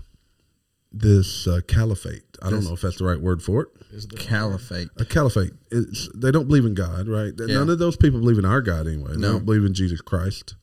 this 0.91 1.47
uh, 1.47 1.61
caliphate. 1.67 2.23
I 2.41 2.49
don't 2.49 2.63
know 2.63 2.73
if 2.73 2.81
that's 2.81 2.97
the 2.97 3.05
right 3.05 3.21
word 3.21 3.43
for 3.43 3.61
it. 3.61 3.67
Is 3.91 4.07
the 4.07 4.17
Caliphate. 4.17 4.89
A 4.97 5.05
caliphate. 5.05 5.53
It's, 5.71 6.09
they 6.15 6.31
don't 6.31 6.47
believe 6.47 6.65
in 6.65 6.73
God, 6.73 7.07
right? 7.07 7.33
Yeah. 7.37 7.53
None 7.53 7.69
of 7.69 7.79
those 7.79 7.95
people 7.95 8.19
believe 8.19 8.39
in 8.39 8.45
our 8.45 8.61
God 8.61 8.87
anyway. 8.87 9.11
They 9.15 9.21
don't 9.21 9.45
believe 9.45 9.63
in 9.63 9.73
Jesus 9.73 10.01
Christ. 10.01 10.55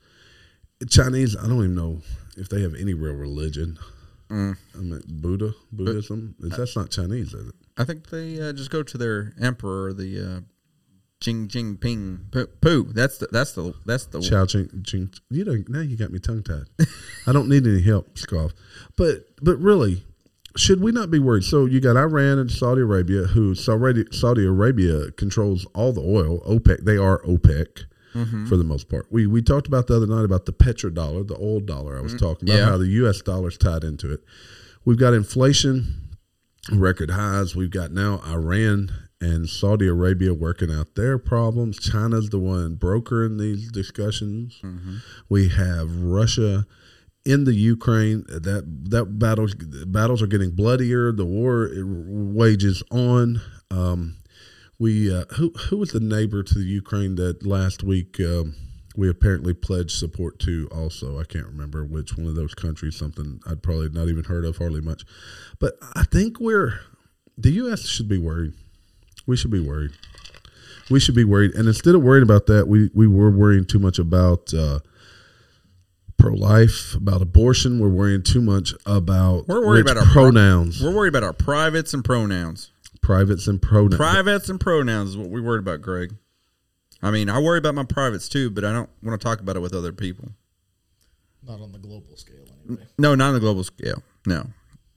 Chinese, 0.90 1.36
I 1.36 1.46
don't 1.46 1.58
even 1.58 1.74
know 1.74 2.02
if 2.36 2.48
they 2.48 2.62
have 2.62 2.74
any 2.74 2.94
real 2.94 3.14
religion. 3.14 3.78
Mm. 4.28 4.56
I 4.74 4.78
mean, 4.78 5.02
Buddha, 5.06 5.54
Buddhism. 5.72 6.34
Is 6.40 6.56
that's 6.56 6.76
not 6.76 6.90
Chinese, 6.90 7.32
is 7.32 7.48
it? 7.48 7.54
I 7.78 7.84
think 7.84 8.10
they 8.10 8.40
uh, 8.40 8.52
just 8.52 8.70
go 8.70 8.82
to 8.82 8.98
their 8.98 9.32
emperor, 9.40 9.92
the 9.92 10.20
uh, 10.20 10.40
Jing 11.20 11.48
Jing 11.48 11.76
Ping 11.76 12.26
Poo. 12.30 12.46
Poo. 12.60 12.84
That's 12.92 13.18
the 13.18 13.28
that's 13.30 13.52
the 13.52 13.74
that's 13.86 14.06
the 14.06 14.20
Chow 14.20 14.46
Ching, 14.46 14.82
Ching. 14.84 15.12
You 15.30 15.44
know, 15.44 15.56
now 15.68 15.80
you 15.80 15.96
got 15.96 16.10
me 16.10 16.18
tongue 16.18 16.42
tied. 16.42 16.66
I 17.26 17.32
don't 17.32 17.48
need 17.48 17.66
any 17.66 17.82
help, 17.82 18.18
Scoff. 18.18 18.52
But 18.96 19.24
but 19.42 19.56
really, 19.58 20.04
should 20.56 20.80
we 20.80 20.92
not 20.92 21.10
be 21.10 21.18
worried? 21.18 21.44
So 21.44 21.64
you 21.66 21.80
got 21.80 21.96
Iran 21.96 22.38
and 22.38 22.50
Saudi 22.50 22.82
Arabia, 22.82 23.22
who 23.24 23.54
Saudi 23.54 24.04
Saudi 24.12 24.44
Arabia 24.44 25.10
controls 25.12 25.66
all 25.74 25.92
the 25.92 26.02
oil. 26.02 26.40
OPEC, 26.40 26.84
they 26.84 26.96
are 26.96 27.20
OPEC 27.22 27.84
mm-hmm. 28.14 28.46
for 28.46 28.56
the 28.56 28.64
most 28.64 28.88
part. 28.88 29.06
We 29.10 29.26
we 29.26 29.42
talked 29.42 29.66
about 29.66 29.86
the 29.86 29.96
other 29.96 30.06
night 30.06 30.24
about 30.24 30.46
the 30.46 30.52
petrodollar, 30.52 31.26
the 31.26 31.36
old 31.36 31.66
dollar. 31.66 31.96
I 31.98 32.00
was 32.00 32.14
mm, 32.14 32.18
talking 32.18 32.48
about 32.48 32.58
Yeah. 32.58 32.66
how 32.66 32.78
the 32.78 32.88
U.S. 32.88 33.20
dollar's 33.22 33.58
tied 33.58 33.84
into 33.84 34.12
it. 34.12 34.20
We've 34.84 34.98
got 34.98 35.14
inflation 35.14 36.16
record 36.70 37.10
highs. 37.10 37.56
We've 37.56 37.70
got 37.70 37.92
now 37.92 38.20
Iran 38.26 38.90
and 39.20 39.48
Saudi 39.48 39.86
Arabia 39.86 40.34
working 40.34 40.70
out 40.70 40.94
their 40.94 41.18
problems. 41.18 41.78
China's 41.78 42.30
the 42.30 42.38
one 42.38 42.74
brokering 42.74 43.38
these 43.38 43.70
discussions. 43.70 44.60
We 45.28 45.48
have 45.48 45.94
Russia 45.96 46.66
in 47.24 47.44
the 47.44 47.54
Ukraine. 47.54 48.24
That 48.28 48.64
that 48.90 49.18
battles 49.18 49.54
battles 49.54 50.22
are 50.22 50.26
getting 50.26 50.50
bloodier. 50.50 51.12
The 51.12 51.24
war 51.24 51.70
wages 51.74 52.82
on. 52.90 53.40
Um, 53.70 54.16
we 54.78 55.14
uh, 55.14 55.24
who 55.36 55.50
who 55.68 55.78
was 55.78 55.90
the 55.90 56.00
neighbor 56.00 56.42
to 56.42 56.54
the 56.54 56.64
Ukraine 56.64 57.14
that 57.16 57.46
last 57.46 57.82
week 57.82 58.18
um, 58.20 58.54
we 58.96 59.08
apparently 59.08 59.54
pledged 59.54 59.92
support 59.92 60.38
to? 60.40 60.68
Also, 60.72 61.18
I 61.18 61.24
can't 61.24 61.46
remember 61.46 61.84
which 61.84 62.16
one 62.16 62.26
of 62.26 62.34
those 62.34 62.54
countries. 62.54 62.96
Something 62.96 63.40
I'd 63.48 63.62
probably 63.62 63.88
not 63.88 64.08
even 64.08 64.24
heard 64.24 64.44
of 64.44 64.58
hardly 64.58 64.80
much, 64.80 65.04
but 65.58 65.74
I 65.94 66.04
think 66.04 66.40
we're 66.40 66.80
the 67.38 67.52
U.S. 67.52 67.86
should 67.86 68.08
be 68.08 68.18
worried. 68.18 68.52
We 69.26 69.36
should 69.36 69.50
be 69.50 69.60
worried. 69.60 69.92
We 70.90 71.00
should 71.00 71.14
be 71.14 71.24
worried, 71.24 71.54
and 71.54 71.66
instead 71.66 71.94
of 71.94 72.02
worrying 72.02 72.22
about 72.22 72.46
that, 72.46 72.68
we 72.68 72.90
we 72.94 73.06
were 73.06 73.30
worrying 73.30 73.64
too 73.64 73.78
much 73.78 73.98
about. 73.98 74.52
Uh, 74.54 74.80
Pro-life, 76.16 76.94
about 76.94 77.20
abortion. 77.20 77.80
We're 77.80 77.88
worrying 77.88 78.22
too 78.22 78.40
much 78.40 78.72
about 78.86 79.46
We're 79.48 79.66
worried 79.66 79.84
which 79.84 79.92
about 79.92 79.96
our 80.06 80.12
pri- 80.12 80.22
pronouns, 80.22 80.80
We're 80.82 80.94
worried 80.94 81.08
about 81.08 81.24
our 81.24 81.32
privates 81.32 81.92
and 81.92 82.04
pronouns. 82.04 82.70
privates 83.02 83.46
and 83.48 83.60
pronouns. 83.60 83.96
Privates 83.96 84.48
and 84.48 84.58
pronouns 84.60 85.10
is 85.10 85.16
what 85.16 85.28
we 85.28 85.40
worried 85.40 85.58
about, 85.58 85.82
Greg. 85.82 86.14
I 87.02 87.10
mean, 87.10 87.28
I 87.28 87.40
worry 87.40 87.58
about 87.58 87.74
my 87.74 87.82
privates 87.84 88.28
too, 88.28 88.48
but 88.48 88.64
I 88.64 88.72
don't 88.72 88.88
want 89.02 89.20
to 89.20 89.22
talk 89.22 89.40
about 89.40 89.56
it 89.56 89.60
with 89.60 89.74
other 89.74 89.92
people. 89.92 90.30
not 91.46 91.60
on 91.60 91.72
the 91.72 91.78
global 91.78 92.16
scale 92.16 92.46
anyway. 92.66 92.86
No, 92.96 93.14
not 93.16 93.28
on 93.28 93.34
the 93.34 93.40
global 93.40 93.64
scale. 93.64 94.02
No, 94.24 94.46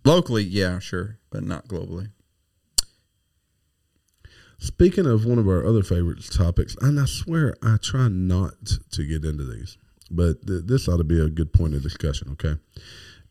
locally, 0.05 0.43
yeah, 0.43 0.79
sure, 0.79 1.17
but 1.31 1.43
not 1.43 1.67
globally. 1.67 2.11
Speaking 4.57 5.05
of 5.05 5.25
one 5.25 5.37
of 5.37 5.47
our 5.47 5.65
other 5.65 5.83
favorite 5.83 6.23
topics, 6.31 6.75
and 6.81 6.99
I 6.99 7.05
swear 7.05 7.55
I 7.61 7.77
try 7.81 8.07
not 8.07 8.53
to 8.91 9.03
get 9.03 9.23
into 9.23 9.43
these, 9.43 9.77
but 10.09 10.45
th- 10.47 10.63
this 10.65 10.87
ought 10.87 10.97
to 10.97 11.03
be 11.03 11.19
a 11.19 11.29
good 11.29 11.53
point 11.53 11.75
of 11.75 11.83
discussion, 11.83 12.29
okay? 12.31 12.55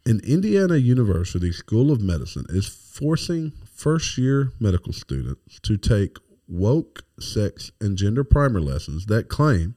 An 0.04 0.20
Indiana 0.24 0.76
University 0.76 1.50
School 1.50 1.90
of 1.90 2.00
Medicine 2.00 2.46
is 2.50 2.68
forcing 2.68 3.52
first 3.74 4.16
year 4.16 4.52
medical 4.60 4.92
students 4.92 5.58
to 5.60 5.76
take 5.76 6.16
woke 6.46 7.02
sex 7.18 7.72
and 7.80 7.96
gender 7.98 8.22
primer 8.22 8.60
lessons 8.60 9.06
that 9.06 9.28
claim 9.28 9.74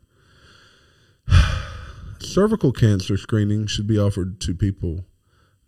cervical 2.19 2.71
cancer 2.71 3.17
screening 3.17 3.65
should 3.65 3.87
be 3.87 3.97
offered 3.97 4.39
to 4.41 4.53
people 4.53 5.05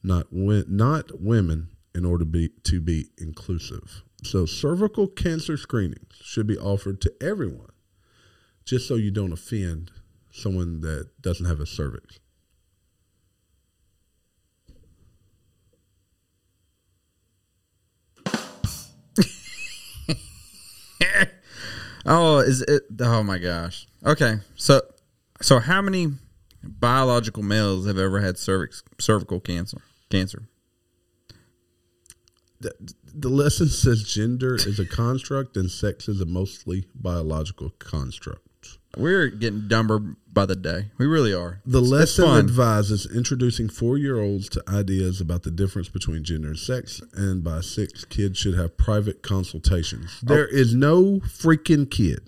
not 0.03 0.29
wi- 0.31 0.63
not 0.67 1.19
women 1.19 1.69
in 1.93 2.05
order 2.05 2.23
to 2.23 2.29
be 2.29 2.49
to 2.63 2.79
be 2.79 3.07
inclusive. 3.17 4.03
So 4.23 4.45
cervical 4.45 5.07
cancer 5.07 5.57
screenings 5.57 6.15
should 6.21 6.47
be 6.47 6.57
offered 6.57 7.01
to 7.01 7.13
everyone, 7.21 7.71
just 8.65 8.87
so 8.87 8.95
you 8.95 9.11
don't 9.11 9.33
offend 9.33 9.91
someone 10.31 10.81
that 10.81 11.21
doesn't 11.21 11.45
have 11.45 11.59
a 11.59 11.65
cervix. 11.65 12.19
Oh, 22.05 22.39
is 22.39 22.61
it? 22.63 22.83
Oh 22.99 23.23
my 23.23 23.37
gosh. 23.37 23.87
Okay, 24.05 24.37
so 24.55 24.81
so 25.41 25.59
how 25.59 25.81
many 25.81 26.07
biological 26.63 27.43
males 27.43 27.85
have 27.85 27.97
ever 27.97 28.21
had 28.21 28.37
cervix 28.37 28.83
cervical 28.99 29.39
cancer? 29.39 29.81
Cancer. 30.09 30.43
The, 33.13 33.29
lesson 33.29 33.67
says 33.67 34.03
gender 34.03 34.55
is 34.55 34.79
a 34.79 34.85
construct 34.85 35.57
and 35.57 35.69
sex 35.69 36.07
is 36.07 36.21
a 36.21 36.25
mostly 36.25 36.85
biological 36.95 37.71
construct. 37.79 38.47
We're 38.97 39.27
getting 39.29 39.67
dumber 39.67 40.15
by 40.31 40.45
the 40.45 40.55
day. 40.55 40.91
We 40.97 41.05
really 41.05 41.33
are. 41.33 41.61
The 41.65 41.77
It's- 41.79 41.83
it's 41.83 41.91
lesson 41.91 42.25
fun. 42.25 42.39
advises 42.39 43.05
introducing 43.05 43.69
four 43.69 43.97
year 43.97 44.19
olds 44.19 44.49
to 44.49 44.63
ideas 44.69 45.21
about 45.21 45.43
the 45.43 45.51
difference 45.51 45.87
between 45.89 46.23
gender 46.23 46.49
and 46.49 46.59
sex, 46.59 47.01
and 47.13 47.43
by 47.43 47.61
six, 47.61 48.03
kids 48.05 48.37
should 48.37 48.55
have 48.55 48.77
private 48.77 49.21
consultations. 49.23 50.09
Oh. 50.23 50.27
There 50.27 50.47
is 50.47 50.73
no 50.75 51.21
freaking 51.25 51.89
kid 51.89 52.19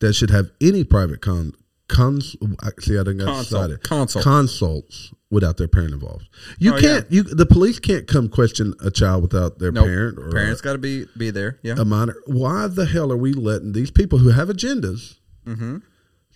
that 0.00 0.12
should 0.14 0.30
have 0.30 0.50
any 0.60 0.84
private 0.84 1.20
con. 1.22 1.52
Cons, 1.88 2.36
I- 2.62 2.70
see, 2.80 2.94
I 2.98 3.04
didn't 3.04 3.18
got 3.18 3.26
Consult. 3.36 3.70
excited. 3.70 3.82
Consult. 3.84 4.24
Consults 4.24 5.12
without 5.30 5.56
their 5.56 5.68
parent 5.68 5.92
involved. 5.92 6.28
You 6.58 6.74
Oh, 6.74 6.80
can't. 6.80 7.10
You 7.10 7.22
the 7.22 7.46
police 7.46 7.78
can't 7.78 8.06
come 8.06 8.28
question 8.28 8.74
a 8.80 8.90
child 8.90 9.22
without 9.22 9.58
their 9.58 9.72
Nope. 9.72 9.86
parent 9.86 10.18
or 10.18 10.30
parents 10.30 10.60
got 10.60 10.72
to 10.74 10.78
be 10.78 11.06
be 11.16 11.30
there. 11.30 11.58
Yeah. 11.62 11.74
a 11.78 11.84
minor. 11.84 12.16
Why 12.26 12.66
the 12.68 12.86
hell 12.86 13.10
are 13.12 13.16
we 13.16 13.32
letting 13.32 13.72
these 13.72 13.90
people 13.90 14.18
who 14.18 14.30
have 14.30 14.48
agendas 14.48 15.16
Mm-hmm. 15.46 15.78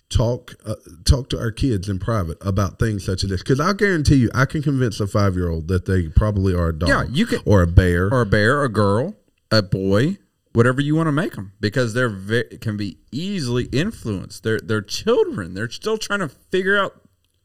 talk 0.09 0.53
uh, 0.65 0.75
talk 1.05 1.29
to 1.29 1.39
our 1.39 1.51
kids 1.51 1.87
in 1.89 1.99
private 1.99 2.37
about 2.41 2.79
things 2.79 3.05
such 3.05 3.23
as 3.23 3.29
this? 3.29 3.41
Because 3.41 3.59
I 3.59 3.73
guarantee 3.73 4.15
you, 4.15 4.29
I 4.35 4.45
can 4.45 4.61
convince 4.61 4.99
a 4.99 5.07
five 5.07 5.35
year 5.35 5.49
old 5.49 5.67
that 5.69 5.85
they 5.85 6.09
probably 6.09 6.53
are 6.53 6.69
a 6.69 6.73
dog, 6.77 6.89
Yeah, 6.89 7.03
you 7.09 7.25
can- 7.25 7.39
or 7.45 7.61
a 7.61 7.67
bear. 7.67 8.09
or 8.11 8.21
a 8.21 8.25
bear, 8.25 8.63
a 8.63 8.69
girl, 8.69 9.15
a 9.51 9.61
boy, 9.61 10.17
whatever 10.53 10.81
you 10.81 10.95
want 10.95 11.07
to 11.07 11.11
make 11.13 11.35
them, 11.35 11.53
because 11.61 11.93
they're 11.93 12.09
ve- 12.09 12.57
can 12.59 12.75
be 12.77 12.97
easily 13.11 13.65
influenced. 13.71 14.43
They're 14.43 14.59
they're 14.59 14.81
children. 14.81 15.53
They're 15.53 15.69
still 15.69 15.97
trying 15.97 16.19
to 16.19 16.29
figure 16.29 16.77
out 16.77 16.93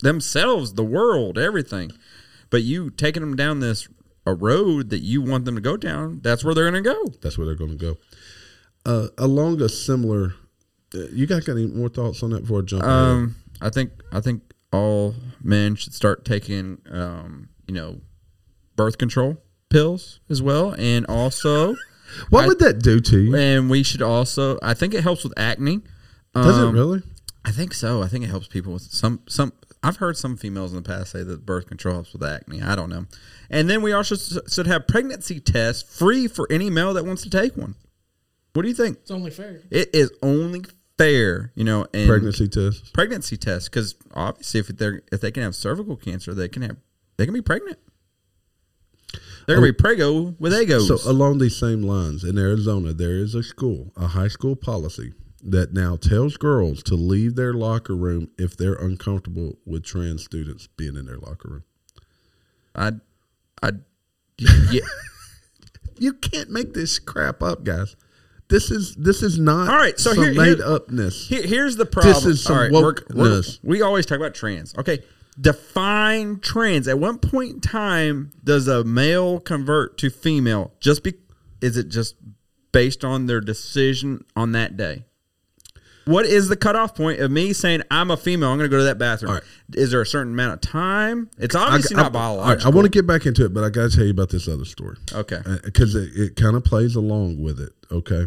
themselves, 0.00 0.74
the 0.74 0.84
world, 0.84 1.38
everything. 1.38 1.92
But 2.50 2.62
you 2.62 2.90
taking 2.90 3.20
them 3.22 3.36
down 3.36 3.60
this 3.60 3.88
a 4.26 4.34
road 4.34 4.90
that 4.90 5.00
you 5.00 5.22
want 5.22 5.44
them 5.44 5.54
to 5.54 5.60
go 5.60 5.76
down, 5.76 6.20
that's 6.22 6.44
where 6.44 6.54
they're 6.54 6.70
going 6.70 6.82
to 6.82 6.90
go. 6.90 7.12
That's 7.22 7.38
where 7.38 7.46
they're 7.46 7.54
going 7.54 7.76
to 7.76 7.76
go. 7.76 7.96
Uh, 8.84 9.08
along 9.18 9.60
a 9.62 9.68
similar, 9.68 10.34
uh, 10.94 11.06
you 11.12 11.26
guys 11.26 11.44
got 11.44 11.52
any 11.52 11.66
more 11.66 11.88
thoughts 11.88 12.22
on 12.22 12.30
that 12.30 12.40
before 12.42 12.60
I 12.60 12.62
jump? 12.62 12.82
ahead? 12.82 12.92
Um, 12.94 13.36
I 13.60 13.70
think 13.70 13.90
I 14.12 14.20
think 14.20 14.42
all 14.72 15.14
men 15.42 15.74
should 15.76 15.94
start 15.94 16.24
taking, 16.24 16.78
um, 16.90 17.48
you 17.66 17.74
know, 17.74 18.00
birth 18.76 18.98
control 18.98 19.38
pills 19.70 20.20
as 20.28 20.40
well, 20.42 20.74
and 20.78 21.06
also, 21.06 21.74
what 22.30 22.44
I- 22.44 22.48
would 22.48 22.58
that 22.60 22.80
do 22.80 23.00
to 23.00 23.18
you? 23.18 23.34
and 23.36 23.68
we 23.70 23.82
should 23.82 24.02
also. 24.02 24.58
I 24.62 24.74
think 24.74 24.94
it 24.94 25.02
helps 25.02 25.24
with 25.24 25.32
acne. 25.36 25.80
Does 26.34 26.58
Um, 26.58 26.74
it 26.76 26.78
really? 26.78 27.02
I 27.44 27.50
think 27.50 27.72
so. 27.74 28.02
I 28.02 28.08
think 28.08 28.24
it 28.24 28.28
helps 28.28 28.46
people 28.48 28.72
with 28.74 28.82
some 28.82 29.20
some. 29.28 29.52
I've 29.86 29.98
heard 29.98 30.16
some 30.16 30.36
females 30.36 30.72
in 30.72 30.82
the 30.82 30.88
past 30.88 31.12
say 31.12 31.22
that 31.22 31.46
birth 31.46 31.68
control 31.68 31.94
helps 31.94 32.12
with 32.12 32.24
acne. 32.24 32.60
I 32.60 32.74
don't 32.74 32.90
know. 32.90 33.06
And 33.48 33.70
then 33.70 33.82
we 33.82 33.92
also 33.92 34.16
should 34.48 34.66
have 34.66 34.88
pregnancy 34.88 35.38
tests 35.38 35.96
free 35.96 36.26
for 36.26 36.48
any 36.50 36.70
male 36.70 36.92
that 36.94 37.04
wants 37.06 37.22
to 37.22 37.30
take 37.30 37.56
one. 37.56 37.76
What 38.52 38.62
do 38.62 38.68
you 38.68 38.74
think? 38.74 38.98
It's 39.02 39.12
only 39.12 39.30
fair. 39.30 39.60
It 39.70 39.90
is 39.94 40.10
only 40.22 40.64
fair, 40.98 41.52
you 41.54 41.62
know, 41.62 41.86
and 41.94 42.08
Pregnancy 42.08 42.48
tests. 42.48 42.90
pregnancy 42.90 43.36
tests 43.36 43.68
because 43.68 43.94
obviously 44.12 44.58
if 44.60 44.66
they're 44.68 45.02
if 45.12 45.20
they 45.20 45.30
can 45.30 45.44
have 45.44 45.54
cervical 45.54 45.96
cancer, 45.96 46.34
they 46.34 46.48
can 46.48 46.62
have 46.62 46.78
they 47.16 47.24
can 47.24 47.34
be 47.34 47.42
pregnant. 47.42 47.78
They're 49.46 49.54
gonna 49.56 49.66
be 49.66 49.70
um, 49.70 49.76
prego 49.76 50.34
with 50.40 50.52
egos. 50.52 50.88
So 50.88 51.08
along 51.08 51.38
these 51.38 51.56
same 51.56 51.82
lines, 51.82 52.24
in 52.24 52.38
Arizona, 52.38 52.92
there 52.92 53.12
is 53.12 53.36
a 53.36 53.42
school, 53.44 53.92
a 53.96 54.08
high 54.08 54.28
school 54.28 54.56
policy 54.56 55.12
that 55.50 55.72
now 55.72 55.96
tells 55.96 56.36
girls 56.36 56.82
to 56.84 56.94
leave 56.94 57.34
their 57.36 57.52
locker 57.54 57.94
room 57.96 58.30
if 58.38 58.56
they're 58.56 58.74
uncomfortable 58.74 59.58
with 59.64 59.84
trans 59.84 60.24
students 60.24 60.66
being 60.76 60.96
in 60.96 61.06
their 61.06 61.18
locker 61.18 61.48
room. 61.48 61.64
I, 62.74 62.92
I, 63.62 63.72
yeah. 64.70 64.80
You 65.98 66.12
can't 66.12 66.50
make 66.50 66.74
this 66.74 66.98
crap 66.98 67.42
up, 67.42 67.64
guys. 67.64 67.96
This 68.48 68.70
is 68.70 68.94
this 68.96 69.22
is 69.22 69.38
not 69.40 69.68
All 69.68 69.76
right, 69.76 69.98
so 69.98 70.12
here- 70.12 70.32
made 70.34 70.60
upness. 70.60 71.26
Here, 71.28 71.42
here's 71.42 71.76
the 71.76 71.86
problem. 71.86 72.14
This 72.14 72.24
is 72.26 72.42
some 72.44 72.54
All 72.56 72.62
right, 72.62 72.70
we're- 72.72 72.94
we're- 73.14 73.30
wokeness. 73.40 73.58
we 73.64 73.82
always 73.82 74.06
talk 74.06 74.18
about 74.18 74.34
trans. 74.34 74.72
Okay, 74.78 75.02
define 75.40 76.38
trans. 76.40 76.86
At 76.86 76.98
what 76.98 77.22
point 77.22 77.54
in 77.54 77.60
time 77.60 78.30
does 78.44 78.68
a 78.68 78.84
male 78.84 79.40
convert 79.40 79.98
to 79.98 80.10
female? 80.10 80.72
Just 80.80 81.02
be, 81.02 81.14
is 81.60 81.76
it 81.76 81.88
just 81.88 82.14
based 82.72 83.04
on 83.04 83.26
their 83.26 83.40
decision 83.40 84.24
on 84.36 84.52
that 84.52 84.76
day? 84.76 85.04
What 86.06 86.24
is 86.24 86.48
the 86.48 86.56
cutoff 86.56 86.94
point 86.94 87.20
of 87.20 87.30
me 87.32 87.52
saying 87.52 87.82
I'm 87.90 88.10
a 88.12 88.16
female? 88.16 88.50
I'm 88.50 88.58
going 88.58 88.70
to 88.70 88.74
go 88.74 88.78
to 88.78 88.84
that 88.84 88.96
bathroom. 88.98 89.32
Right. 89.32 89.42
Is 89.74 89.90
there 89.90 90.00
a 90.00 90.06
certain 90.06 90.32
amount 90.34 90.54
of 90.54 90.60
time? 90.70 91.28
It's 91.36 91.54
obviously 91.56 91.96
I, 91.96 92.02
not 92.02 92.14
I- 92.14 92.18
all 92.20 92.36
biological. 92.36 92.54
right, 92.54 92.66
I 92.72 92.76
want 92.76 92.84
to 92.86 92.90
get 92.90 93.06
back 93.06 93.26
into 93.26 93.44
it, 93.44 93.52
but 93.52 93.64
I 93.64 93.70
got 93.70 93.90
to 93.90 93.96
tell 93.96 94.04
you 94.04 94.12
about 94.12 94.28
this 94.30 94.46
other 94.48 94.64
story. 94.64 94.96
Okay. 95.12 95.40
because 95.64 95.94
it, 95.96 96.10
it 96.14 96.36
kind 96.36 96.54
of 96.56 96.62
plays 96.64 96.94
along 96.94 97.42
with 97.42 97.60
it. 97.60 97.72
Okay. 97.90 98.26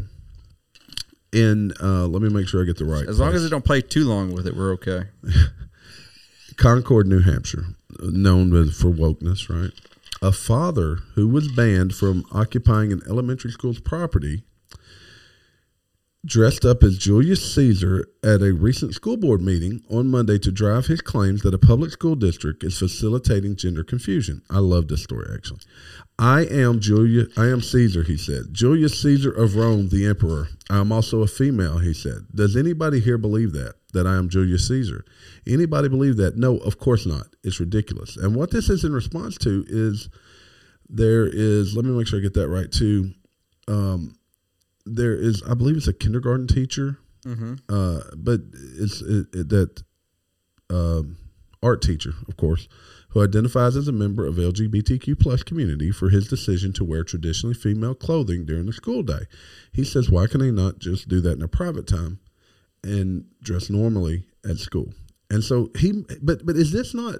and 1.31 1.73
uh, 1.81 2.05
let 2.07 2.21
me 2.21 2.29
make 2.29 2.47
sure 2.47 2.61
I 2.61 2.65
get 2.65 2.77
the 2.77 2.85
right. 2.85 3.07
As 3.07 3.19
long 3.19 3.29
place. 3.29 3.41
as 3.41 3.45
it 3.45 3.49
don't 3.49 3.63
play 3.65 3.81
too 3.81 4.05
long 4.05 4.33
with 4.33 4.45
it, 4.45 4.55
we're 4.57 4.71
okay. 4.73 5.03
Concord, 6.57 7.07
New 7.07 7.21
Hampshire, 7.21 7.63
known 8.01 8.51
for 8.71 8.89
wokeness, 8.89 9.49
right? 9.49 9.71
A 10.21 10.33
father 10.33 10.97
who 11.15 11.29
was 11.29 11.49
banned 11.49 11.95
from 11.95 12.25
occupying 12.33 12.91
an 12.91 13.01
elementary 13.07 13.51
school's 13.51 13.79
property 13.79 14.43
dressed 16.25 16.65
up 16.65 16.83
as 16.83 16.97
Julius 16.97 17.53
Caesar 17.55 18.05
at 18.23 18.41
a 18.41 18.53
recent 18.53 18.93
school 18.93 19.15
board 19.15 19.41
meeting 19.41 19.81
on 19.89 20.11
Monday 20.11 20.37
to 20.39 20.51
drive 20.51 20.87
his 20.87 20.99
claims 20.99 21.41
that 21.43 21.53
a 21.53 21.59
public 21.59 21.91
school 21.91 22.15
district 22.15 22.63
is 22.63 22.77
facilitating 22.77 23.55
gender 23.55 23.83
confusion. 23.83 24.41
I 24.49 24.59
love 24.59 24.89
this 24.89 25.03
story 25.03 25.29
actually. 25.33 25.61
I 26.17 26.41
am 26.41 26.81
Julius 26.81 27.37
I 27.37 27.45
am 27.47 27.61
Caesar, 27.61 28.03
he 28.03 28.17
said. 28.17 28.47
Julius 28.51 29.01
Caesar 29.01 29.31
of 29.31 29.55
Rome, 29.55 29.87
the 29.89 30.05
emperor. 30.05 30.49
I 30.69 30.79
am 30.79 30.91
also 30.91 31.21
a 31.21 31.27
female, 31.27 31.77
he 31.79 31.93
said. 31.93 32.27
Does 32.35 32.57
anybody 32.57 32.99
here 32.99 33.17
believe 33.17 33.53
that? 33.53 33.75
That 33.93 34.05
I 34.05 34.17
am 34.17 34.27
Julius 34.27 34.67
Caesar? 34.67 35.05
Anybody 35.47 35.87
believe 35.87 36.17
that? 36.17 36.35
No, 36.35 36.57
of 36.57 36.77
course 36.77 37.05
not. 37.05 37.27
It's 37.43 37.61
ridiculous. 37.61 38.17
And 38.17 38.35
what 38.35 38.51
this 38.51 38.69
is 38.69 38.83
in 38.83 38.91
response 38.91 39.37
to 39.39 39.63
is 39.69 40.09
there 40.89 41.25
is 41.25 41.75
let 41.77 41.85
me 41.85 41.91
make 41.91 42.07
sure 42.07 42.19
I 42.19 42.21
get 42.21 42.33
that 42.33 42.49
right 42.49 42.69
too. 42.69 43.13
Um, 43.69 44.18
there 44.95 45.15
is 45.15 45.43
I 45.43 45.53
believe 45.53 45.77
it's 45.77 45.87
a 45.87 45.93
kindergarten 45.93 46.47
teacher, 46.47 46.97
uh, 47.69 48.01
but 48.17 48.41
it's 48.53 49.01
it, 49.01 49.27
it, 49.33 49.49
that 49.49 49.83
um, 50.69 51.17
art 51.61 51.81
teacher, 51.81 52.13
of 52.27 52.37
course, 52.37 52.67
who 53.09 53.23
identifies 53.23 53.75
as 53.75 53.87
a 53.87 53.91
member 53.91 54.25
of 54.25 54.35
LGBTQ 54.35 55.19
plus 55.19 55.43
community 55.43 55.91
for 55.91 56.09
his 56.09 56.27
decision 56.27 56.73
to 56.73 56.83
wear 56.83 57.03
traditionally 57.03 57.55
female 57.55 57.95
clothing 57.95 58.45
during 58.45 58.65
the 58.67 58.73
school 58.73 59.03
day. 59.03 59.21
He 59.73 59.83
says, 59.83 60.09
why 60.09 60.27
can 60.27 60.41
they 60.41 60.51
not 60.51 60.79
just 60.79 61.07
do 61.07 61.19
that 61.21 61.33
in 61.37 61.41
a 61.41 61.47
private 61.47 61.87
time 61.87 62.19
and 62.83 63.25
dress 63.41 63.69
normally 63.69 64.25
at 64.47 64.57
school? 64.57 64.93
And 65.31 65.43
so 65.43 65.69
he, 65.77 66.05
but 66.23 66.43
but 66.43 66.55
is 66.55 66.71
this 66.71 66.95
not? 66.95 67.17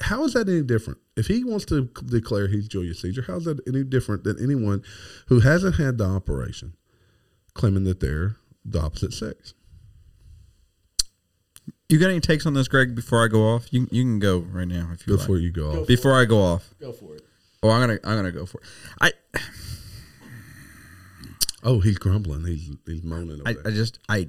How 0.00 0.24
is 0.24 0.34
that 0.34 0.48
any 0.48 0.62
different? 0.62 1.00
If 1.16 1.26
he 1.26 1.42
wants 1.42 1.64
to 1.66 1.90
declare 2.04 2.46
he's 2.46 2.68
Julius 2.68 3.02
Caesar, 3.02 3.22
how 3.26 3.36
is 3.36 3.44
that 3.44 3.60
any 3.66 3.82
different 3.82 4.22
than 4.22 4.40
anyone 4.40 4.82
who 5.26 5.40
hasn't 5.40 5.74
had 5.76 5.98
the 5.98 6.04
operation, 6.04 6.74
claiming 7.54 7.84
that 7.84 8.00
they're 8.00 8.36
the 8.64 8.80
opposite 8.80 9.12
sex? 9.12 9.54
You 11.88 11.98
got 11.98 12.10
any 12.10 12.20
takes 12.20 12.46
on 12.46 12.54
this, 12.54 12.66
Greg? 12.66 12.94
Before 12.94 13.24
I 13.24 13.28
go 13.28 13.54
off, 13.54 13.72
you 13.72 13.86
you 13.90 14.02
can 14.02 14.18
go 14.18 14.38
right 14.38 14.66
now 14.66 14.88
if 14.92 15.06
you 15.06 15.16
Before 15.16 15.36
like. 15.36 15.42
you 15.42 15.50
go 15.50 15.82
off, 15.82 15.86
Before 15.86 16.18
I 16.18 16.24
go 16.24 16.38
off. 16.38 16.74
Go 16.80 16.92
for 16.92 17.14
it. 17.14 17.22
Oh, 17.62 17.70
I'm 17.70 17.80
gonna 17.80 17.98
I'm 18.04 18.16
gonna 18.16 18.32
go 18.32 18.46
for 18.46 18.60
it. 18.60 18.66
I 19.00 19.12
oh, 21.62 21.80
he's 21.80 21.98
grumbling. 21.98 22.44
He's 22.46 22.70
he's 22.86 23.02
moaning. 23.02 23.40
Over 23.40 23.42
I, 23.48 23.52
there. 23.52 23.62
I 23.66 23.70
just 23.70 23.98
I 24.08 24.28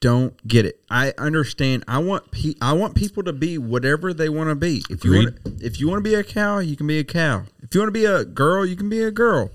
don't 0.00 0.46
get 0.46 0.66
it. 0.66 0.80
I 0.88 1.12
understand. 1.18 1.84
I 1.88 1.98
want 1.98 2.30
pe- 2.30 2.54
I 2.62 2.74
want 2.74 2.94
people 2.94 3.22
to 3.24 3.32
be 3.32 3.58
whatever 3.58 4.14
they 4.14 4.28
want 4.28 4.50
to 4.50 4.54
be. 4.54 4.82
If 4.88 5.04
you 5.04 5.14
want 5.14 5.38
if 5.62 5.80
you 5.80 5.88
want 5.88 6.04
to 6.04 6.08
be 6.08 6.14
a 6.14 6.22
cow, 6.22 6.58
you 6.58 6.76
can 6.76 6.86
be 6.86 6.98
a 6.98 7.04
cow. 7.04 7.44
If 7.62 7.74
you 7.74 7.80
want 7.80 7.88
to 7.88 7.98
be 7.98 8.04
a 8.04 8.24
girl, 8.24 8.64
you 8.64 8.76
can 8.76 8.88
be 8.88 9.02
a 9.02 9.10
girl. 9.10 9.50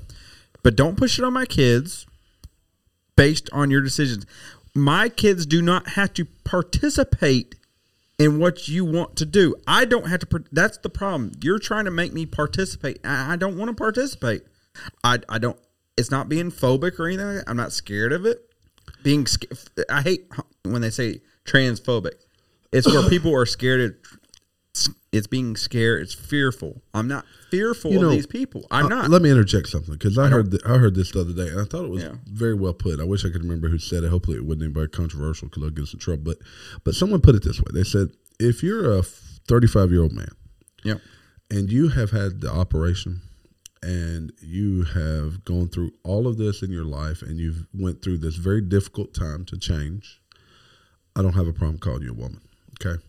But 0.62 0.76
don't 0.76 0.98
push 0.98 1.18
it 1.18 1.24
on 1.24 1.34
my 1.34 1.46
kids 1.46 2.06
based 3.20 3.50
on 3.52 3.70
your 3.70 3.82
decisions. 3.82 4.26
My 4.74 5.10
kids 5.10 5.46
do 5.46 5.62
not 5.62 5.90
have 5.90 6.14
to 6.14 6.26
participate 6.46 7.56
in 8.18 8.40
what 8.40 8.70
you 8.70 8.86
want 8.86 9.18
to 9.18 9.26
do. 9.26 9.56
I 9.68 9.84
don't 9.84 10.08
have 10.08 10.22
to. 10.22 10.44
That's 10.54 10.78
the 10.78 10.90
problem. 10.90 11.34
You're 11.42 11.60
trying 11.60 11.86
to 11.86 11.92
make 11.92 12.14
me 12.14 12.26
participate. 12.26 13.00
I, 13.04 13.36
don't 13.36 13.58
want 13.58 13.70
to 13.70 13.76
participate. 13.76 14.44
I, 15.04 15.20
I 15.28 15.38
don't. 15.38 15.58
It's 15.98 16.10
not 16.10 16.30
being 16.30 16.50
phobic 16.50 16.98
or 16.98 17.08
anything. 17.08 17.26
Like. 17.26 17.50
I'm 17.50 17.58
not 17.58 17.74
scared 17.74 18.14
of 18.14 18.26
it. 18.26 18.38
Being, 19.04 19.28
I 19.90 20.02
hate 20.02 20.32
when 20.64 20.82
they 20.82 20.90
say 20.90 21.22
transphobic. 21.46 22.14
It's 22.72 22.88
where 22.88 23.10
people 23.10 23.36
are 23.36 23.46
scared. 23.46 23.82
Of, 23.82 24.19
it's 25.12 25.28
being 25.28 25.56
scared. 25.56 26.02
It's 26.04 26.14
fearful. 26.14 26.82
I'm 26.94 27.08
not 27.08 27.26
fearful 27.50 27.92
You 27.92 28.04
of 28.06 28.12
these 28.12 28.28
people. 28.28 28.68
I'm 28.70 28.86
Uh, 28.86 28.90
not. 28.90 29.10
Let 29.10 29.22
me 29.22 29.30
interject 29.32 29.68
something 29.70 29.94
because 29.94 30.18
I, 30.18 30.28
heard 30.28 30.52
th- 30.52 30.62
I 30.66 30.78
heard 30.78 30.94
this 30.96 31.12
the 31.12 31.22
other 31.22 31.34
day 31.34 31.48
and 31.50 31.60
I 31.60 31.64
thought 31.64 31.86
it 31.86 31.90
was 31.90 32.04
Yeah. 32.04 32.16
very 32.26 32.54
well 32.54 32.74
put. 32.74 33.00
I 33.00 33.04
wish 33.06 33.26
I 33.26 33.30
could 33.30 33.42
remember 33.44 33.70
who 33.70 33.80
said 33.80 34.04
it. 34.04 34.10
Hopefully, 34.10 34.38
it 34.38 34.46
wasn't 34.46 34.64
anybody 34.64 34.88
controversial 34.90 35.48
because 35.48 35.64
I'll 35.64 35.70
get 35.72 35.84
us 35.84 35.94
in 35.94 36.00
trouble. 36.00 36.24
But 36.24 36.38
but 36.84 36.94
someone 36.96 37.22
put 37.22 37.34
it 37.36 37.44
this 37.44 37.60
way. 37.60 37.68
They 37.74 37.84
said 37.84 38.10
if 38.40 38.62
you're 38.64 38.92
a 38.98 39.02
35 39.02 39.92
year 39.92 40.04
old 40.04 40.14
man 40.14 40.30
yeah, 40.84 40.96
and 41.50 41.72
you 41.72 41.90
have 41.90 42.12
had 42.12 42.42
the 42.42 42.52
operation 42.52 43.22
and 43.82 44.32
you 44.42 44.84
have 44.84 45.44
gone 45.46 45.70
through 45.70 45.92
all 46.04 46.28
of 46.28 46.38
this 46.38 46.62
in 46.62 46.70
your 46.72 46.84
life 46.86 47.22
and 47.24 47.40
you've 47.40 47.66
went 47.74 48.02
through 48.04 48.18
this 48.20 48.36
very 48.36 48.62
difficult 48.62 49.14
time 49.14 49.44
to 49.46 49.58
change, 49.58 50.22
I 51.16 51.22
don't 51.24 51.34
have 51.34 51.48
a 51.48 51.54
problem 51.54 51.80
calling 51.80 52.04
you 52.04 52.12
a 52.12 52.14
woman. 52.14 52.42
Okay, 52.80 53.02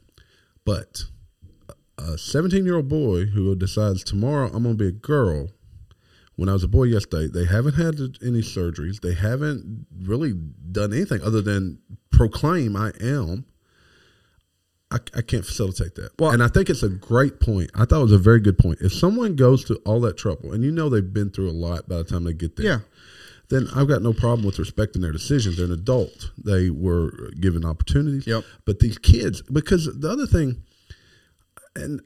but 0.65 1.05
a 2.01 2.19
17 2.19 2.65
year 2.65 2.77
old 2.77 2.89
boy 2.89 3.27
who 3.27 3.55
decides 3.55 4.03
tomorrow 4.05 4.47
I'm 4.53 4.63
going 4.65 4.77
to 4.79 4.85
be 4.85 4.89
a 4.89 4.93
girl. 4.93 5.49
When 6.37 6.49
I 6.49 6.55
was 6.55 6.65
a 6.65 6.69
boy 6.69 6.85
yesterday, 6.85 7.29
they 7.33 7.45
haven't 7.45 7.75
had 7.75 7.97
any 8.25 8.41
surgeries. 8.41 9.01
They 9.01 9.13
haven't 9.15 9.87
really 10.03 10.33
done 10.33 10.93
anything 10.95 11.21
other 11.23 11.43
than 11.43 11.81
proclaim 12.11 12.77
I 12.77 12.93
am. 13.01 13.45
I, 14.91 14.97
I 15.15 15.21
can't 15.23 15.45
facilitate 15.45 15.95
that. 15.97 16.11
Well- 16.19 16.31
and 16.31 16.43
I 16.43 16.49
think 16.49 16.71
it's 16.71 16.83
a 16.83 16.89
great 16.89 17.41
point. 17.41 17.71
I 17.75 17.85
thought 17.85 18.01
it 18.01 18.05
was 18.05 18.13
a 18.13 18.19
very 18.19 18.41
good 18.41 18.59
point. 18.59 18.79
If 18.81 18.93
someone 18.93 19.37
goes 19.37 19.65
to 19.67 19.77
all 19.85 20.01
that 20.01 20.17
trouble, 20.17 20.53
and 20.53 20.65
you 20.65 20.73
know 20.73 20.89
they've 20.89 21.13
been 21.13 21.31
through 21.31 21.51
a 21.51 21.53
lot 21.53 21.89
by 21.89 21.97
the 21.99 22.05
time 22.05 22.25
they 22.25 22.33
get 22.33 22.57
there, 22.57 22.67
Yeah. 22.67 22.79
then 23.51 23.69
I've 23.75 23.87
got 23.89 24.03
no 24.03 24.13
problem 24.15 24.45
with 24.47 24.59
respecting 24.59 25.03
their 25.03 25.13
decisions. 25.13 25.59
They're 25.59 25.67
an 25.67 25.73
adult. 25.73 26.31
They 26.43 26.71
were 26.71 27.31
given 27.39 27.65
opportunities. 27.65 28.27
Yep. 28.27 28.45
But 28.65 28.79
these 28.81 28.99
kids, 28.99 29.43
because 29.43 29.85
the 30.01 30.09
other 30.11 30.27
thing, 30.27 30.63
and 31.77 32.01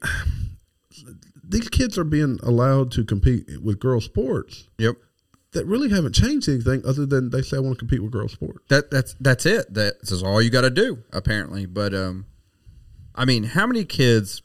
these 1.43 1.69
kids 1.69 1.97
are 1.97 2.03
being 2.03 2.39
allowed 2.43 2.91
to 2.93 3.03
compete 3.03 3.45
with 3.61 3.79
girl 3.79 4.01
sports 4.01 4.67
Yep. 4.77 4.95
that 5.51 5.65
really 5.65 5.89
haven't 5.89 6.13
changed 6.13 6.49
anything 6.49 6.81
other 6.85 7.05
than 7.05 7.29
they 7.29 7.41
say 7.41 7.57
I 7.57 7.59
want 7.59 7.75
to 7.75 7.79
compete 7.79 8.01
with 8.03 8.11
girl 8.11 8.27
sports. 8.27 8.59
That 8.69 8.89
that's 8.91 9.15
that's 9.19 9.45
it. 9.45 9.73
That's 9.73 10.21
all 10.23 10.41
you 10.41 10.49
got 10.49 10.61
to 10.61 10.69
do 10.69 11.03
apparently. 11.13 11.65
But 11.65 11.93
um, 11.93 12.25
I 13.15 13.25
mean, 13.25 13.43
how 13.43 13.65
many 13.67 13.85
kids, 13.85 14.41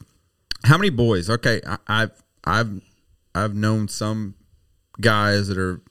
how 0.63 0.77
many 0.77 0.89
boys? 0.89 1.29
Okay, 1.29 1.61
I, 1.67 1.77
I've 1.87 2.23
I've 2.43 2.81
I've 3.33 3.55
known 3.55 3.87
some 3.87 4.35
guys 4.99 5.47
that 5.47 5.57
are 5.57 5.81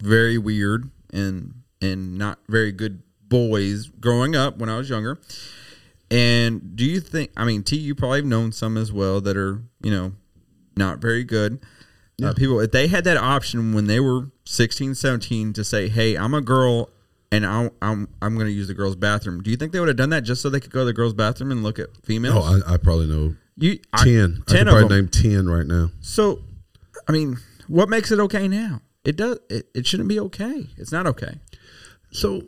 very 0.00 0.38
weird 0.38 0.90
and 1.12 1.62
and 1.80 2.16
not 2.18 2.38
very 2.48 2.72
good 2.72 3.02
boys 3.28 3.88
growing 3.88 4.34
up 4.36 4.58
when 4.58 4.68
I 4.68 4.76
was 4.78 4.88
younger. 4.88 5.18
And 6.14 6.76
do 6.76 6.84
you 6.84 7.00
think? 7.00 7.32
I 7.36 7.44
mean, 7.44 7.64
T, 7.64 7.76
you 7.76 7.94
probably 7.94 8.18
have 8.20 8.26
known 8.26 8.52
some 8.52 8.76
as 8.76 8.92
well 8.92 9.20
that 9.22 9.36
are 9.36 9.62
you 9.82 9.90
know 9.90 10.12
not 10.76 10.98
very 10.98 11.24
good. 11.24 11.60
Uh, 12.22 12.32
people, 12.32 12.60
if 12.60 12.70
they 12.70 12.86
had 12.86 13.02
that 13.04 13.16
option 13.16 13.74
when 13.74 13.88
they 13.88 13.98
were 13.98 14.30
16, 14.44 14.94
17 14.94 15.52
to 15.54 15.64
say, 15.64 15.88
"Hey, 15.88 16.16
I'm 16.16 16.32
a 16.34 16.40
girl." 16.40 16.90
And 17.32 17.44
I'm 17.44 17.70
I'm, 17.82 18.08
I'm 18.22 18.34
going 18.34 18.46
to 18.46 18.52
use 18.52 18.68
the 18.68 18.74
girls' 18.74 18.94
bathroom. 18.94 19.42
Do 19.42 19.50
you 19.50 19.56
think 19.56 19.72
they 19.72 19.80
would 19.80 19.88
have 19.88 19.96
done 19.96 20.10
that 20.10 20.20
just 20.20 20.40
so 20.40 20.48
they 20.48 20.60
could 20.60 20.70
go 20.70 20.80
to 20.80 20.84
the 20.84 20.92
girls' 20.92 21.14
bathroom 21.14 21.50
and 21.50 21.64
look 21.64 21.80
at 21.80 21.88
females? 22.04 22.36
Oh, 22.38 22.62
I, 22.64 22.74
I 22.74 22.76
probably 22.76 23.08
know 23.08 23.34
you 23.56 23.80
I- 23.92 24.04
ten. 24.04 24.44
I, 24.46 24.52
ten 24.52 24.66
could 24.66 24.68
of 24.68 24.74
probably 24.78 24.96
name 24.98 25.08
ten 25.08 25.48
right 25.48 25.66
now. 25.66 25.90
So, 26.00 26.42
I 27.08 27.12
mean, 27.12 27.38
what 27.66 27.88
makes 27.88 28.12
it 28.12 28.20
okay 28.20 28.46
now? 28.46 28.82
It 29.04 29.16
does. 29.16 29.40
It, 29.50 29.66
it 29.74 29.84
shouldn't 29.86 30.08
be 30.08 30.20
okay. 30.20 30.68
It's 30.76 30.92
not 30.92 31.08
okay. 31.08 31.40
So 32.12 32.42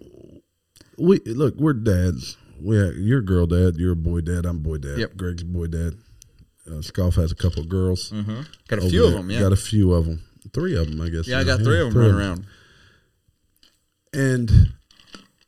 we 0.96 1.18
look, 1.26 1.56
we're 1.56 1.72
dads. 1.72 2.36
We 2.60 2.76
have, 2.76 2.94
you're 2.96 3.20
a 3.20 3.24
girl 3.24 3.46
dad. 3.46 3.76
You're 3.76 3.92
a 3.92 3.96
boy 3.96 4.20
dad. 4.20 4.46
I'm 4.46 4.60
boy 4.60 4.78
dad. 4.78 4.98
Yep. 4.98 5.16
Greg's 5.16 5.42
boy 5.42 5.66
dad. 5.66 5.94
Uh, 6.70 6.82
Scoff 6.82 7.14
has 7.14 7.30
a 7.30 7.36
couple 7.36 7.62
of 7.62 7.68
girls. 7.68 8.12
Got 8.68 8.78
a 8.80 8.88
few 8.88 9.06
of 9.06 9.12
them. 9.12 9.30
Yeah. 9.30 9.40
Got 9.40 9.52
a 9.52 9.56
few 9.56 9.92
of 9.92 10.06
them. 10.06 10.22
Three 10.52 10.76
of 10.76 10.88
them, 10.90 11.00
I 11.00 11.08
guess. 11.08 11.26
yeah, 11.26 11.40
I 11.40 11.44
got 11.44 11.60
three 11.60 11.80
of 11.80 11.92
them 11.92 12.00
running 12.02 12.16
around. 12.16 12.46
And 14.12 14.72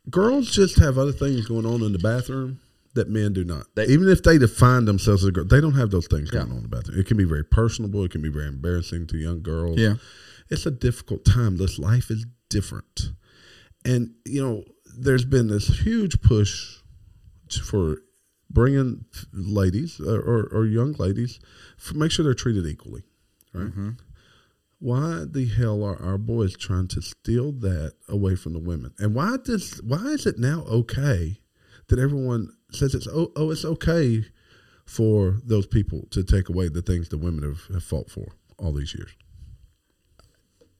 girls 0.09 0.49
just 0.51 0.77
have 0.79 0.97
other 0.97 1.11
things 1.11 1.45
going 1.47 1.65
on 1.65 1.81
in 1.81 1.93
the 1.93 1.99
bathroom 1.99 2.59
that 2.95 3.09
men 3.09 3.33
do 3.33 3.43
not. 3.43 3.67
They- 3.75 3.87
Even 3.87 4.07
if 4.09 4.23
they 4.23 4.37
define 4.37 4.85
themselves 4.85 5.23
as 5.23 5.29
a 5.29 5.31
girl, 5.31 5.45
they 5.45 5.61
don't 5.61 5.73
have 5.75 5.91
those 5.91 6.07
things 6.07 6.29
Yeah. 6.33 6.39
going 6.41 6.51
on 6.51 6.57
in 6.57 6.63
the 6.63 6.69
bathroom. 6.69 6.99
It 6.99 7.05
can 7.05 7.17
be 7.17 7.23
very 7.23 7.43
personable. 7.45 8.03
It 8.03 8.11
can 8.11 8.21
be 8.21 8.29
very 8.29 8.47
embarrassing 8.47 9.07
to 9.07 9.17
young 9.17 9.41
girls. 9.41 9.77
Yeah. 9.77 9.95
It's 10.49 10.65
a 10.65 10.71
difficult 10.71 11.23
time. 11.25 11.57
This 11.57 11.77
life 11.79 12.09
is 12.09 12.25
different. 12.49 13.11
And, 13.85 14.15
you 14.25 14.41
know, 14.41 14.65
there's 14.97 15.23
been 15.25 15.47
this 15.47 15.67
huge 15.67 16.21
push 16.21 16.78
for 17.57 17.97
bringing 18.49 19.05
ladies 19.31 19.99
or, 19.99 20.19
or, 20.19 20.43
or 20.51 20.65
young 20.65 20.93
ladies, 20.93 21.39
for 21.77 21.95
make 21.95 22.11
sure 22.11 22.23
they're 22.25 22.33
treated 22.33 22.65
equally. 22.65 23.03
Right? 23.53 23.67
Why 24.79 25.25
the 25.29 25.45
hell 25.45 25.83
are 25.83 26.01
our 26.01 26.17
boys 26.17 26.55
trying 26.55 26.87
to 26.89 27.01
steal 27.01 27.51
that 27.53 27.93
away 28.07 28.35
from 28.35 28.53
the 28.53 28.59
women? 28.59 28.93
And 28.97 29.13
why 29.13 29.35
does 29.43 29.81
why 29.83 30.05
is 30.07 30.25
it 30.25 30.39
now 30.39 30.61
okay 30.61 31.41
that 31.87 31.99
everyone 31.99 32.53
says 32.71 32.95
it's 32.95 33.07
oh, 33.07 33.31
oh 33.35 33.51
it's 33.51 33.65
okay 33.65 34.25
for 34.85 35.37
those 35.43 35.67
people 35.67 36.07
to 36.11 36.23
take 36.23 36.47
away 36.47 36.69
the 36.69 36.81
things 36.81 37.09
the 37.09 37.17
women 37.17 37.43
have, 37.43 37.73
have 37.73 37.83
fought 37.83 38.09
for 38.09 38.27
all 38.57 38.71
these 38.71 38.95
years? 38.95 39.11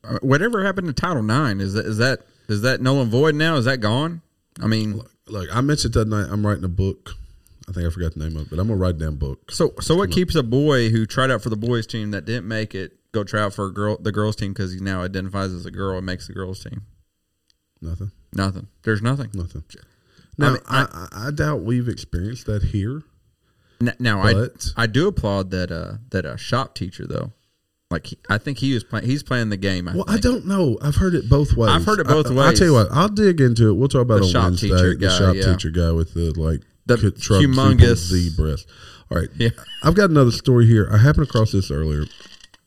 Uh, 0.03 0.19
Whatever 0.21 0.63
happened 0.63 0.87
to 0.87 0.93
Title 0.93 1.23
Nine? 1.23 1.59
Is 1.59 1.73
that 1.73 1.85
is 1.85 1.97
that 1.97 2.19
is 2.47 2.61
that 2.61 2.81
null 2.81 3.01
and 3.01 3.11
void 3.11 3.35
now? 3.35 3.57
Is 3.57 3.65
that 3.65 3.81
gone? 3.81 4.21
I 4.61 4.67
mean, 4.67 4.97
Look, 4.97 5.11
I 5.51 5.61
mentioned 5.61 5.93
that 5.93 6.07
night 6.07 6.27
I'm 6.29 6.45
writing 6.45 6.63
a 6.63 6.69
book. 6.69 7.11
I 7.67 7.71
think 7.71 7.85
I 7.85 7.89
forgot 7.91 8.13
the 8.15 8.19
name 8.19 8.35
of 8.35 8.43
it, 8.43 8.49
but 8.49 8.59
I'm 8.59 8.67
gonna 8.67 8.79
write 8.79 8.95
a 8.95 8.99
damn 8.99 9.15
book. 9.15 9.51
so 9.51 9.73
so 9.79 9.95
what 9.95 10.11
keeps 10.11 10.35
a 10.35 10.43
boy 10.43 10.89
who 10.89 11.05
tried 11.05 11.29
out 11.29 11.41
for 11.41 11.49
the 11.49 11.57
boys 11.57 11.85
team 11.85 12.11
that 12.11 12.25
didn't 12.25 12.47
make 12.47 12.73
it 12.73 12.93
go 13.11 13.23
try 13.23 13.41
out 13.41 13.53
for 13.53 13.67
a 13.67 13.73
girl 13.73 13.97
the 13.99 14.11
girls 14.11 14.35
team 14.35 14.53
because 14.53 14.73
he 14.73 14.79
now 14.79 15.03
identifies 15.03 15.53
as 15.53 15.65
a 15.65 15.71
girl 15.71 15.97
and 15.97 16.05
makes 16.05 16.27
the 16.27 16.33
girls 16.33 16.63
team? 16.63 16.83
Nothing. 17.81 18.11
Nothing. 18.33 18.67
There's 18.83 19.01
nothing. 19.01 19.29
Nothing. 19.33 19.63
Now 20.37 20.53
mean, 20.53 20.61
I, 20.67 21.07
I, 21.11 21.27
I 21.27 21.31
doubt 21.31 21.61
we've 21.61 21.87
experienced 21.87 22.45
that 22.47 22.63
here. 22.63 23.03
Now 23.99 24.21
I 24.21 24.47
I 24.75 24.87
do 24.87 25.07
applaud 25.07 25.51
that 25.51 25.71
uh 25.71 25.97
that 26.09 26.25
uh, 26.25 26.35
shop 26.37 26.75
teacher 26.75 27.05
though. 27.07 27.31
Like 27.91 28.07
I 28.29 28.37
think 28.37 28.59
he 28.59 28.75
was 28.75 28.83
playing. 28.83 29.07
He's 29.07 29.23
playing 29.23 29.49
the 29.49 29.57
game. 29.57 29.87
I 29.87 29.95
Well, 29.95 30.05
I 30.07 30.17
don't 30.17 30.45
know. 30.45 30.77
I've 30.79 30.97
heard 30.97 31.15
it 31.15 31.27
both 31.27 31.53
ways. 31.53 31.71
I've 31.71 31.85
heard 31.85 31.99
it 31.99 32.05
both 32.05 32.27
I, 32.27 32.35
I'll 32.35 32.53
tell 32.53 32.67
you 32.67 32.73
what. 32.73 32.87
I'll 32.91 33.09
dig 33.09 33.41
into 33.41 33.69
it. 33.69 33.73
We'll 33.73 33.87
talk 33.87 34.03
about 34.03 34.19
The 34.21 34.25
it 34.25 34.27
on 34.27 34.31
shop 34.31 34.43
Wednesday. 34.43 34.67
the 34.69 34.95
guy, 34.95 35.17
shop 35.17 35.35
yeah. 35.35 35.51
teacher 35.51 35.71
guy 35.71 35.91
with 35.91 36.13
the 36.13 36.31
like 36.39 36.61
The 36.85 36.97
humongous- 36.97 37.95
Z 37.95 38.35
breast. 38.37 38.67
All 39.11 39.17
right. 39.17 39.29
Yeah. 39.35 39.49
I've 39.81 39.95
got 39.95 40.11
another 40.11 40.29
story 40.29 40.67
here. 40.67 40.87
I 40.91 40.97
happened 40.97 41.27
across 41.27 41.51
this 41.51 41.71
earlier. 41.71 42.03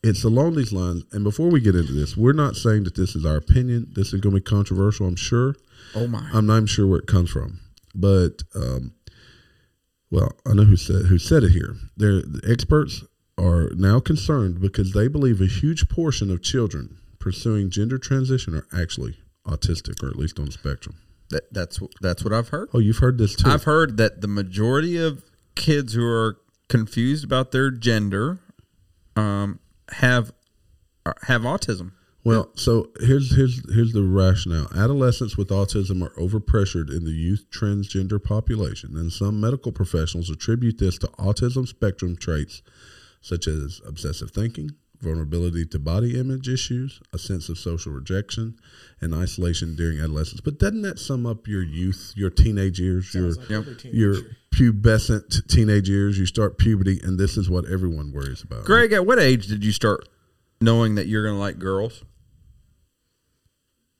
It's 0.03 0.25
along 0.25 0.55
these 0.55 0.73
lines. 0.73 1.05
And 1.13 1.23
before 1.23 1.49
we 1.49 1.61
get 1.61 1.75
into 1.75 1.93
this, 1.93 2.17
we're 2.17 2.33
not 2.33 2.57
saying 2.57 2.83
that 2.83 2.95
this 2.95 3.15
is 3.15 3.25
our 3.25 3.37
opinion. 3.37 3.93
This 3.95 4.07
is 4.13 4.19
going 4.19 4.35
to 4.35 4.41
be 4.41 4.43
controversial. 4.43 5.07
I'm 5.07 5.15
sure. 5.15 5.55
Oh 5.95 6.05
my! 6.07 6.27
I'm 6.33 6.45
not 6.47 6.55
even 6.57 6.67
sure 6.67 6.85
where 6.87 6.99
it 6.99 7.07
comes 7.07 7.29
from, 7.29 7.59
but 7.95 8.43
um, 8.55 8.93
well, 10.11 10.33
I 10.45 10.53
know 10.53 10.63
who 10.63 10.75
said 10.75 11.05
who 11.05 11.17
said 11.17 11.43
it 11.43 11.51
here. 11.51 11.75
They're, 11.95 12.21
the 12.21 12.41
experts 12.49 13.03
are 13.43 13.69
now 13.75 13.99
concerned 13.99 14.61
because 14.61 14.93
they 14.93 15.07
believe 15.07 15.41
a 15.41 15.45
huge 15.45 15.89
portion 15.89 16.31
of 16.31 16.41
children 16.41 16.97
pursuing 17.19 17.69
gender 17.69 17.97
transition 17.97 18.55
are 18.55 18.67
actually 18.73 19.17
autistic, 19.47 20.03
or 20.03 20.09
at 20.09 20.15
least 20.15 20.39
on 20.39 20.45
the 20.45 20.51
spectrum. 20.51 20.95
That, 21.29 21.53
that's 21.53 21.79
that's 22.01 22.23
what 22.23 22.33
I've 22.33 22.49
heard. 22.49 22.69
Oh, 22.73 22.79
you've 22.79 22.97
heard 22.97 23.17
this 23.17 23.35
too. 23.35 23.49
I've 23.49 23.63
heard 23.63 23.97
that 23.97 24.21
the 24.21 24.27
majority 24.27 24.97
of 24.97 25.23
kids 25.55 25.93
who 25.93 26.05
are 26.05 26.37
confused 26.69 27.23
about 27.23 27.51
their 27.51 27.71
gender 27.71 28.39
um, 29.15 29.59
have 29.89 30.31
have 31.23 31.41
autism. 31.41 31.91
Well, 32.25 32.51
so 32.55 32.89
here's 32.99 33.35
here's 33.35 33.61
here's 33.73 33.93
the 33.93 34.03
rationale. 34.03 34.69
Adolescents 34.75 35.37
with 35.37 35.49
autism 35.49 36.01
are 36.01 36.11
overpressured 36.11 36.89
in 36.89 37.03
the 37.03 37.11
youth 37.11 37.45
transgender 37.51 38.23
population, 38.23 38.95
and 38.95 39.11
some 39.11 39.41
medical 39.41 39.71
professionals 39.71 40.29
attribute 40.29 40.77
this 40.77 40.97
to 40.99 41.07
autism 41.07 41.67
spectrum 41.67 42.15
traits 42.15 42.61
such 43.23 43.47
as 43.47 43.79
obsessive 43.87 44.31
thinking, 44.31 44.69
vulnerability 44.99 45.65
to 45.65 45.79
body 45.79 46.19
image 46.19 46.49
issues, 46.49 47.01
a 47.13 47.17
sense 47.17 47.47
of 47.47 47.57
social 47.57 47.93
rejection, 47.93 48.59
and 48.99 49.15
isolation 49.15 49.75
during 49.75 49.97
adolescence. 49.99 50.41
But 50.41 50.59
doesn't 50.59 50.81
that 50.81 50.99
sum 50.99 51.25
up 51.25 51.47
your 51.47 51.63
youth, 51.63 52.13
your 52.17 52.29
teenage 52.29 52.81
years, 52.81 53.13
your 53.13 53.31
like 53.31 53.49
every 53.49 53.75
teenager. 53.75 53.97
your 53.97 54.15
pubescent 54.53 55.47
teenage 55.47 55.89
years? 55.89 56.19
You 56.19 56.25
start 56.25 56.57
puberty, 56.57 56.99
and 57.01 57.17
this 57.17 57.37
is 57.37 57.49
what 57.49 57.65
everyone 57.65 58.11
worries 58.11 58.43
about. 58.43 58.65
Greg, 58.65 58.91
at 58.91 59.05
what 59.05 59.19
age 59.19 59.47
did 59.47 59.63
you 59.63 59.71
start 59.71 60.07
knowing 60.59 60.95
that 60.95 61.07
you're 61.07 61.23
going 61.23 61.35
to 61.35 61.39
like 61.39 61.57
girls? 61.59 62.03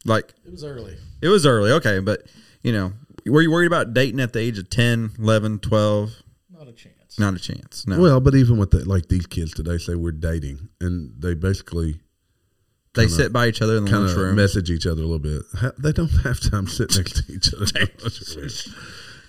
Like 0.06 0.34
It 0.46 0.52
was 0.52 0.66
early. 0.66 0.98
it 1.22 1.30
was 1.30 1.46
early, 1.46 1.72
okay, 1.72 2.00
but 2.00 2.24
you 2.62 2.74
know, 2.74 2.92
were 3.26 3.42
you 3.42 3.50
worried 3.50 3.68
about 3.68 3.94
dating 3.94 4.20
at 4.20 4.34
the 4.34 4.40
age 4.40 4.58
of 4.60 4.70
10, 4.70 5.12
11, 5.18 5.60
12? 5.60 6.12
Not 6.52 6.68
a 6.68 6.74
chance. 6.74 6.94
Not 7.18 7.36
a 7.36 7.40
chance. 7.40 7.86
No. 7.88 8.00
Well, 8.00 8.20
but 8.20 8.36
even 8.36 8.58
with 8.58 8.72
the, 8.72 8.88
like 8.88 9.08
these 9.08 9.26
kids 9.26 9.54
today 9.54 9.78
say 9.78 9.96
we're 9.96 10.12
dating, 10.12 10.70
and 10.82 11.14
they 11.20 11.34
basically 11.34 12.00
they 12.94 13.08
sit 13.08 13.34
by 13.34 13.48
each 13.48 13.62
other 13.62 13.78
in 13.78 13.86
the 13.86 13.92
lunchroom. 13.92 14.36
message 14.36 14.70
each 14.70 14.86
other 14.86 15.02
a 15.02 15.06
little 15.06 15.20
bit. 15.20 15.42
They 15.80 15.92
don't 15.92 16.10
have 16.24 16.40
time 16.40 16.68
to 16.68 16.72
sit 16.72 16.96
next 16.96 17.26
to 17.26 17.34
each 17.34 17.54
other. 17.54 17.66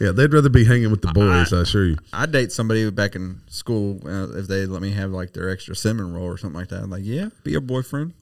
yeah, 0.04 0.12
they'd 0.12 0.32
rather 0.32 0.50
be 0.50 0.64
hanging 0.64 0.90
with 0.90 1.02
the 1.02 1.12
boys. 1.12 1.52
I, 1.52 1.62
assure 1.62 1.86
you. 1.86 1.96
I'd 2.12 2.32
date 2.32 2.52
somebody 2.52 2.90
back 2.90 3.16
in 3.16 3.40
school 3.48 4.00
uh, 4.06 4.36
if 4.36 4.48
they 4.48 4.66
let 4.66 4.82
me 4.82 4.90
have 4.90 5.12
like 5.12 5.32
their 5.32 5.48
extra 5.48 5.74
cinnamon 5.74 6.12
roll 6.12 6.26
or 6.26 6.36
something 6.36 6.58
like 6.58 6.68
that. 6.68 6.82
I'm 6.82 6.90
like, 6.90 7.04
yeah, 7.04 7.30
be 7.42 7.52
your 7.52 7.62
boyfriend. 7.62 8.12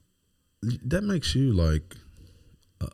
That 0.61 1.03
makes 1.03 1.35
you 1.35 1.51
like 1.51 1.95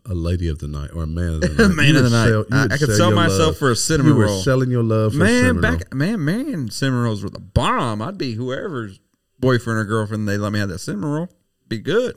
a, 0.06 0.14
lady 0.14 0.48
of 0.48 0.60
the 0.60 0.68
night 0.68 0.90
or 0.94 1.04
a 1.04 1.08
man 1.08 1.36
of 1.36 1.42
the 1.42 1.48
night. 1.68 1.76
Man 1.76 1.96
of 1.96 2.04
the 2.04 2.10
night. 2.10 2.46
I- 2.52 2.74
I 2.74 2.78
could 2.78 2.96
sell 2.96 3.10
your 3.10 3.16
myself 3.16 3.40
love. 3.40 3.58
for 3.58 3.72
a 3.72 3.76
cinnamon 3.76 4.14
you 4.14 4.18
were 4.18 4.26
roll. 4.26 4.42
selling 4.42 4.70
your 4.72 4.84
love 4.84 5.14
Man, 5.14 5.28
cinnamon 5.28 5.62
back 5.62 5.94
man, 5.94 6.24
man, 6.26 6.70
cinnamon 6.70 7.04
rolls 7.04 7.24
were 7.24 7.30
the 7.30 7.40
bomb. 7.40 8.02
I'd 8.02 8.18
be 8.18 8.34
whoever's 8.34 9.00
boyfriend 9.40 9.80
or 9.80 9.86
girlfriend 9.86 10.28
they 10.28 10.38
let 10.38 10.52
me 10.52 10.60
have 10.60 10.70
that 10.70 10.80
cinnamon 10.80 11.10
roll. 11.10 11.30
Be 11.68 11.78
good. 11.80 12.16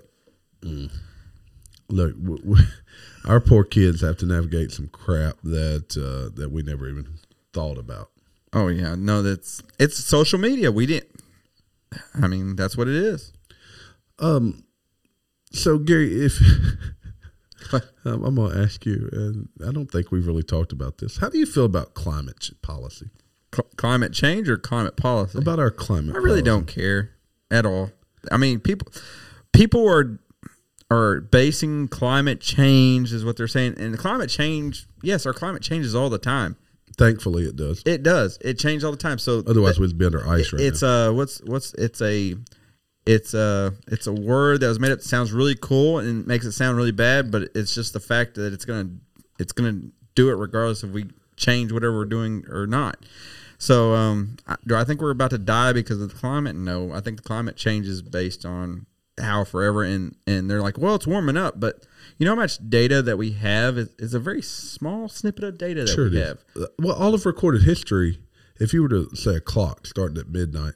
Look, 0.62 2.14
w- 2.22 2.42
w- 2.42 2.66
our 3.24 3.40
poor 3.40 3.64
kids 3.64 4.00
have 4.00 4.16
to 4.18 4.26
navigate 4.26 4.72
some 4.72 4.88
crap 4.88 5.36
that 5.44 5.96
uh, 5.96 6.34
that 6.40 6.50
we 6.50 6.62
never 6.62 6.88
even 6.88 7.06
thought 7.52 7.78
about. 7.78 8.10
Oh 8.52 8.68
yeah, 8.68 8.94
no, 8.96 9.22
that's 9.22 9.62
it's 9.78 9.96
social 10.02 10.38
media. 10.38 10.72
We 10.72 10.86
didn't. 10.86 11.10
I 12.14 12.26
mean, 12.28 12.56
that's 12.56 12.76
what 12.76 12.88
it 12.88 12.94
is. 12.96 13.32
Um. 14.18 14.64
So 15.52 15.78
Gary, 15.78 16.24
if 16.24 16.38
um, 17.72 18.24
I'm 18.24 18.34
going 18.34 18.52
to 18.52 18.58
ask 18.60 18.84
you, 18.86 19.08
and 19.12 19.48
I 19.66 19.72
don't 19.72 19.90
think 19.90 20.10
we've 20.10 20.26
really 20.26 20.42
talked 20.42 20.72
about 20.72 20.98
this. 20.98 21.18
How 21.18 21.28
do 21.28 21.38
you 21.38 21.46
feel 21.46 21.64
about 21.64 21.94
climate 21.94 22.40
ch- 22.40 22.52
policy? 22.62 23.10
Cl- 23.54 23.68
climate 23.76 24.12
change 24.12 24.48
or 24.48 24.56
climate 24.56 24.96
policy? 24.96 25.38
About 25.38 25.58
our 25.58 25.70
climate? 25.70 26.14
I 26.14 26.18
really 26.18 26.42
policy? 26.42 26.44
don't 26.44 26.66
care 26.66 27.10
at 27.50 27.66
all. 27.66 27.90
I 28.30 28.36
mean, 28.36 28.60
people 28.60 28.88
people 29.52 29.88
are 29.88 30.18
are 30.90 31.20
basing 31.20 31.88
climate 31.88 32.40
change 32.40 33.12
is 33.12 33.24
what 33.24 33.36
they're 33.36 33.48
saying, 33.48 33.74
and 33.78 33.94
the 33.94 33.98
climate 33.98 34.30
change. 34.30 34.86
Yes, 35.02 35.26
our 35.26 35.32
climate 35.32 35.62
changes 35.62 35.94
all 35.94 36.10
the 36.10 36.18
time. 36.18 36.56
Thankfully, 36.98 37.44
it 37.44 37.56
does. 37.56 37.82
It 37.86 38.02
does. 38.02 38.38
It 38.42 38.58
changes 38.58 38.84
all 38.84 38.90
the 38.90 38.98
time. 38.98 39.18
So 39.18 39.42
Otherwise, 39.46 39.78
we'd 39.80 39.96
be 39.96 40.04
under 40.04 40.26
ice 40.28 40.52
right 40.52 40.60
it's 40.62 40.82
now. 40.82 41.08
a 41.08 41.12
what's 41.12 41.42
what's 41.44 41.72
it's 41.74 42.02
a 42.02 42.36
it's 43.06 43.34
a 43.34 43.74
it's 43.88 44.06
a 44.06 44.12
word 44.12 44.60
that 44.60 44.68
was 44.68 44.78
made 44.78 44.92
up 44.92 44.98
that 44.98 45.04
sounds 45.04 45.32
really 45.32 45.56
cool 45.60 45.98
and 45.98 46.26
makes 46.26 46.44
it 46.44 46.52
sound 46.52 46.76
really 46.76 46.92
bad, 46.92 47.30
but 47.30 47.48
it's 47.54 47.74
just 47.74 47.92
the 47.92 48.00
fact 48.00 48.34
that 48.36 48.52
it's 48.52 48.64
gonna 48.64 48.90
it's 49.38 49.52
gonna 49.52 49.80
do 50.14 50.30
it 50.30 50.34
regardless 50.34 50.84
if 50.84 50.90
we 50.90 51.06
change 51.36 51.72
whatever 51.72 51.96
we're 51.96 52.04
doing 52.04 52.44
or 52.48 52.66
not. 52.66 52.98
So, 53.58 53.94
um, 53.94 54.36
do 54.66 54.74
I 54.74 54.82
think 54.84 55.00
we're 55.00 55.10
about 55.10 55.30
to 55.30 55.38
die 55.38 55.72
because 55.72 56.00
of 56.00 56.08
the 56.10 56.16
climate? 56.16 56.56
No, 56.56 56.92
I 56.92 57.00
think 57.00 57.18
the 57.18 57.22
climate 57.22 57.56
changes 57.56 58.02
based 58.02 58.44
on 58.44 58.86
how 59.20 59.44
forever, 59.44 59.84
and 59.84 60.16
and 60.26 60.50
they're 60.50 60.62
like, 60.62 60.78
well, 60.78 60.94
it's 60.96 61.06
warming 61.06 61.36
up, 61.36 61.60
but 61.60 61.86
you 62.18 62.24
know 62.24 62.32
how 62.32 62.40
much 62.40 62.58
data 62.68 63.02
that 63.02 63.18
we 63.18 63.32
have 63.32 63.78
is, 63.78 63.90
is 63.98 64.14
a 64.14 64.18
very 64.20 64.42
small 64.42 65.08
snippet 65.08 65.44
of 65.44 65.58
data 65.58 65.82
that 65.84 65.92
Sure, 65.92 66.10
we 66.10 66.18
have. 66.18 66.38
Uh, 66.56 66.66
Well, 66.78 66.94
all 66.94 67.14
of 67.14 67.24
recorded 67.24 67.62
history, 67.62 68.18
if 68.58 68.72
you 68.72 68.82
were 68.82 68.88
to 68.88 69.14
say 69.14 69.36
a 69.36 69.40
clock 69.40 69.86
starting 69.86 70.18
at 70.18 70.28
midnight 70.28 70.74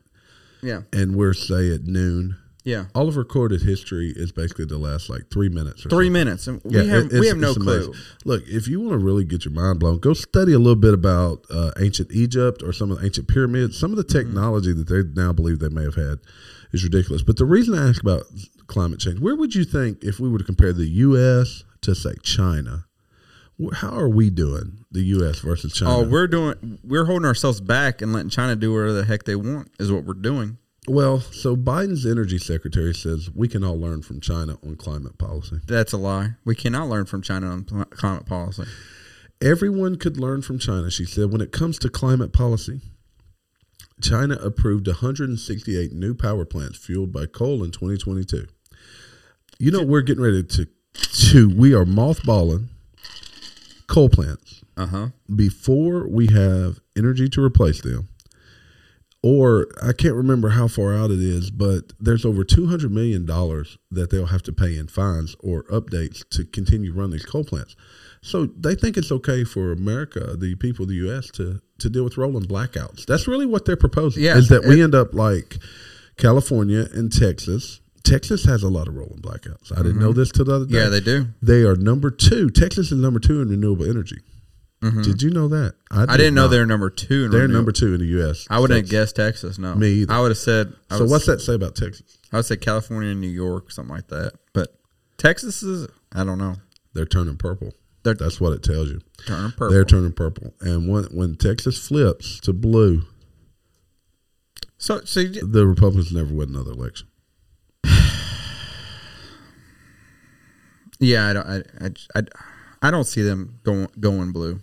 Yeah, 0.66 0.82
and 0.92 1.14
we're 1.16 1.32
say 1.34 1.72
at 1.72 1.84
noon, 1.84 2.36
yeah, 2.64 2.86
all 2.94 3.08
of 3.08 3.16
recorded 3.16 3.62
history 3.62 4.12
is 4.16 4.32
basically 4.32 4.64
the 4.64 4.78
last 4.78 5.08
like 5.08 5.30
three 5.30 5.48
minutes 5.48 5.86
or 5.86 5.90
three 5.90 6.06
something. 6.06 6.12
minutes, 6.12 6.46
and 6.48 6.60
Yeah, 6.64 6.82
we 6.82 6.88
have 6.88 7.04
it- 7.06 7.12
we 7.12 7.18
it's- 7.18 7.28
have 7.28 7.38
no 7.38 7.50
it's 7.50 7.58
clue. 7.58 7.74
amazing. 7.76 7.94
Look, 8.24 8.42
if 8.48 8.66
you 8.66 8.80
want 8.80 8.98
to 8.98 9.04
really 9.04 9.24
get 9.24 9.44
your 9.44 9.54
mind 9.54 9.78
blown, 9.78 9.98
go 9.98 10.12
study 10.14 10.52
a 10.52 10.58
little 10.58 10.74
bit 10.74 10.92
about 10.94 11.44
uh, 11.50 11.70
ancient 11.78 12.10
Egypt 12.12 12.62
or 12.64 12.72
some 12.72 12.90
of 12.90 12.98
the 12.98 13.04
ancient 13.06 13.28
pyramids. 13.28 13.78
Some 13.78 13.92
of 13.92 13.96
the 13.96 14.04
Mm-hmm. 14.04 14.18
technology 14.18 14.72
that 14.72 14.88
they 14.88 15.02
now 15.20 15.32
believe 15.32 15.60
they 15.60 15.68
may 15.68 15.84
have 15.84 15.94
had 15.94 16.18
is 16.72 16.82
ridiculous. 16.82 17.22
But 17.22 17.36
the 17.36 17.44
reason 17.44 17.74
I 17.78 17.88
ask 17.88 18.02
about 18.02 18.24
climate 18.66 18.98
change, 18.98 19.20
where 19.20 19.36
would 19.36 19.54
you 19.54 19.64
think 19.64 20.02
if 20.02 20.18
we 20.18 20.28
were 20.28 20.38
to 20.38 20.44
compare 20.44 20.72
the 20.72 20.86
U.S. 20.86 21.62
to 21.82 21.94
say 21.94 22.14
China? 22.22 22.86
How 23.72 23.98
are 23.98 24.08
we 24.08 24.28
doing, 24.30 24.84
the 24.90 25.02
U.S. 25.02 25.38
versus 25.40 25.72
China? 25.72 25.96
Oh, 25.96 26.08
we're 26.08 26.26
doing 26.26 26.78
we're 26.84 27.06
holding 27.06 27.26
ourselves 27.26 27.60
back 27.60 28.02
and 28.02 28.12
letting 28.12 28.28
China 28.28 28.54
do 28.54 28.72
whatever 28.72 28.92
the 28.92 29.04
heck 29.04 29.24
they 29.24 29.36
want 29.36 29.70
is 29.78 29.90
what 29.90 30.04
we're 30.04 30.14
doing. 30.14 30.58
well, 30.88 31.20
so 31.20 31.56
Biden's 31.56 32.04
energy 32.04 32.38
secretary 32.38 32.94
says 32.94 33.30
we 33.34 33.48
can 33.48 33.64
all 33.64 33.78
learn 33.80 34.02
from 34.02 34.20
China 34.20 34.56
on 34.64 34.76
climate 34.76 35.16
policy. 35.18 35.60
That's 35.66 35.92
a 35.92 35.96
lie. 35.96 36.34
We 36.44 36.54
cannot 36.54 36.88
learn 36.88 37.06
from 37.06 37.22
China 37.22 37.48
on 37.48 37.64
pl- 37.64 37.84
climate 37.86 38.26
policy. 38.26 38.64
Everyone 39.42 39.96
could 39.96 40.18
learn 40.18 40.42
from 40.42 40.58
China, 40.58 40.90
she 40.90 41.04
said. 41.04 41.32
When 41.32 41.40
it 41.40 41.50
comes 41.52 41.78
to 41.80 41.88
climate 41.88 42.32
policy, 42.32 42.80
China 44.00 44.34
approved 44.34 44.86
168 44.86 45.92
new 45.92 46.14
power 46.14 46.44
plants 46.44 46.78
fueled 46.78 47.12
by 47.12 47.26
coal 47.26 47.64
in 47.64 47.70
2022. 47.70 48.46
You 49.58 49.70
know, 49.70 49.82
we're 49.82 50.02
getting 50.02 50.22
ready 50.22 50.42
to, 50.42 50.68
to 51.30 51.48
we 51.48 51.74
are 51.74 51.84
mothballing 51.86 52.68
coal 53.86 54.08
plants 54.08 54.62
Uh 54.76 54.86
huh. 54.86 55.08
before 55.34 56.08
we 56.08 56.26
have 56.28 56.80
energy 56.96 57.28
to 57.30 57.42
replace 57.42 57.80
them. 57.82 58.08
Or 59.22 59.66
I 59.82 59.92
can't 59.92 60.14
remember 60.14 60.50
how 60.50 60.68
far 60.68 60.94
out 60.94 61.10
it 61.10 61.18
is, 61.20 61.50
but 61.50 61.92
there's 61.98 62.24
over 62.24 62.44
$200 62.44 62.90
million 62.90 63.26
that 63.26 64.08
they'll 64.10 64.26
have 64.26 64.42
to 64.44 64.52
pay 64.52 64.76
in 64.76 64.86
fines 64.86 65.34
or 65.40 65.64
updates 65.64 66.28
to 66.30 66.44
continue 66.44 66.92
running 66.92 67.12
these 67.12 67.26
coal 67.26 67.42
plants. 67.42 67.74
So 68.22 68.46
they 68.46 68.74
think 68.76 68.96
it's 68.96 69.10
okay 69.10 69.42
for 69.42 69.72
America, 69.72 70.36
the 70.36 70.54
people 70.56 70.84
of 70.84 70.90
the 70.90 70.96
U.S., 70.96 71.28
to, 71.32 71.60
to 71.78 71.90
deal 71.90 72.04
with 72.04 72.16
rolling 72.16 72.44
blackouts. 72.44 73.04
That's 73.04 73.26
really 73.26 73.46
what 73.46 73.64
they're 73.64 73.76
proposing. 73.76 74.22
Yeah, 74.22 74.36
is 74.36 74.48
that 74.50 74.64
we 74.64 74.80
end 74.82 74.94
up 74.94 75.12
like 75.12 75.56
California 76.16 76.86
and 76.92 77.12
Texas. 77.12 77.80
Texas 78.06 78.44
has 78.44 78.62
a 78.62 78.68
lot 78.68 78.88
of 78.88 78.94
rolling 78.94 79.20
blackouts. 79.20 79.72
I 79.72 79.82
didn't 79.82 79.98
know 79.98 80.12
this 80.12 80.30
till 80.30 80.44
the 80.44 80.54
other 80.54 80.66
day. 80.66 80.74
Mm-hmm. 80.74 80.84
Yeah, 80.84 80.88
they 80.88 81.00
do. 81.00 81.26
They 81.42 81.62
are 81.64 81.76
number 81.76 82.10
two. 82.10 82.50
Texas 82.50 82.92
is 82.92 82.98
number 82.98 83.18
two 83.20 83.40
in 83.42 83.48
renewable 83.48 83.88
energy. 83.88 84.20
Did 85.02 85.20
you 85.20 85.30
know 85.30 85.48
that? 85.48 85.74
Mm-hmm. 85.90 85.98
I 85.98 86.06
did 86.16 86.16
didn't 86.18 86.34
know 86.34 86.46
they're 86.46 86.64
number 86.66 86.90
two. 86.90 87.24
In 87.24 87.30
They're 87.32 87.48
number 87.48 87.72
two 87.72 87.94
in 87.94 87.98
the 88.00 88.06
U.S. 88.18 88.46
I 88.48 88.60
wouldn't 88.60 88.76
have 88.76 88.84
Texas. 88.84 88.90
guessed 89.12 89.16
Texas. 89.16 89.58
No, 89.58 89.74
Me 89.74 89.88
either. 89.88 90.12
I 90.12 90.20
would 90.20 90.30
have 90.30 90.38
said. 90.38 90.74
I 90.90 90.98
So 90.98 91.06
what's 91.06 91.26
that 91.26 91.40
say 91.40 91.54
about 91.54 91.74
Texas? 91.74 92.18
I 92.32 92.36
would 92.36 92.44
say 92.46 92.56
California, 92.56 93.10
and 93.10 93.20
New 93.20 93.26
York, 93.26 93.72
something 93.72 93.92
like 93.94 94.06
that. 94.08 94.34
But 94.52 94.78
Texas 95.18 95.64
is. 95.64 95.88
I 96.12 96.22
don't 96.22 96.38
know. 96.38 96.54
They're 96.94 97.04
turning 97.06 97.36
purple. 97.36 97.72
They're 98.04 98.14
That's 98.14 98.40
what 98.40 98.52
it 98.52 98.62
tells 98.62 98.88
you. 98.90 99.00
turning 99.26 99.50
purple. 99.50 99.70
They're 99.70 99.84
turning 99.84 100.12
purple. 100.12 100.54
And 100.60 100.88
when 100.88 101.04
when 101.06 101.34
Texas 101.34 101.84
flips 101.84 102.38
to 102.40 102.52
blue, 102.52 103.02
so, 104.78 105.00
so 105.04 105.20
you- 105.20 105.46
the 105.46 105.66
Republicans 105.66 106.12
never 106.12 106.32
win 106.32 106.50
another 106.50 106.72
election. 106.72 107.08
Yeah, 110.98 111.28
I 111.28 111.32
don't. 111.32 111.46
I, 111.46 111.56
I, 111.84 112.20
I, 112.20 112.22
I 112.82 112.90
don't 112.90 113.04
see 113.04 113.22
them 113.22 113.58
going 113.62 113.88
going 113.98 114.32
blue. 114.32 114.60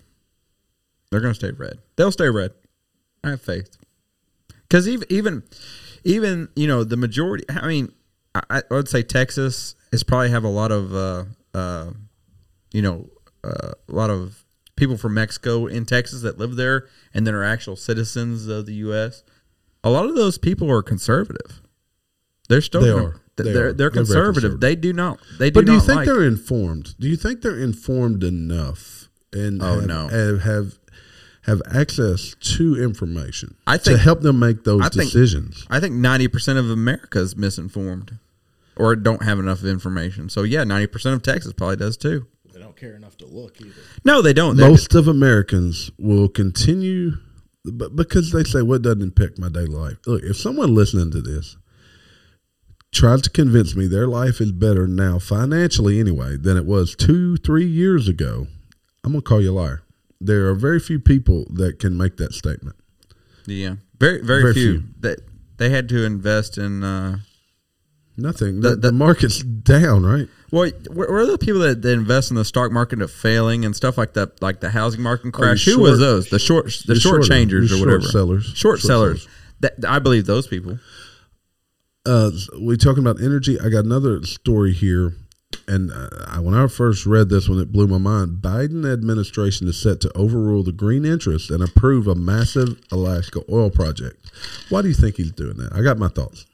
They're 1.12 1.22
going 1.22 1.34
to 1.34 1.40
stay 1.40 1.52
red. 1.52 1.80
They'll 1.96 2.12
stay 2.12 2.30
red. 2.30 2.52
I 3.24 3.32
have 3.32 3.42
faith. 3.42 3.78
Because 4.64 4.88
even 4.88 5.08
even 5.10 5.44
even 6.04 6.50
you 6.56 6.68
know 6.68 6.84
the 6.84 6.98
majority. 6.98 7.46
I 7.50 7.68
mean, 7.68 7.92
I, 8.34 8.42
I 8.60 8.62
would 8.72 8.90
say 8.90 9.04
Texas 9.04 9.76
is 9.92 10.04
probably 10.04 10.30
have 10.30 10.44
a 10.44 10.50
lot 10.50 10.72
of 10.72 10.94
uh, 10.94 11.26
uh, 11.54 11.92
you 12.72 12.82
know 12.82 13.10
uh, 13.44 13.72
a 13.88 13.92
lot 13.92 14.10
of 14.10 14.44
people 14.76 14.98
from 14.98 15.14
Mexico 15.14 15.68
in 15.68 15.86
Texas 15.86 16.22
that 16.24 16.40
live 16.40 16.56
there 16.56 16.88
and 17.14 17.28
that 17.28 17.34
are 17.34 17.44
actual 17.44 17.76
citizens 17.76 18.48
of 18.48 18.66
the 18.66 18.74
U.S. 18.76 19.24
A 19.84 19.90
lot 19.90 20.06
of 20.06 20.16
those 20.16 20.38
people 20.38 20.72
are 20.72 20.82
conservative. 20.82 21.62
They're 22.50 22.62
still 22.62 22.82
They 22.82 22.90
are. 22.90 23.22
They 23.36 23.44
They're, 23.46 23.52
are. 23.70 23.74
they're 23.74 23.74
They're 23.74 23.90
conservative. 23.90 24.34
conservative. 24.52 24.60
They 24.60 24.76
do 24.76 24.94
not. 24.94 25.20
They 25.40 25.50
do 25.50 25.60
But 25.62 25.66
do 25.66 25.74
you 25.74 25.80
think 25.80 25.96
like- 25.98 26.06
they're 26.06 26.24
informed? 26.24 26.96
Do 27.00 27.08
you 27.08 27.16
think 27.16 27.42
they're 27.42 27.60
informed 27.60 28.24
enough 28.24 29.10
and 29.32 29.62
Oh, 29.62 29.80
have, 29.80 29.88
no. 29.88 30.08
have 30.10 30.42
have 30.42 30.80
have 31.42 31.62
access 31.70 32.36
to 32.40 32.82
information 32.82 33.56
I 33.68 33.78
to 33.78 33.98
help 33.98 34.22
them 34.22 34.40
make 34.40 34.64
those 34.64 34.82
I 34.82 34.90
think- 34.90 35.12
decisions? 35.12 35.66
I 35.70 35.80
think 35.80 35.96
ninety 35.96 36.28
percent 36.28 36.60
of 36.60 36.70
America 36.70 37.20
is 37.20 37.36
misinformed, 37.36 38.20
or 38.76 38.96
don't 38.96 39.24
have 39.24 39.40
enough 39.40 39.64
information. 39.64 40.30
So 40.30 40.44
yeah, 40.44 40.64
ninety 40.64 40.88
percent 40.88 41.16
of 41.16 41.24
Texas 41.24 41.54
probably 41.54 41.78
does 41.78 41.98
too. 41.98 42.28
They 42.54 42.60
don't 42.60 42.78
care 42.78 42.96
enough 42.96 43.18
to 43.18 43.26
look 43.26 43.60
either. 43.60 43.72
No, 44.06 44.22
they 44.22 44.34
don't. 44.34 44.58
They- 44.58 44.70
Most 44.70 44.94
of 44.94 45.08
Americans 45.08 45.90
will 45.98 46.30
continue, 46.30 47.14
but 47.66 47.96
because 47.96 48.32
they 48.32 48.44
say, 48.44 48.62
"What 48.62 48.84
doesn't 48.84 49.02
impact 49.02 49.40
my 49.40 49.50
daily 49.50 49.66
life?" 49.68 49.98
Look, 50.06 50.22
if 50.24 50.38
someone 50.38 50.76
listening 50.76 51.10
to 51.12 51.22
this 51.22 51.58
tries 52.94 53.22
to 53.24 53.30
convince 53.30 53.76
me 53.76 53.88
their 53.88 54.08
life 54.08 54.40
is 54.40 54.52
better 54.52 54.88
now, 54.88 55.20
financially 55.20 56.00
anyway, 56.00 56.38
than 56.38 56.56
it 56.58 56.66
was 56.66 56.96
two, 56.96 57.38
three 57.38 57.66
years 57.66 58.08
ago, 58.08 58.48
I'm 59.04 59.12
gonna 59.14 59.22
call 59.22 59.42
you 59.42 59.52
a 59.52 59.58
liar. 59.60 59.82
There 60.22 60.48
are 60.48 60.56
very 60.56 60.80
few 60.80 61.00
people 61.00 61.46
that 61.54 61.80
can 61.80 61.98
make 61.98 62.18
that 62.18 62.34
statement. 62.34 62.76
yeah, 63.46 63.76
very 64.00 64.22
very, 64.24 64.42
Very 64.44 64.54
few. 64.54 64.72
few. 64.80 64.84
That 65.02 65.20
they 65.58 65.70
had 65.70 65.90
to 65.90 66.06
invest 66.06 66.58
in. 66.58 66.84
Uh, 66.84 67.18
Nothing. 68.16 68.62
The- 68.62 68.72
The, 68.72 68.76
the 68.76 68.92
market's 68.92 69.42
down, 69.42 70.06
right? 70.06 70.28
well, 70.52 70.70
are 71.00 71.26
the 71.26 71.38
people 71.40 71.62
that, 71.62 71.82
that 71.82 71.90
invest 71.92 72.30
in 72.30 72.36
the 72.36 72.46
stock 72.46 72.72
market 72.72 73.02
of 73.02 73.10
failing 73.12 73.66
and 73.66 73.76
stuff 73.76 73.98
like 73.98 74.14
that, 74.14 74.40
like 74.40 74.60
the 74.60 74.70
housing 74.70 75.02
market 75.02 75.34
crash? 75.34 75.66
Who 75.66 75.72
short- 75.72 75.82
was 75.82 76.00
those? 76.00 76.30
The 76.30 76.38
short, 76.38 76.66
the 76.86 76.94
the 76.94 77.00
short 77.00 77.24
short- 77.24 77.28
changers 77.28 77.72
or 77.72 77.78
short 77.78 77.88
whatever. 77.88 78.04
sellers. 78.04 78.44
Short, 78.46 78.56
Short 78.58 78.80
sellers. 78.82 79.22
sellers. 79.24 79.38
That 79.62 79.74
I 79.88 79.98
believe 80.00 80.26
those 80.28 80.46
people. 80.46 80.78
Uh, 82.06 82.32
we 82.62 82.78
talking 82.78 83.04
about 83.04 83.22
energy. 83.22 83.60
I 83.60 83.70
got 83.70 83.86
another 83.86 84.24
story 84.24 84.74
here, 84.74 85.14
and 85.68 85.92
uh, 85.92 86.10
I, 86.28 86.40
when 86.40 86.54
I 86.54 86.68
first 86.68 87.06
read 87.06 87.30
this 87.30 87.48
one, 87.48 87.60
it 87.60 87.72
blew 87.72 87.88
my 87.88 87.98
mind. 87.98 88.38
Biden 88.42 88.92
administration 88.92 89.68
is 89.68 89.82
set 89.82 90.02
to 90.02 90.12
overrule 90.18 90.64
the 90.64 90.72
green 90.72 91.06
interests 91.06 91.50
and 91.50 91.64
approve 91.64 92.08
a 92.08 92.16
massive 92.16 92.80
Alaska 92.92 93.42
oil 93.50 93.70
project. 93.70 94.32
Why 94.70 94.82
do 94.82 94.88
you 94.90 94.94
think 94.94 95.16
he's 95.18 95.32
doing 95.32 95.58
that? 95.58 95.74
I 95.74 95.82
got 95.82 95.98
my 95.98 96.08
thoughts 96.10 96.46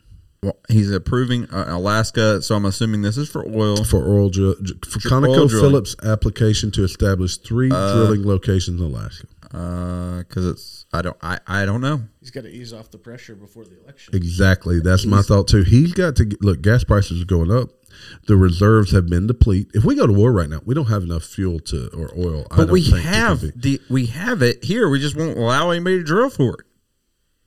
Well, 0.43 0.57
he's 0.69 0.91
approving 0.91 1.45
uh, 1.49 1.65
Alaska, 1.69 2.41
so 2.41 2.55
I'm 2.55 2.65
assuming 2.65 3.01
this 3.01 3.17
is 3.17 3.29
for 3.29 3.43
oil. 3.47 3.83
for 3.83 4.07
oil 4.07 4.29
dri- 4.29 4.53
for 4.87 5.13
oil 5.25 5.47
drilling. 5.47 5.83
ConocoPhillips 5.83 6.11
application 6.11 6.71
to 6.71 6.83
establish 6.83 7.37
three 7.37 7.69
drilling 7.69 8.25
locations 8.25 8.79
in 8.79 8.85
Alaska. 8.87 9.25
Because 9.49 10.45
Uh, 10.45 10.51
it's 10.51 10.85
I 10.93 11.01
don't 11.01 11.17
I, 11.21 11.39
I 11.47 11.65
don't 11.65 11.81
know. 11.81 12.01
He's 12.19 12.31
got 12.31 12.41
to 12.43 12.49
ease 12.49 12.71
off 12.71 12.91
the 12.91 12.97
pressure 12.99 13.35
before 13.35 13.65
the 13.65 13.81
election. 13.83 14.15
Exactly. 14.15 14.79
That's 14.79 15.05
my 15.05 15.21
thought 15.21 15.47
too. 15.47 15.63
He's 15.63 15.93
got 15.93 16.15
to 16.17 16.25
get, 16.25 16.41
look. 16.43 16.61
Gas 16.61 16.83
prices 16.83 17.21
are 17.21 17.25
going 17.25 17.51
up. 17.51 17.69
The 18.27 18.37
reserves 18.37 18.91
have 18.91 19.07
been 19.09 19.25
depleted. 19.27 19.71
If 19.75 19.83
we 19.83 19.95
go 19.95 20.05
to 20.07 20.13
war 20.13 20.31
right 20.31 20.49
now, 20.49 20.61
we 20.65 20.75
don't 20.75 20.85
have 20.87 21.03
enough 21.03 21.23
fuel 21.23 21.59
to 21.61 21.89
or 21.95 22.11
oil. 22.17 22.45
I 22.51 22.57
But 22.57 22.65
don't 22.65 22.71
we 22.73 22.83
think, 22.83 23.03
have 23.03 23.41
the 23.41 23.81
we 23.89 24.05
have 24.07 24.41
it 24.43 24.63
here. 24.63 24.87
We 24.87 24.99
just 24.99 25.15
won't 25.17 25.37
allow 25.37 25.71
anybody 25.71 25.97
to 25.97 26.03
drill 26.03 26.29
for 26.29 26.53
it. 26.59 26.65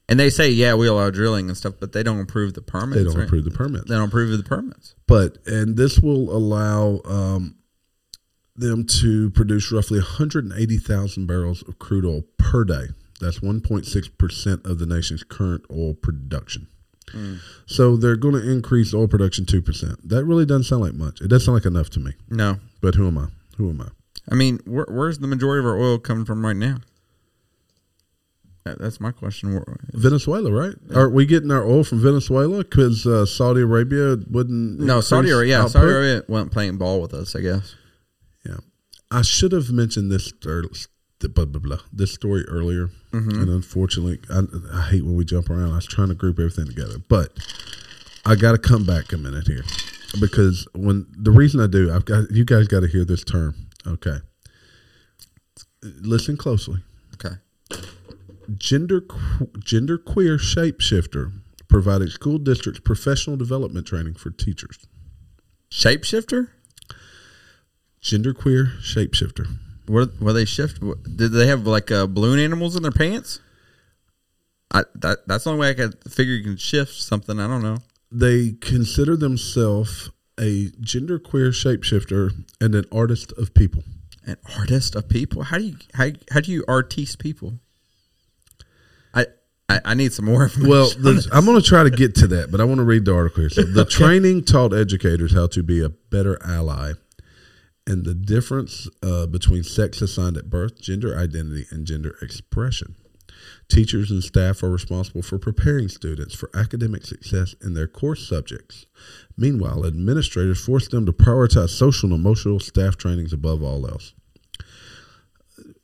And 0.09 0.19
they 0.19 0.29
say, 0.29 0.51
yeah, 0.51 0.75
we 0.75 0.89
allow 0.89 1.09
drilling 1.11 1.49
and 1.49 1.57
stuff, 1.57 1.75
but 1.81 1.93
they 1.93 2.03
don't 2.03 2.21
approve 2.21 2.53
the 2.55 2.61
permits. 2.61 2.99
They 2.99 3.05
don't 3.05 3.17
right? 3.17 3.25
approve 3.27 3.45
the 3.45 3.51
permits. 3.53 3.89
They 3.89 3.95
don't 3.95 4.09
approve 4.09 4.37
the 4.37 4.43
permits. 4.43 4.95
But 5.07 5.39
and 5.47 5.77
this 5.77 6.01
will 6.01 6.37
allow 6.37 7.01
um, 7.05 7.55
them 8.63 8.85
to 9.01 9.31
produce 9.31 9.71
roughly 9.73 9.99
180,000 9.99 11.27
barrels 11.27 11.63
of 11.69 11.79
crude 11.79 12.05
oil 12.05 12.23
per 12.39 12.65
day. 12.65 12.87
That's 13.21 13.39
1.6 13.41 14.19
percent 14.19 14.67
of 14.67 14.79
the 14.79 14.87
nation's 14.87 15.23
current 15.23 15.65
oil 15.71 15.95
production. 15.95 16.69
So 17.67 17.97
they're 17.97 18.17
going 18.17 18.35
to 18.35 18.51
increase 18.51 18.95
oil 18.95 19.07
production 19.07 19.45
two 19.45 19.61
percent. 19.61 20.09
That 20.09 20.25
really 20.25 20.47
doesn't 20.47 20.65
sound 20.65 20.83
like 20.83 20.95
much. 20.95 21.21
It 21.21 21.29
doesn't 21.29 21.45
sound 21.45 21.57
like 21.57 21.67
enough 21.67 21.91
to 21.91 22.01
me. 22.01 22.13
No, 22.31 22.59
But 22.81 22.95
who 22.95 23.07
am 23.07 23.19
I? 23.19 23.27
Who 23.59 23.69
am 23.69 23.83
I? 23.83 23.89
I 24.31 24.35
mean, 24.35 24.61
where, 24.65 24.87
where's 24.89 25.19
the 25.19 25.27
majority 25.27 25.61
of 25.61 25.67
our 25.67 25.79
oil 25.79 25.99
coming 25.99 26.25
from 26.25 26.45
right 26.45 26.57
now? 26.57 26.77
That's 28.65 29.01
my 29.01 29.11
question. 29.11 29.63
Venezuela, 29.93 30.53
right? 30.53 30.75
Are 30.95 31.09
we 31.11 31.27
getting 31.27 31.51
our 31.51 31.65
oil 31.67 31.83
from 31.83 32.01
Venezuela 32.01 32.59
because 32.59 33.05
uh, 33.07 33.27
Saudi 33.27 33.61
Arabia 33.61 34.17
wouldn't? 34.31 34.79
No, 34.79 35.01
Saudi 35.01 35.31
Arabia. 35.31 35.57
Yeah, 35.57 35.59
output? 35.61 35.73
Saudi 35.73 35.91
Arabia 35.93 36.23
wasn't 36.29 36.53
playing 36.53 36.77
ball 36.79 37.01
with 37.03 37.13
us. 37.13 37.35
I 37.35 37.41
guess. 37.41 37.75
I 39.13 39.23
should 39.23 39.53
have 39.53 39.71
mentioned 39.71 40.11
this 40.11 40.33
blah 40.33 41.45
blah 41.45 41.61
blah 41.61 41.79
this 41.93 42.13
story 42.13 42.45
earlier, 42.49 42.89
mm-hmm. 43.13 43.31
and 43.31 43.49
unfortunately, 43.49 44.19
I, 44.31 44.43
I 44.73 44.83
hate 44.91 45.05
when 45.05 45.15
we 45.15 45.25
jump 45.25 45.51
around. 45.51 45.73
I 45.73 45.77
was 45.77 45.87
trying 45.87 46.09
to 46.09 46.15
group 46.15 46.39
everything 46.39 46.67
together, 46.67 46.97
but 47.09 47.31
I 48.25 48.35
got 48.35 48.53
to 48.53 48.59
come 48.59 48.85
back 48.85 49.13
a 49.13 49.19
minute 49.19 49.47
here 49.47 49.65
because 50.21 50.67
when 50.75 51.07
the 51.17 51.31
reason 51.31 51.61
I 51.61 51.67
do, 51.67 51.93
I've 51.93 52.07
got 52.07 52.31
you 52.31 52.45
guys 52.45 52.69
got 52.69 52.81
to 52.81 52.89
hear 52.89 53.05
this 53.05 53.23
term. 53.23 53.69
Okay, 53.87 54.19
listen 55.83 56.37
closely. 56.37 56.81
Okay. 57.15 57.37
Gender 58.57 59.03
gender 59.61 59.99
queer 59.99 60.37
shapeshifter 60.37 61.33
provided 61.69 62.11
school 62.11 62.39
districts 62.39 62.81
professional 62.81 63.37
development 63.37 63.87
training 63.87 64.15
for 64.15 64.31
teachers. 64.31 64.79
Shapeshifter? 65.71 66.49
Gender 68.03 68.35
queer 68.35 68.67
shapeshifter. 68.81 69.47
Were 69.89 70.09
were 70.21 70.33
they 70.33 70.45
shift? 70.45 70.81
Did 71.17 71.33
they 71.33 71.47
have 71.47 71.67
like 71.67 71.91
uh, 71.91 72.07
balloon 72.07 72.41
animals 72.41 72.75
in 72.75 72.83
their 72.83 72.93
pants? 72.93 73.41
I 74.73 74.83
that 74.97 75.27
that's 75.29 75.45
the 75.45 75.51
only 75.51 75.61
way 75.61 75.71
I 75.71 75.75
could 75.75 76.13
figure 76.13 76.35
you 76.35 76.43
can 76.43 76.57
shift 76.57 76.95
something. 76.95 77.39
I 77.39 77.47
don't 77.47 77.63
know. 77.63 77.79
They 78.11 78.57
consider 78.61 79.17
themselves 79.17 80.11
a 80.39 80.71
genderqueer 80.81 81.51
shapeshifter 81.51 82.45
and 82.61 82.75
an 82.75 82.87
artist 82.91 83.33
of 83.39 83.55
people. 83.55 83.85
An 84.27 84.37
artist 84.59 84.97
of 84.97 85.09
people. 85.09 85.45
How 85.45 85.59
do 85.59 85.65
you 85.65 85.77
how 85.95 86.09
how 86.33 86.41
do 86.41 86.51
you 86.51 86.65
artiste 86.67 87.21
people? 87.21 87.61
I 89.15 89.27
I, 89.69 89.81
I 89.85 89.95
need 89.95 90.13
some 90.13 90.25
more 90.25 90.43
information. 90.43 90.71
Well. 90.71 90.91
I'm 91.33 91.45
going 91.45 91.61
to 91.61 91.67
try 91.67 91.85
to 91.85 91.91
get 91.91 92.17
to 92.17 92.27
that, 92.29 92.51
but 92.51 92.61
I 92.61 92.65
want 92.65 92.79
to 92.79 92.85
read 92.85 93.05
the 93.05 93.15
article 93.15 93.43
here. 93.43 93.51
So, 93.51 93.63
the 93.63 93.85
training 93.91 94.45
taught 94.45 94.73
educators 94.73 95.35
how 95.35 95.47
to 95.49 95.63
be 95.63 95.83
a 95.85 95.89
better 95.89 96.37
ally 96.45 96.95
and 97.87 98.05
the 98.05 98.15
difference 98.15 98.89
uh, 99.03 99.27
between 99.27 99.63
sex 99.65 100.01
assigned 100.01 100.37
at 100.37 100.51
birth, 100.51 100.81
gender 100.81 101.17
identity, 101.19 101.67
and 101.71 101.87
gender 101.87 102.17
expression. 102.23 102.95
Teachers 103.69 104.11
and 104.11 104.23
staff 104.23 104.63
are 104.63 104.71
responsible 104.71 105.23
for 105.23 105.39
preparing 105.39 105.89
students 105.89 106.35
for 106.35 106.51
academic 106.55 107.05
success 107.05 107.55
in 107.63 107.75
their 107.75 107.89
course 107.89 108.29
subjects. 108.29 108.87
Meanwhile, 109.37 109.85
administrators 109.87 110.65
force 110.65 110.87
them 110.89 111.07
to 111.07 111.13
prioritize 111.13 111.71
social 111.71 112.11
and 112.13 112.19
emotional 112.19 112.61
staff 112.61 112.97
trainings 112.97 113.33
above 113.33 113.63
all 113.63 113.87
else. 113.87 114.13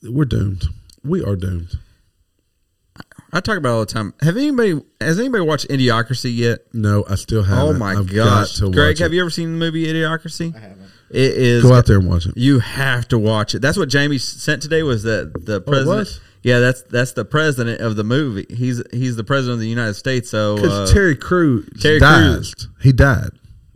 We're 0.03 0.27
doomed. 0.27 0.65
We 1.03 1.25
are 1.25 1.35
doomed. 1.37 1.79
I 3.33 3.41
talk 3.41 3.59
about 3.59 3.71
it 3.71 3.73
all 3.73 3.81
the 3.81 3.87
time. 3.87 4.15
Have 4.23 4.37
anybody 4.37 4.81
has 5.01 5.19
anybody 5.19 5.45
watched 5.45 5.69
Idiocracy 5.69 6.35
yet? 6.35 6.61
No, 6.73 7.05
I 7.09 7.15
still 7.17 7.43
haven't. 7.43 7.77
Oh 7.77 7.79
my 7.79 7.93
I've 7.93 8.13
gosh, 8.13 8.59
got 8.61 8.67
to 8.67 8.73
Greg, 8.73 8.93
watch 8.95 8.99
have 9.01 9.13
it. 9.13 9.17
you 9.17 9.21
ever 9.21 9.31
seen 9.31 9.53
the 9.53 9.59
movie 9.59 9.87
Idiocracy? 9.87 10.55
I 10.55 10.61
haven't. 10.61 10.88
It 11.11 11.33
is. 11.35 11.63
Go 11.63 11.75
out 11.75 11.87
there 11.87 11.99
and 11.99 12.09
watch 12.09 12.27
it. 12.27 12.37
You 12.37 12.59
have 12.59 13.09
to 13.09 13.19
watch 13.19 13.55
it. 13.55 13.61
That's 13.61 13.79
what 13.79 13.89
Jamie 13.89 14.19
sent 14.19 14.63
today. 14.63 14.83
Was 14.83 15.03
that 15.05 15.33
the 15.45 15.61
president? 15.61 16.09
Oh. 16.11 16.25
Yeah, 16.43 16.61
that's 16.61 16.83
that's 16.83 17.13
the 17.13 17.25
president 17.25 17.81
of 17.81 17.97
the 17.97 18.05
movie. 18.05 18.47
He's 18.49 18.83
he's 18.93 19.17
the 19.17 19.25
president 19.25 19.55
of 19.55 19.61
the 19.61 19.69
United 19.69 19.95
States. 19.95 20.31
So 20.31 20.57
Because 20.57 20.91
uh, 20.91 20.93
Terry 20.93 21.17
Crews 21.17 21.69
Terry. 21.81 21.99
Crews. 22.01 22.69
He 22.81 22.93
died. 22.93 23.31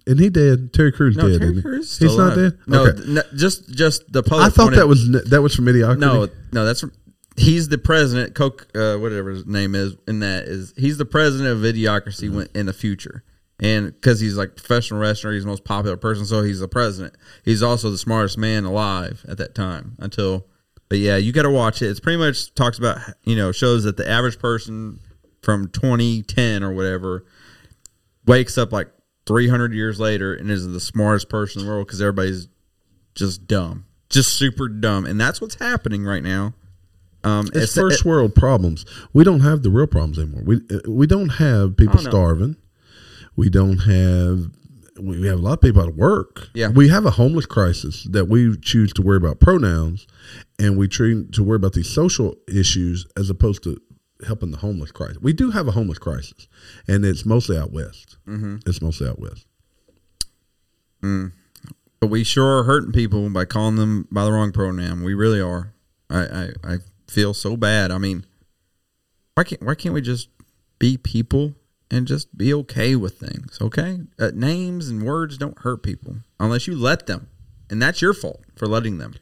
And 0.07 0.19
he 0.19 0.31
dead. 0.31 0.73
Terry 0.73 0.93
Crews 0.93 1.17
no, 1.17 1.29
dead. 1.29 1.41
Terry 1.41 1.55
he? 1.57 1.63
Crews 1.63 1.99
He's 1.99 2.11
still 2.13 2.19
not 2.19 2.35
dead. 2.37 2.59
No, 2.67 2.87
Okay. 2.87 3.01
no, 3.07 3.23
just 3.35 3.69
just 3.73 4.13
the 4.13 4.23
public. 4.23 4.47
I 4.47 4.51
thought 4.51 4.73
that 4.75 4.87
was 4.89 5.11
that 5.11 5.43
was 5.43 5.55
from 5.55 5.67
Idiocracy. 5.67 5.99
no, 5.99 6.29
no. 6.53 6.65
That's 6.65 6.81
from. 6.81 6.93
He's 7.37 7.69
the 7.69 7.79
president. 7.79 8.35
Coke, 8.35 8.67
uh, 8.75 8.97
whatever 8.97 9.31
his 9.31 9.47
name 9.47 9.75
is, 9.75 9.95
in 10.07 10.21
that 10.21 10.45
is 10.45 10.75
he's 10.77 10.99
the 10.99 11.05
president 11.07 11.49
of 11.51 11.59
Idiocracy 11.59 12.33
when, 12.35 12.49
in 12.55 12.67
the 12.67 12.73
future, 12.73 13.25
and 13.63 13.87
because 13.87 14.19
he's 14.19 14.37
like 14.37 14.57
professional 14.57 15.01
wrestler, 15.01 15.33
he's 15.33 15.45
the 15.45 15.49
most 15.49 15.65
popular 15.65 15.97
person, 15.97 16.27
so 16.27 16.43
he's 16.43 16.59
the 16.59 16.67
president. 16.67 17.15
He's 17.45 17.63
also 17.63 17.91
the 17.91 17.97
smartest 17.97 18.37
man 18.37 18.65
alive 18.65 19.25
at 19.29 19.39
that 19.39 19.55
time. 19.55 19.95
Until, 20.01 20.47
but 20.89 20.99
yeah, 20.99 21.17
you 21.17 21.33
got 21.33 21.43
to 21.43 21.51
watch 21.51 21.81
it. 21.81 21.87
It's 21.87 22.01
pretty 22.01 22.19
much 22.19 22.53
talks 22.55 22.77
about 22.77 22.99
you 23.23 23.37
know 23.37 23.53
shows 23.53 23.85
that 23.85 23.97
the 23.97 24.09
average 24.09 24.41
person 24.41 24.99
from 25.43 25.69
2010 25.69 26.65
or 26.65 26.73
whatever 26.73 27.25
wakes 28.27 28.59
up 28.59 28.73
like 28.73 28.89
300 29.27 29.73
years 29.73 30.01
later 30.01 30.35
and 30.35 30.51
is 30.51 30.67
the 30.67 30.81
smartest 30.81 31.29
person 31.29 31.61
in 31.61 31.67
the 31.67 31.73
world 31.73 31.87
because 31.87 32.01
everybody's 32.03 32.49
just 33.15 33.47
dumb, 33.47 33.87
just 34.11 34.33
super 34.33 34.69
dumb, 34.69 35.07
and 35.07 35.21
that's 35.21 35.41
what's 35.41 35.55
happening 35.55 36.05
right 36.05 36.25
now. 36.25 36.55
Um, 37.23 37.49
it's 37.55 37.75
first 37.75 38.05
world 38.05 38.35
problems. 38.35 38.85
We 39.13 39.23
don't 39.23 39.41
have 39.41 39.63
the 39.63 39.71
real 39.71 39.87
problems 39.87 40.19
anymore. 40.19 40.43
We 40.45 40.57
uh, 40.69 40.91
we 40.91 41.07
don't 41.07 41.29
have 41.29 41.77
people 41.77 41.99
starving. 41.99 42.57
We 43.37 43.49
don't 43.51 43.79
have 43.79 44.51
we 45.01 45.27
have 45.27 45.39
a 45.39 45.43
lot 45.43 45.55
of 45.55 45.61
people 45.61 45.83
out 45.83 45.89
of 45.89 45.97
work. 45.97 46.49
Yeah. 46.55 46.69
We 46.69 46.89
have 46.89 47.07
a 47.07 47.13
homeless 47.13 47.47
crisis 47.47 48.05
that 48.11 48.27
we 48.27 48.57
choose 48.59 48.93
to 48.95 49.03
worry 49.03 49.17
about 49.17 49.41
pronouns 49.41 50.07
and 50.59 50.77
we 50.77 50.87
treat 50.87 51.33
to 51.33 51.43
worry 51.43 51.57
about 51.57 51.73
these 51.73 51.89
social 51.89 52.37
issues 52.47 53.07
as 53.17 53.31
opposed 53.31 53.63
to 53.65 53.81
helping 54.27 54.51
the 54.51 54.59
homeless 54.59 54.93
crisis. 54.93 55.19
We 55.21 55.33
do 55.33 55.51
have 55.51 55.67
a 55.67 55.73
homeless 55.73 55.99
crisis 55.99 56.47
and 56.87 57.05
it's 57.05 57.25
mostly 57.25 57.57
out 57.57 57.73
west. 57.73 58.17
Mm-hmm. 58.27 58.57
It's 58.67 58.83
mostly 58.83 59.09
out 59.09 59.19
west. 59.19 59.47
but 62.03 62.09
we 62.09 62.25
sure 62.25 62.59
are 62.59 62.65
hurting 62.65 62.93
people 62.93 63.29
by 63.31 63.45
calling 63.45 63.77
them 63.77 64.09
by 64.11 64.25
the 64.25 64.33
wrong 64.33 64.53
pronoun. 64.53 65.03
We 65.03 65.15
really 65.15 65.41
are. 65.41 65.73
I, 66.11 66.21
I, 66.21 66.49
I 66.65 66.77
feel 67.09 67.35
so 67.35 67.57
bad. 67.57 67.91
I 67.91 67.99
mean, 67.99 68.27
why 69.35 69.45
can't 69.45 69.63
why 69.63 69.75
can't 69.75 69.95
we 69.95 70.01
just 70.01 70.29
be 70.79 70.97
people 70.97 71.55
and 71.93 72.07
just 72.07 72.37
be 72.37 72.53
okay 72.55 72.97
with 72.97 73.19
things? 73.19 73.59
Okay, 73.61 74.01
uh, 74.19 74.31
names 74.35 74.89
and 74.89 75.05
words 75.05 75.37
don't 75.37 75.59
hurt 75.61 75.83
people 75.83 76.17
unless 76.41 76.67
you 76.67 76.75
let 76.75 77.07
them, 77.07 77.29
and 77.71 77.81
that's 77.81 78.01
your 78.01 78.15
fault 78.15 78.41
for 78.57 78.67
letting 78.67 78.99
them. 78.99 79.15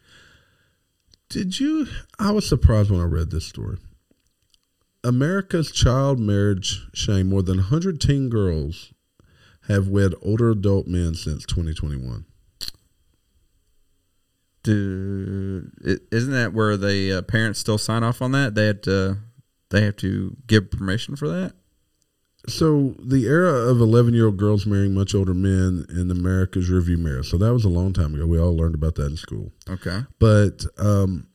Did 1.29 1.59
you? 1.61 1.87
I 2.19 2.31
was 2.31 2.49
surprised 2.49 2.91
when 2.91 3.01
I 3.01 3.05
read 3.05 3.31
this 3.31 3.47
story. 3.47 3.79
America's 5.03 5.73
child 5.73 6.21
marriage 6.21 6.87
shame 6.95 7.31
more 7.31 7.43
than 7.43 7.57
100 7.57 8.01
teen 8.01 8.29
girls 8.29 8.93
have 9.67 9.89
wed 9.89 10.15
older 10.23 10.51
adult 10.51 10.87
men 10.87 11.15
since 11.15 11.45
2021. 11.47 12.25
Do 14.63 15.71
isn't 16.13 16.33
that 16.33 16.53
where 16.53 16.77
the 16.77 17.19
uh, 17.19 17.23
parents 17.23 17.59
still 17.59 17.79
sign 17.79 18.05
off 18.05 18.21
on 18.21 18.33
that? 18.33 18.55
They 18.55 18.67
have 18.67 18.83
to 18.83 19.17
they 19.71 19.83
have 19.83 19.97
to 19.97 20.37
give 20.47 20.71
permission 20.71 21.17
for 21.17 21.29
that. 21.29 21.55
So 22.49 22.95
the 22.99 23.27
era 23.27 23.53
of 23.53 23.81
11 23.81 24.15
year 24.15 24.27
old 24.27 24.37
girls 24.39 24.67
marrying 24.67 24.95
much 24.95 25.15
older 25.15 25.35
men 25.35 25.85
in 25.91 26.11
America's 26.11 26.71
rearview 26.71 26.99
mirror. 26.99 27.23
So 27.23 27.37
that 27.39 27.53
was 27.53 27.65
a 27.65 27.69
long 27.69 27.93
time 27.93 28.15
ago. 28.15 28.27
We 28.27 28.39
all 28.41 28.57
learned 28.57 28.75
about 28.75 28.95
that 28.97 29.07
in 29.07 29.17
school. 29.17 29.53
Okay. 29.69 30.01
But 30.19 30.65
um, 30.79 31.27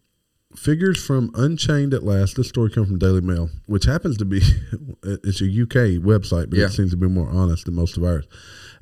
figures 0.55 1.03
from 1.03 1.31
Unchained 1.35 1.93
at 1.93 2.03
Last. 2.03 2.35
This 2.37 2.49
story 2.49 2.71
comes 2.71 2.87
from 2.87 2.97
Daily 2.99 3.21
Mail, 3.21 3.49
which 3.67 3.85
happens 3.85 4.17
to 4.17 4.25
be 4.25 4.37
it's 5.03 5.41
a 5.41 5.45
UK 5.45 6.01
website, 6.03 6.49
but 6.49 6.57
Yeah. 6.59 6.65
it 6.65 6.71
seems 6.71 6.91
to 6.91 6.97
be 6.97 7.07
more 7.07 7.29
honest 7.29 7.65
than 7.65 7.75
most 7.75 7.97
of 7.97 8.03
ours. 8.03 8.25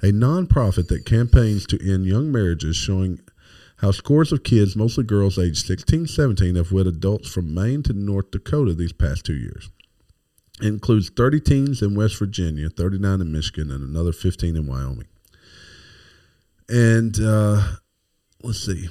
A 0.02 0.08
nonprofit 0.08 0.88
that 0.88 1.06
campaigns 1.06 1.66
to 1.68 1.80
end 1.92 2.06
young 2.06 2.32
marriages, 2.32 2.76
showing 2.76 3.20
how 3.78 3.92
scores 3.92 4.32
of 4.32 4.44
kids, 4.44 4.76
mostly 4.78 5.04
girls 5.04 5.38
aged 5.38 5.66
16, 5.66 6.08
17, 6.08 6.56
have 6.56 6.72
wed 6.72 6.88
adults 6.88 7.30
from 7.34 7.54
Maine 7.54 7.84
to 7.84 7.92
North 7.94 8.32
Dakota 8.32 8.74
these 8.74 8.94
past 8.94 9.26
two 9.26 9.34
years. 9.36 9.70
Includes 10.62 11.10
30 11.10 11.40
teens 11.42 11.82
in 11.82 11.96
West 11.96 12.18
Virginia, 12.18 12.70
39 12.70 13.22
in 13.22 13.32
Michigan, 13.32 13.72
and 13.72 13.84
another 13.84 14.12
15 14.12 14.56
in 14.56 14.68
Wyoming. 14.68 15.08
And 16.70 17.20
uh, 17.20 17.62
let's 18.44 18.64
see. 18.64 18.88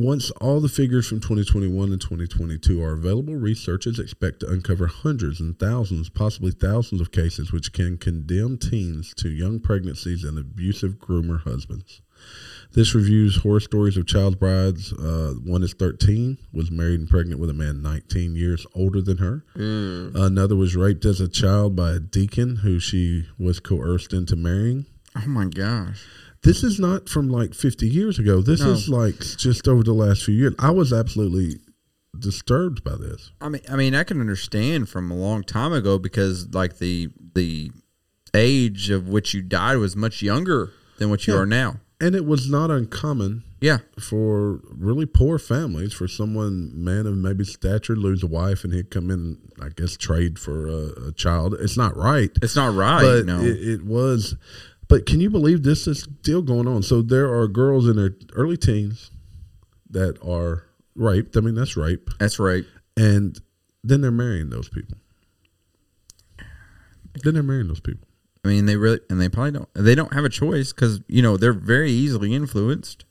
Once 0.00 0.30
all 0.40 0.60
the 0.60 0.68
figures 0.68 1.08
from 1.08 1.18
2021 1.18 1.90
and 1.90 2.00
2022 2.00 2.80
are 2.80 2.92
available, 2.92 3.34
researchers 3.34 3.98
expect 3.98 4.38
to 4.38 4.48
uncover 4.48 4.86
hundreds 4.86 5.40
and 5.40 5.58
thousands, 5.58 6.08
possibly 6.08 6.52
thousands 6.52 7.00
of 7.00 7.10
cases 7.10 7.50
which 7.50 7.72
can 7.72 7.98
condemn 7.98 8.56
teens 8.56 9.12
to 9.16 9.28
young 9.28 9.58
pregnancies 9.58 10.22
and 10.22 10.38
abusive 10.38 11.00
groomer 11.00 11.42
husbands. 11.42 12.00
This 12.72 12.94
reviews 12.94 13.36
horror 13.36 13.60
stories 13.60 13.96
of 13.96 14.06
child 14.06 14.38
brides. 14.38 14.92
Uh, 14.92 15.34
one 15.44 15.62
is 15.62 15.72
13, 15.72 16.38
was 16.52 16.70
married 16.70 17.00
and 17.00 17.08
pregnant 17.08 17.40
with 17.40 17.50
a 17.50 17.54
man 17.54 17.82
19 17.82 18.36
years 18.36 18.66
older 18.74 19.00
than 19.00 19.16
her. 19.18 19.42
Another 19.54 20.54
was 20.54 20.76
raped 20.76 21.04
as 21.04 21.20
a 21.20 21.28
child 21.28 21.74
by 21.74 21.92
a 21.92 21.98
deacon 22.00 22.56
who 22.56 22.78
she 22.78 23.26
was 23.38 23.58
coerced 23.58 24.12
into 24.12 24.36
marrying. 24.36 24.86
Oh 25.16 25.26
my 25.26 25.46
gosh. 25.46 26.04
This 26.42 26.62
is 26.62 26.78
not 26.78 27.08
from 27.08 27.28
like 27.28 27.52
50 27.54 27.88
years 27.88 28.18
ago. 28.18 28.42
This 28.42 28.60
No. 28.60 28.70
is 28.72 28.88
like 28.88 29.18
just 29.36 29.66
over 29.66 29.82
the 29.82 29.92
last 29.94 30.22
few 30.24 30.34
years. 30.34 30.54
I 30.58 30.70
was 30.70 30.92
absolutely 30.92 31.58
disturbed 32.16 32.84
by 32.84 32.94
this. 32.96 33.32
I 33.40 33.48
mean, 33.48 33.62
I 33.68 33.76
mean, 33.76 33.94
I 33.94 34.04
can 34.04 34.20
understand 34.20 34.88
from 34.88 35.10
a 35.10 35.16
long 35.16 35.42
time 35.42 35.72
ago 35.72 35.98
because 35.98 36.54
like 36.54 36.78
the 36.78 37.08
the 37.34 37.72
age 38.34 38.90
of 38.90 39.08
which 39.08 39.34
you 39.34 39.42
died 39.42 39.76
was 39.78 39.96
much 39.96 40.22
younger 40.22 40.70
than 40.98 41.10
what 41.10 41.26
you 41.26 41.34
Yeah. 41.34 41.40
are 41.40 41.46
now. 41.46 41.80
And 42.00 42.14
it 42.14 42.24
was 42.24 42.48
not 42.48 42.70
uncommon 42.70 43.42
Yeah, 43.60 43.78
for 43.98 44.60
really 44.70 45.04
poor 45.06 45.38
families 45.38 45.92
for 45.92 46.06
someone, 46.06 46.70
man 46.72 47.06
of 47.06 47.16
maybe 47.16 47.44
stature, 47.44 47.96
lose 47.96 48.22
a 48.22 48.28
wife 48.28 48.62
and 48.62 48.72
he'd 48.72 48.90
come 48.90 49.10
in, 49.10 49.38
I 49.60 49.70
guess, 49.70 49.96
trade 49.96 50.38
for 50.38 50.68
a, 50.68 51.08
a 51.08 51.12
child. 51.12 51.54
It's 51.58 51.76
not 51.76 51.96
right. 51.96 52.30
it's 52.40 52.54
not 52.54 52.74
right. 52.74 53.02
but 53.02 53.26
no, 53.26 53.40
it, 53.40 53.56
it 53.68 53.84
was. 53.84 54.36
But 54.86 55.06
can 55.06 55.20
you 55.20 55.28
believe 55.28 55.64
this 55.64 55.86
is 55.86 56.02
still 56.20 56.40
going 56.40 56.68
on? 56.68 56.82
So 56.82 57.02
there 57.02 57.32
are 57.34 57.46
girls 57.48 57.88
in 57.88 57.96
their 57.96 58.14
early 58.34 58.56
teens 58.56 59.10
that 59.90 60.18
are 60.24 60.64
raped. 60.94 61.36
I 61.36 61.40
mean, 61.40 61.54
that's 61.54 61.76
rape. 61.76 62.08
That's 62.18 62.38
right. 62.38 62.64
And 62.96 63.38
then 63.84 64.00
they're 64.00 64.10
marrying 64.10 64.50
those 64.50 64.68
people. 64.68 64.96
Then 67.22 67.34
they're 67.34 67.42
marrying 67.42 67.68
those 67.68 67.80
people. 67.80 68.07
I 68.48 68.52
mean, 68.52 68.64
they 68.64 68.76
really 68.76 69.00
and 69.10 69.20
they 69.20 69.28
probably 69.28 69.52
don't. 69.52 69.68
They 69.74 69.94
don't 69.94 70.14
have 70.14 70.24
a 70.24 70.30
choice 70.30 70.72
because 70.72 71.02
you 71.06 71.20
know 71.20 71.36
they're 71.36 71.52
very 71.52 71.90
easily 71.90 72.34
influenced, 72.34 73.04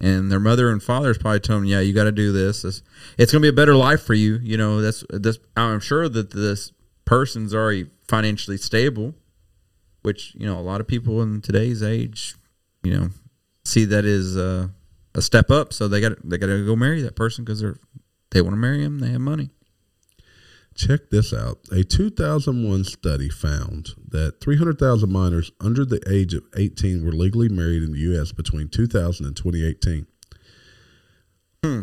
and 0.00 0.30
their 0.30 0.38
mother 0.38 0.70
and 0.70 0.80
father 0.80 1.10
is 1.10 1.18
probably 1.18 1.40
telling 1.40 1.62
them, 1.62 1.70
"Yeah, 1.70 1.80
you 1.80 1.92
got 1.92 2.04
to 2.04 2.12
do 2.12 2.30
this. 2.30 2.62
this. 2.62 2.82
It's 3.18 3.32
going 3.32 3.42
to 3.42 3.46
be 3.46 3.48
a 3.48 3.52
better 3.52 3.74
life 3.74 4.00
for 4.00 4.14
you." 4.14 4.38
You 4.40 4.56
know, 4.56 4.80
that's 4.80 5.02
this. 5.10 5.40
I'm 5.56 5.80
sure 5.80 6.08
that 6.08 6.30
this 6.30 6.70
person's 7.04 7.52
already 7.52 7.90
financially 8.06 8.58
stable, 8.58 9.16
which 10.02 10.36
you 10.36 10.46
know 10.46 10.56
a 10.56 10.62
lot 10.62 10.80
of 10.80 10.86
people 10.86 11.20
in 11.20 11.40
today's 11.40 11.82
age, 11.82 12.36
you 12.84 12.96
know, 12.96 13.08
see 13.64 13.84
that 13.86 14.04
uh, 14.04 14.68
a 15.18 15.20
step 15.20 15.50
up. 15.50 15.72
So 15.72 15.88
they 15.88 16.00
got 16.00 16.12
they 16.22 16.38
got 16.38 16.46
to 16.46 16.64
go 16.64 16.76
marry 16.76 17.02
that 17.02 17.16
person 17.16 17.44
because 17.44 17.60
they're 17.60 17.78
they 18.30 18.40
want 18.40 18.52
to 18.52 18.58
marry 18.58 18.84
him. 18.84 19.00
They 19.00 19.10
have 19.10 19.20
money. 19.20 19.50
Check 20.78 21.10
this 21.10 21.34
out. 21.34 21.58
A 21.72 21.82
2001 21.82 22.84
study 22.84 23.28
found 23.28 23.90
that 24.10 24.40
300,000 24.40 25.10
minors 25.10 25.50
under 25.60 25.84
the 25.84 26.00
age 26.08 26.34
of 26.34 26.44
18 26.56 27.04
were 27.04 27.10
legally 27.10 27.48
married 27.48 27.82
in 27.82 27.90
the 27.90 27.98
U.S. 27.98 28.30
between 28.30 28.68
2000 28.68 29.26
and 29.26 29.36
2018. 29.36 30.06
Hmm. 31.64 31.80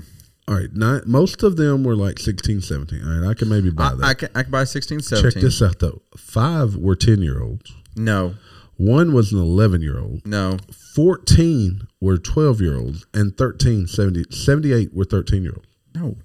All 0.47 0.55
right. 0.55 0.71
Nine, 0.71 1.01
most 1.05 1.43
of 1.43 1.57
them 1.57 1.83
were 1.83 1.97
like 1.97 2.19
16, 2.19 2.61
17. 2.61 3.03
All 3.03 3.19
right. 3.19 3.29
I 3.29 3.33
can 3.33 3.49
maybe 3.49 3.69
buy 3.69 3.87
I, 3.87 3.95
that. 3.95 4.03
I 4.05 4.13
can 4.13 4.29
I 4.33 4.43
can 4.43 4.51
buy 4.51 4.63
16, 4.63 5.01
17. 5.01 5.31
Check 5.31 5.41
this 5.41 5.61
out, 5.61 5.79
though. 5.79 6.01
Five 6.15 6.77
were 6.77 6.95
10 6.95 7.21
year 7.21 7.43
olds, 7.43 7.73
No, 7.97 8.35
one 8.77 9.13
was 9.13 9.33
an 9.33 9.39
11 9.39 9.81
year 9.81 9.99
old, 9.99 10.25
no. 10.25 10.57
14 10.95 11.87
were 11.99 12.17
12 12.17 12.61
year 12.61 12.77
olds, 12.77 13.05
and 13.13 13.35
13, 13.37 13.87
70, 13.87 14.25
78 14.31 14.93
were 14.93 15.03
13 15.03 15.43
year 15.43 15.53
olds. 15.55 15.67
No. 15.93 16.15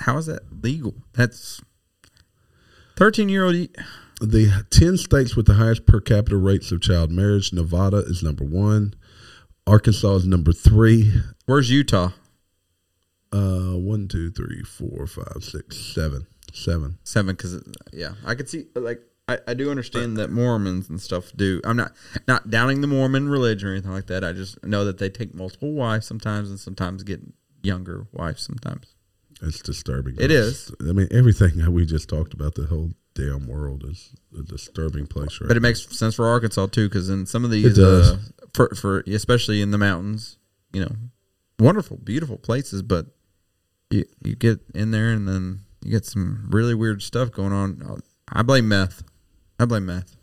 How 0.00 0.18
is 0.18 0.26
that 0.26 0.42
legal? 0.62 0.94
That's 1.14 1.60
thirteen 2.96 3.28
year 3.28 3.44
old. 3.44 3.54
the 4.20 4.64
10 4.70 4.96
states 4.96 5.36
with 5.36 5.46
the 5.46 5.54
highest 5.54 5.86
per 5.86 6.00
capita 6.00 6.36
rates 6.36 6.72
of 6.72 6.80
child 6.80 7.10
marriage 7.10 7.52
nevada 7.52 7.98
is 7.98 8.22
number 8.22 8.44
one 8.44 8.94
arkansas 9.66 10.14
is 10.16 10.26
number 10.26 10.52
three 10.52 11.12
Where's 11.44 11.70
Utah? 11.70 12.12
uh 13.32 13.76
one 13.76 14.08
two 14.08 14.30
three 14.30 14.62
four 14.62 15.06
five 15.06 15.42
six 15.44 15.76
seven 15.76 16.26
seven 16.52 16.96
Seven. 17.04 17.34
Because 17.36 17.62
yeah, 17.92 18.12
I 18.24 18.34
could 18.34 18.48
see 18.48 18.66
like 18.74 19.02
I, 19.28 19.38
I 19.48 19.54
do 19.54 19.70
understand 19.70 20.16
that 20.18 20.30
Mormons 20.30 20.88
and 20.88 21.00
stuff 21.00 21.32
do. 21.36 21.60
I'm 21.64 21.76
not 21.76 21.92
not 22.28 22.48
downing 22.48 22.80
the 22.80 22.86
Mormon 22.86 23.28
religion 23.28 23.68
or 23.68 23.72
anything 23.72 23.90
like 23.90 24.06
that. 24.06 24.22
I 24.24 24.32
just 24.32 24.62
know 24.64 24.84
that 24.84 24.98
they 24.98 25.10
take 25.10 25.34
multiple 25.34 25.72
wives 25.72 26.06
sometimes 26.06 26.48
and 26.48 26.58
sometimes 26.60 27.02
get 27.02 27.20
younger 27.62 28.06
wives 28.12 28.42
sometimes. 28.42 28.94
It's 29.42 29.60
disturbing 29.60 30.16
It 30.18 30.30
is. 30.30 30.72
i 30.80 30.92
mean 30.92 31.08
everything 31.10 31.56
that 31.58 31.70
we 31.70 31.84
just 31.86 32.08
talked 32.08 32.32
about 32.34 32.54
the 32.54 32.66
whole 32.66 32.90
damn 33.14 33.46
world 33.46 33.84
is 33.88 34.12
a 34.38 34.42
disturbing 34.42 35.06
place 35.06 35.40
right 35.40 35.48
But 35.48 35.56
it 35.56 35.60
makes 35.60 35.86
sense 35.96 36.14
for 36.14 36.26
Arkansas 36.26 36.66
too, 36.66 36.88
because 36.88 37.08
in 37.08 37.24
some 37.26 37.44
of 37.44 37.50
these. 37.50 37.78
Uh, 37.78 38.18
for 38.54 38.68
for 38.74 39.00
especially 39.06 39.60
in 39.62 39.70
the 39.70 39.78
mountains, 39.78 40.36
you 40.72 40.80
know, 40.82 40.92
wonderful, 41.58 41.96
beautiful 41.96 42.36
places, 42.36 42.82
but 42.82 43.06
you 43.90 44.04
you 44.22 44.34
get 44.36 44.60
in 44.74 44.90
there 44.90 45.10
and 45.12 45.26
then 45.26 45.60
you 45.82 45.90
get 45.92 46.04
some 46.04 46.48
really 46.50 46.74
weird 46.74 47.00
stuff 47.02 47.30
going 47.32 47.52
on. 47.52 48.00
I 48.30 48.42
blame 48.42 48.68
meth. 48.68 49.02
I 49.58 49.64
blame 49.64 49.86
meth. 49.86 50.14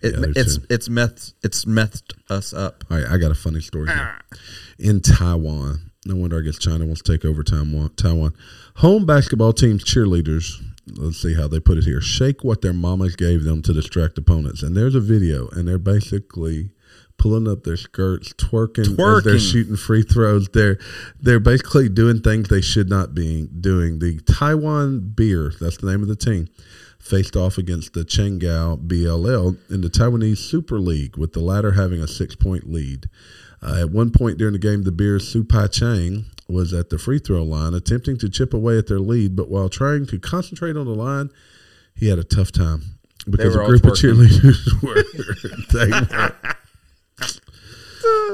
It, 0.00 0.14
Yeah, 0.14 0.26
it's 0.36 0.54
some- 0.54 0.66
it's 0.70 0.88
meth. 0.88 1.32
It's 1.42 1.64
methed 1.64 2.12
us 2.30 2.52
up. 2.52 2.84
all 2.90 2.98
right 2.98 3.06
i 3.08 3.16
got 3.18 3.30
a 3.32 3.34
funny 3.34 3.60
story 3.60 3.88
here. 3.88 3.96
Ah. 3.98 4.20
in 4.78 5.00
taiwan 5.00 5.87
no 6.08 6.16
wonder 6.16 6.38
i 6.38 6.42
guess 6.42 6.58
china 6.58 6.84
wants 6.84 7.02
to 7.02 7.12
take 7.12 7.24
over 7.24 7.42
taiwan 7.42 8.34
home 8.76 9.06
basketball 9.06 9.52
teams 9.52 9.84
cheerleaders 9.84 10.60
let's 10.96 11.20
see 11.20 11.34
how 11.34 11.46
they 11.46 11.60
put 11.60 11.78
it 11.78 11.84
here 11.84 12.00
shake 12.00 12.42
what 12.42 12.62
their 12.62 12.72
mamas 12.72 13.16
gave 13.16 13.44
them 13.44 13.62
to 13.62 13.72
distract 13.72 14.18
opponents. 14.18 14.62
And 14.62 14.76
there's 14.76 14.94
a 14.94 15.00
video 15.00 15.48
and 15.48 15.68
they're 15.68 15.78
basically 15.78 16.70
pulling 17.18 17.48
up 17.48 17.64
their 17.64 17.76
skirts 17.76 18.32
twerking, 18.34 18.96
as 19.18 19.24
they're 19.24 19.38
shooting 19.38 19.76
free 19.76 20.02
throws. 20.02 20.48
They're 20.48 20.78
they're 21.20 21.40
basically 21.40 21.88
doing 21.88 22.20
things 22.20 22.48
they 22.48 22.60
should 22.60 22.88
not 22.88 23.14
be 23.14 23.46
doing. 23.46 23.98
The 23.98 24.20
taiwan 24.20 25.12
beer 25.14 25.52
that's 25.60 25.78
the 25.78 25.90
name 25.90 26.02
of 26.02 26.08
the 26.08 26.16
team 26.16 26.48
faced 26.98 27.36
off 27.36 27.58
against 27.58 27.94
the 27.94 28.04
Changhua 28.04 28.86
BLL 28.86 29.56
in 29.70 29.80
the 29.80 29.88
Taiwanese 29.88 30.38
Super 30.38 30.78
League, 30.78 31.16
with 31.16 31.32
the 31.32 31.40
latter 31.40 31.72
having 31.72 32.00
a 32.00 32.08
six 32.08 32.34
point 32.34 32.70
lead. 32.70 33.08
Uh, 33.62 33.80
at 33.80 33.90
one 33.90 34.10
point 34.10 34.38
during 34.38 34.52
the 34.52 34.58
game, 34.58 34.82
the 34.82 34.92
Bears' 34.92 35.26
Su 35.28 35.44
Pai 35.44 35.68
Chang 35.68 36.26
was 36.48 36.72
at 36.72 36.90
the 36.90 36.98
free 36.98 37.18
throw 37.18 37.42
line 37.42 37.74
attempting 37.74 38.16
to 38.18 38.28
chip 38.28 38.54
away 38.54 38.78
at 38.78 38.86
their 38.86 39.00
lead, 39.00 39.36
but 39.36 39.50
while 39.50 39.68
trying 39.68 40.06
to 40.06 40.18
concentrate 40.18 40.76
on 40.76 40.86
the 40.86 40.94
line, 40.94 41.30
he 41.94 42.08
had 42.08 42.18
a 42.18 42.24
tough 42.24 42.52
time 42.52 42.98
because 43.28 43.54
a 43.54 43.64
group 43.64 43.84
of 43.84 43.92
cheerleaders 43.92 44.82
were. 44.82 45.04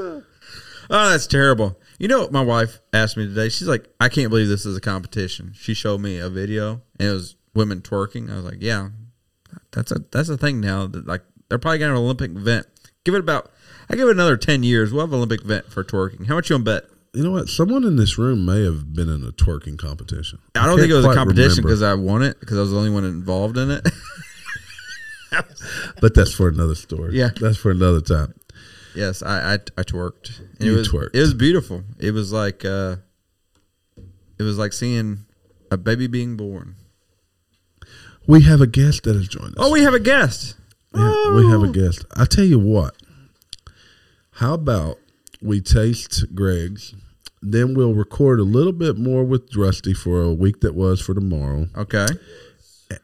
were 0.09 0.23
Oh, 0.89 1.09
that's 1.09 1.27
terrible. 1.27 1.79
You 1.97 2.07
know 2.07 2.21
what 2.21 2.31
my 2.31 2.43
wife 2.43 2.79
asked 2.93 3.17
me 3.17 3.25
today? 3.25 3.49
She's 3.49 3.67
like, 3.67 3.87
I 3.99 4.09
can't 4.09 4.29
believe 4.29 4.47
this 4.47 4.65
is 4.65 4.77
a 4.77 4.81
competition. 4.81 5.53
She 5.55 5.73
showed 5.73 5.99
me 6.01 6.19
a 6.19 6.29
video 6.29 6.81
and 6.99 7.09
it 7.09 7.11
was 7.11 7.35
women 7.53 7.81
twerking. 7.81 8.31
I 8.31 8.35
was 8.35 8.45
like, 8.45 8.57
Yeah, 8.59 8.89
that's 9.71 9.91
a 9.91 9.99
that's 10.11 10.29
a 10.29 10.37
thing 10.37 10.61
now. 10.61 10.87
That 10.87 11.07
like 11.07 11.23
they're 11.49 11.57
probably 11.57 11.79
gonna 11.79 11.93
an 11.93 11.99
Olympic 11.99 12.31
event. 12.31 12.67
Give 13.03 13.15
it 13.15 13.19
about 13.19 13.51
I 13.89 13.95
give 13.95 14.07
it 14.07 14.11
another 14.11 14.37
ten 14.37 14.63
years. 14.63 14.91
We'll 14.91 15.01
have 15.05 15.11
an 15.11 15.17
Olympic 15.17 15.41
event 15.41 15.71
for 15.71 15.83
twerking. 15.83 16.27
How 16.27 16.35
much 16.35 16.49
you 16.49 16.55
gonna 16.55 16.63
bet? 16.63 16.83
You 17.13 17.23
know 17.23 17.31
what? 17.31 17.47
Someone 17.47 17.83
in 17.85 17.95
this 17.95 18.17
room 18.17 18.45
may 18.45 18.63
have 18.63 18.93
been 18.93 19.07
in 19.07 19.23
a 19.23 19.31
twerking 19.31 19.77
competition. 19.77 20.39
I 20.55 20.65
don't 20.65 20.77
think 20.77 20.91
it 20.91 20.95
was 20.95 21.05
a 21.05 21.13
competition 21.13 21.63
because 21.63 21.81
I 21.81 21.93
won 21.93 22.21
it 22.23 22.39
because 22.39 22.57
I 22.57 22.61
was 22.61 22.71
the 22.71 22.77
only 22.77 22.89
one 22.89 23.05
involved 23.05 23.57
in 23.57 23.71
it. 23.71 23.87
but 26.01 26.13
that's 26.13 26.33
for 26.33 26.47
another 26.47 26.75
story. 26.75 27.17
Yeah. 27.17 27.29
that's 27.39 27.57
for 27.57 27.71
another 27.71 28.01
time. 28.01 28.33
yes, 28.95 29.21
I 29.23 29.53
I, 29.53 29.53
I 29.77 29.83
twerked. 29.83 30.39
And 30.39 30.61
You 30.61 30.73
it 30.73 30.77
was 30.77 30.89
twerked. 30.89 31.09
it 31.15 31.19
was 31.19 31.33
beautiful. 31.33 31.83
It 31.99 32.11
was 32.11 32.33
like 32.33 32.65
uh, 32.65 32.97
it 34.37 34.43
was 34.43 34.57
like 34.57 34.73
seeing 34.73 35.25
a 35.71 35.77
baby 35.77 36.07
being 36.07 36.35
born. 36.37 36.75
We 38.27 38.41
have 38.41 38.59
a 38.59 38.67
guest 38.67 39.03
that 39.03 39.15
has 39.15 39.27
joined 39.27 39.57
us. 39.57 39.65
Oh, 39.65 39.71
we 39.71 39.83
have 39.83 39.93
a 39.93 39.99
guest. 39.99 40.55
Yeah, 40.93 41.33
we 41.33 41.47
have 41.49 41.61
a 41.61 41.71
guest. 41.71 42.05
I 42.15 42.25
tell 42.25 42.45
you 42.45 42.57
what. 42.59 42.95
How 44.35 44.53
about 44.55 44.97
we 45.41 45.61
taste 45.61 46.33
Greg's, 46.35 46.93
then 47.41 47.73
we'll 47.75 47.93
record 47.93 48.39
a 48.39 48.43
little 48.43 48.73
bit 48.73 48.97
more 48.97 49.23
with 49.23 49.55
Rusty 49.55 49.93
for 49.93 50.21
a 50.21 50.33
week 50.33 50.61
that 50.61 50.73
was 50.75 50.99
for 51.01 51.13
tomorrow, 51.13 51.67
Okay. 51.77 52.07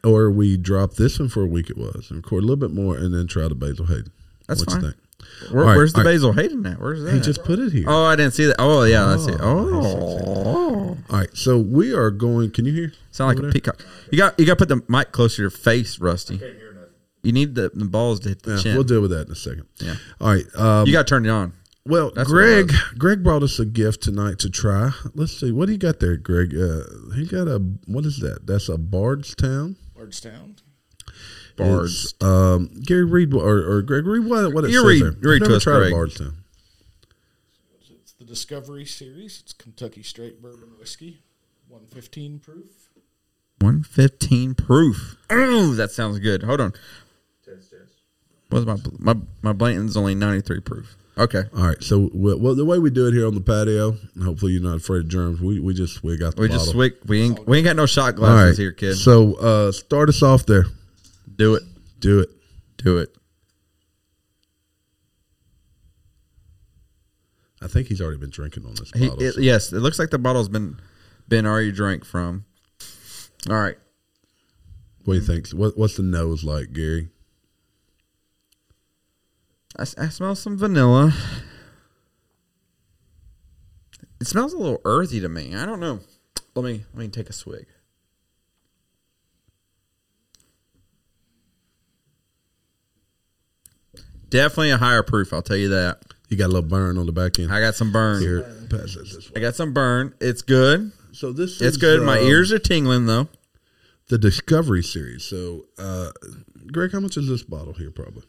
or 0.03 0.29
we 0.31 0.57
drop 0.57 0.95
this 0.95 1.19
one 1.19 1.29
for 1.29 1.43
a 1.43 1.47
week 1.47 1.69
it 1.69 1.77
was, 1.77 2.07
and 2.09 2.17
record 2.23 2.39
a 2.43 2.47
little 2.47 2.55
bit 2.57 2.71
more, 2.71 2.95
and 2.97 3.13
then 3.13 3.27
try 3.27 3.47
the 3.47 3.55
Basil 3.55 3.85
Hayden. 3.85 4.11
That's 4.47 4.61
what 4.61 4.71
fine. 4.71 4.81
you 4.81 4.87
think? 4.89 4.97
Where, 5.51 5.61
All 5.63 5.69
right, 5.69 5.75
where's 5.77 5.93
the 5.93 5.99
all 5.99 6.05
right. 6.05 6.11
Basil 6.13 6.33
Hayden 6.33 6.65
at? 6.65 6.79
Where's 6.81 7.03
that? 7.03 7.13
He 7.13 7.19
just 7.21 7.43
put 7.43 7.59
it 7.59 7.71
here. 7.71 7.85
Oh, 7.87 8.03
I 8.05 8.15
didn't 8.15 8.33
see 8.33 8.45
that. 8.45 8.55
Oh, 8.59 8.83
yeah, 8.83 9.05
that's 9.05 9.27
it. 9.27 9.37
Oh, 9.39 9.69
Oh, 10.33 10.97
All 11.09 11.17
right, 11.19 11.29
so 11.33 11.57
we 11.57 11.93
are 11.93 12.09
going. 12.11 12.51
Can 12.51 12.65
you 12.65 12.73
hear? 12.73 12.93
sound 13.11 13.29
like 13.29 13.37
a 13.39 13.41
there? 13.43 13.51
peacock. 13.51 13.85
You 14.11 14.17
got 14.17 14.39
you 14.39 14.45
got 14.45 14.57
to 14.57 14.65
put 14.65 14.69
the 14.69 14.81
mic 14.87 15.11
closer 15.11 15.37
to 15.37 15.41
your 15.43 15.49
face, 15.51 15.99
Rusty. 15.99 16.39
You 17.23 17.31
need 17.31 17.55
the, 17.55 17.69
the 17.73 17.85
balls 17.85 18.19
to 18.21 18.29
hit 18.29 18.43
the 18.43 18.55
Yeah, 18.55 18.61
chin. 18.61 18.73
we'll 18.75 18.83
deal 18.83 19.01
with 19.01 19.11
that 19.11 19.27
in 19.27 19.31
a 19.31 19.35
second. 19.35 19.65
Yeah. 19.79 19.95
All 20.19 20.33
right. 20.33 20.45
Um, 20.55 20.87
you 20.87 20.93
got 20.93 21.07
to 21.07 21.09
turn 21.09 21.25
it 21.25 21.29
on. 21.29 21.53
Well, 21.85 22.11
That's 22.15 22.29
Greg, 22.29 22.71
Greg 22.97 23.23
brought 23.23 23.41
us 23.43 23.57
a 23.59 23.65
gift 23.65 24.03
tonight 24.03 24.37
to 24.39 24.49
try. 24.51 24.91
Let's 25.15 25.39
see, 25.39 25.51
what 25.51 25.65
do 25.65 25.71
you 25.71 25.77
got 25.79 25.99
there, 25.99 26.15
Greg? 26.17 26.53
Uh, 26.55 26.83
he 27.15 27.25
got 27.25 27.47
a 27.47 27.57
what 27.87 28.05
is 28.05 28.19
that? 28.19 28.45
That's 28.45 28.69
a 28.69 28.77
Bardstown. 28.77 29.77
Bardstown. 29.95 30.57
Bards. 31.57 32.13
Um, 32.21 32.69
Gary 32.85 33.03
Reed 33.05 33.33
or, 33.33 33.57
or 33.57 33.81
Greg 33.81 34.05
Reed. 34.05 34.25
what 34.25 34.53
what 34.53 34.63
it 34.63 34.69
You 34.71 34.77
says 34.81 34.85
read- 34.85 35.01
there. 35.01 35.11
you 35.23 35.29
read 35.31 35.41
I've 35.43 35.49
never 35.49 35.55
us, 35.55 35.63
tried 35.63 35.77
Greg. 35.79 35.91
a 35.91 35.95
Bardstown. 35.95 36.33
It's 38.01 38.13
the 38.13 38.25
Discovery 38.25 38.85
Series. 38.85 39.41
It's 39.43 39.53
Kentucky 39.53 40.03
Straight 40.03 40.41
Bourbon 40.41 40.73
Whiskey, 40.79 41.21
115 41.67 42.39
proof. 42.39 42.89
115 43.59 44.53
proof. 44.55 45.17
Oh, 45.29 45.73
that 45.73 45.91
sounds 45.91 46.19
good. 46.19 46.43
Hold 46.43 46.61
on. 46.61 46.73
What's 48.51 48.65
my 48.65 48.77
my 48.99 49.15
my 49.41 49.53
Blanton's 49.53 49.95
only 49.97 50.13
93 50.15 50.59
proof. 50.59 50.95
Okay. 51.17 51.43
All 51.55 51.67
right, 51.67 51.81
so 51.83 52.09
we, 52.13 52.33
well, 52.35 52.55
the 52.55 52.63
way 52.65 52.79
we 52.79 52.89
do 52.89 53.07
it 53.07 53.13
here 53.13 53.27
on 53.27 53.35
the 53.35 53.41
patio, 53.41 53.97
hopefully 54.23 54.53
you're 54.53 54.61
not 54.63 54.77
afraid 54.77 54.99
of 55.01 55.07
germs. 55.09 55.41
We 55.41 55.59
we 55.59 55.73
just 55.73 56.03
we 56.03 56.17
got 56.17 56.35
the 56.35 56.41
We 56.41 56.47
bottle. 56.47 56.61
just 56.63 56.71
swig, 56.71 56.93
we 57.05 57.21
ain't 57.21 57.47
we 57.47 57.57
ain't 57.57 57.65
got 57.65 57.75
no 57.75 57.85
shot 57.85 58.15
All 58.17 58.21
right, 58.21 58.33
glasses 58.35 58.57
here, 58.57 58.71
kid. 58.71 58.95
So 58.95 59.35
uh, 59.35 59.71
start 59.71 60.09
us 60.09 60.21
off 60.23 60.45
there. 60.45 60.65
Do 61.35 61.55
it. 61.55 61.63
Do 61.99 62.19
it. 62.19 62.29
Do 62.77 62.97
it. 62.97 63.15
I 67.61 67.67
think 67.67 67.87
he's 67.87 68.01
already 68.01 68.17
been 68.17 68.31
drinking 68.31 68.65
on 68.65 68.73
this 68.75 68.91
He, 68.95 69.05
it, 69.07 69.33
so- 69.35 69.39
yes, 69.41 69.71
it 69.71 69.79
looks 69.79 69.99
like 69.99 70.09
the 70.09 70.17
bottle's 70.19 70.49
been 70.49 70.77
been 71.27 71.45
already 71.45 71.71
drank 71.71 72.03
from. 72.05 72.45
All 73.49 73.55
right. 73.59 73.77
What 75.03 75.13
do 75.15 75.19
you 75.19 75.25
think? 75.25 75.49
What 75.49 75.77
what's 75.77 75.95
the 75.97 76.03
nose 76.03 76.43
like, 76.43 76.73
Gary? 76.73 77.09
I, 79.81 80.05
I 80.05 80.09
smell 80.09 80.35
some 80.35 80.57
vanilla. 80.57 81.13
It 84.19 84.27
smells 84.27 84.53
a 84.53 84.57
little 84.57 84.81
earthy 84.85 85.19
to 85.19 85.29
me. 85.29 85.55
I 85.55 85.65
don't 85.65 85.79
know. 85.79 85.99
Let 86.53 86.65
me 86.65 86.85
let 86.93 86.99
me 86.99 87.07
take 87.07 87.29
a 87.29 87.33
swig. 87.33 87.65
Definitely 94.29 94.71
a 94.71 94.77
higher 94.77 95.03
proof. 95.03 95.33
I'll 95.33 95.41
tell 95.41 95.57
you 95.57 95.69
that. 95.69 96.03
You 96.29 96.37
got 96.37 96.45
a 96.45 96.53
little 96.53 96.69
burn 96.69 96.97
on 96.97 97.05
the 97.05 97.11
back 97.11 97.39
end. 97.39 97.51
I 97.51 97.59
got 97.59 97.75
some 97.75 97.91
burn. 97.91 98.21
Here, 98.21 98.43
pass 98.69 98.95
it 98.95 99.03
this 99.03 99.29
way. 99.29 99.33
I 99.35 99.39
got 99.39 99.55
some 99.55 99.73
burn. 99.73 100.13
It's 100.21 100.41
good. 100.41 100.91
So 101.11 101.33
this 101.33 101.55
It's 101.55 101.75
is, 101.75 101.77
good. 101.77 102.03
My 102.03 102.19
um, 102.19 102.25
ears 102.25 102.53
are 102.53 102.59
tingling 102.59 103.07
though. 103.07 103.27
The 104.07 104.17
Discovery 104.17 104.83
series. 104.83 105.23
So, 105.23 105.65
uh, 105.77 106.11
Greg, 106.71 106.91
how 106.91 106.99
much 106.99 107.17
is 107.17 107.27
this 107.27 107.43
bottle 107.43 107.73
here? 107.73 107.91
Probably. 107.91 108.23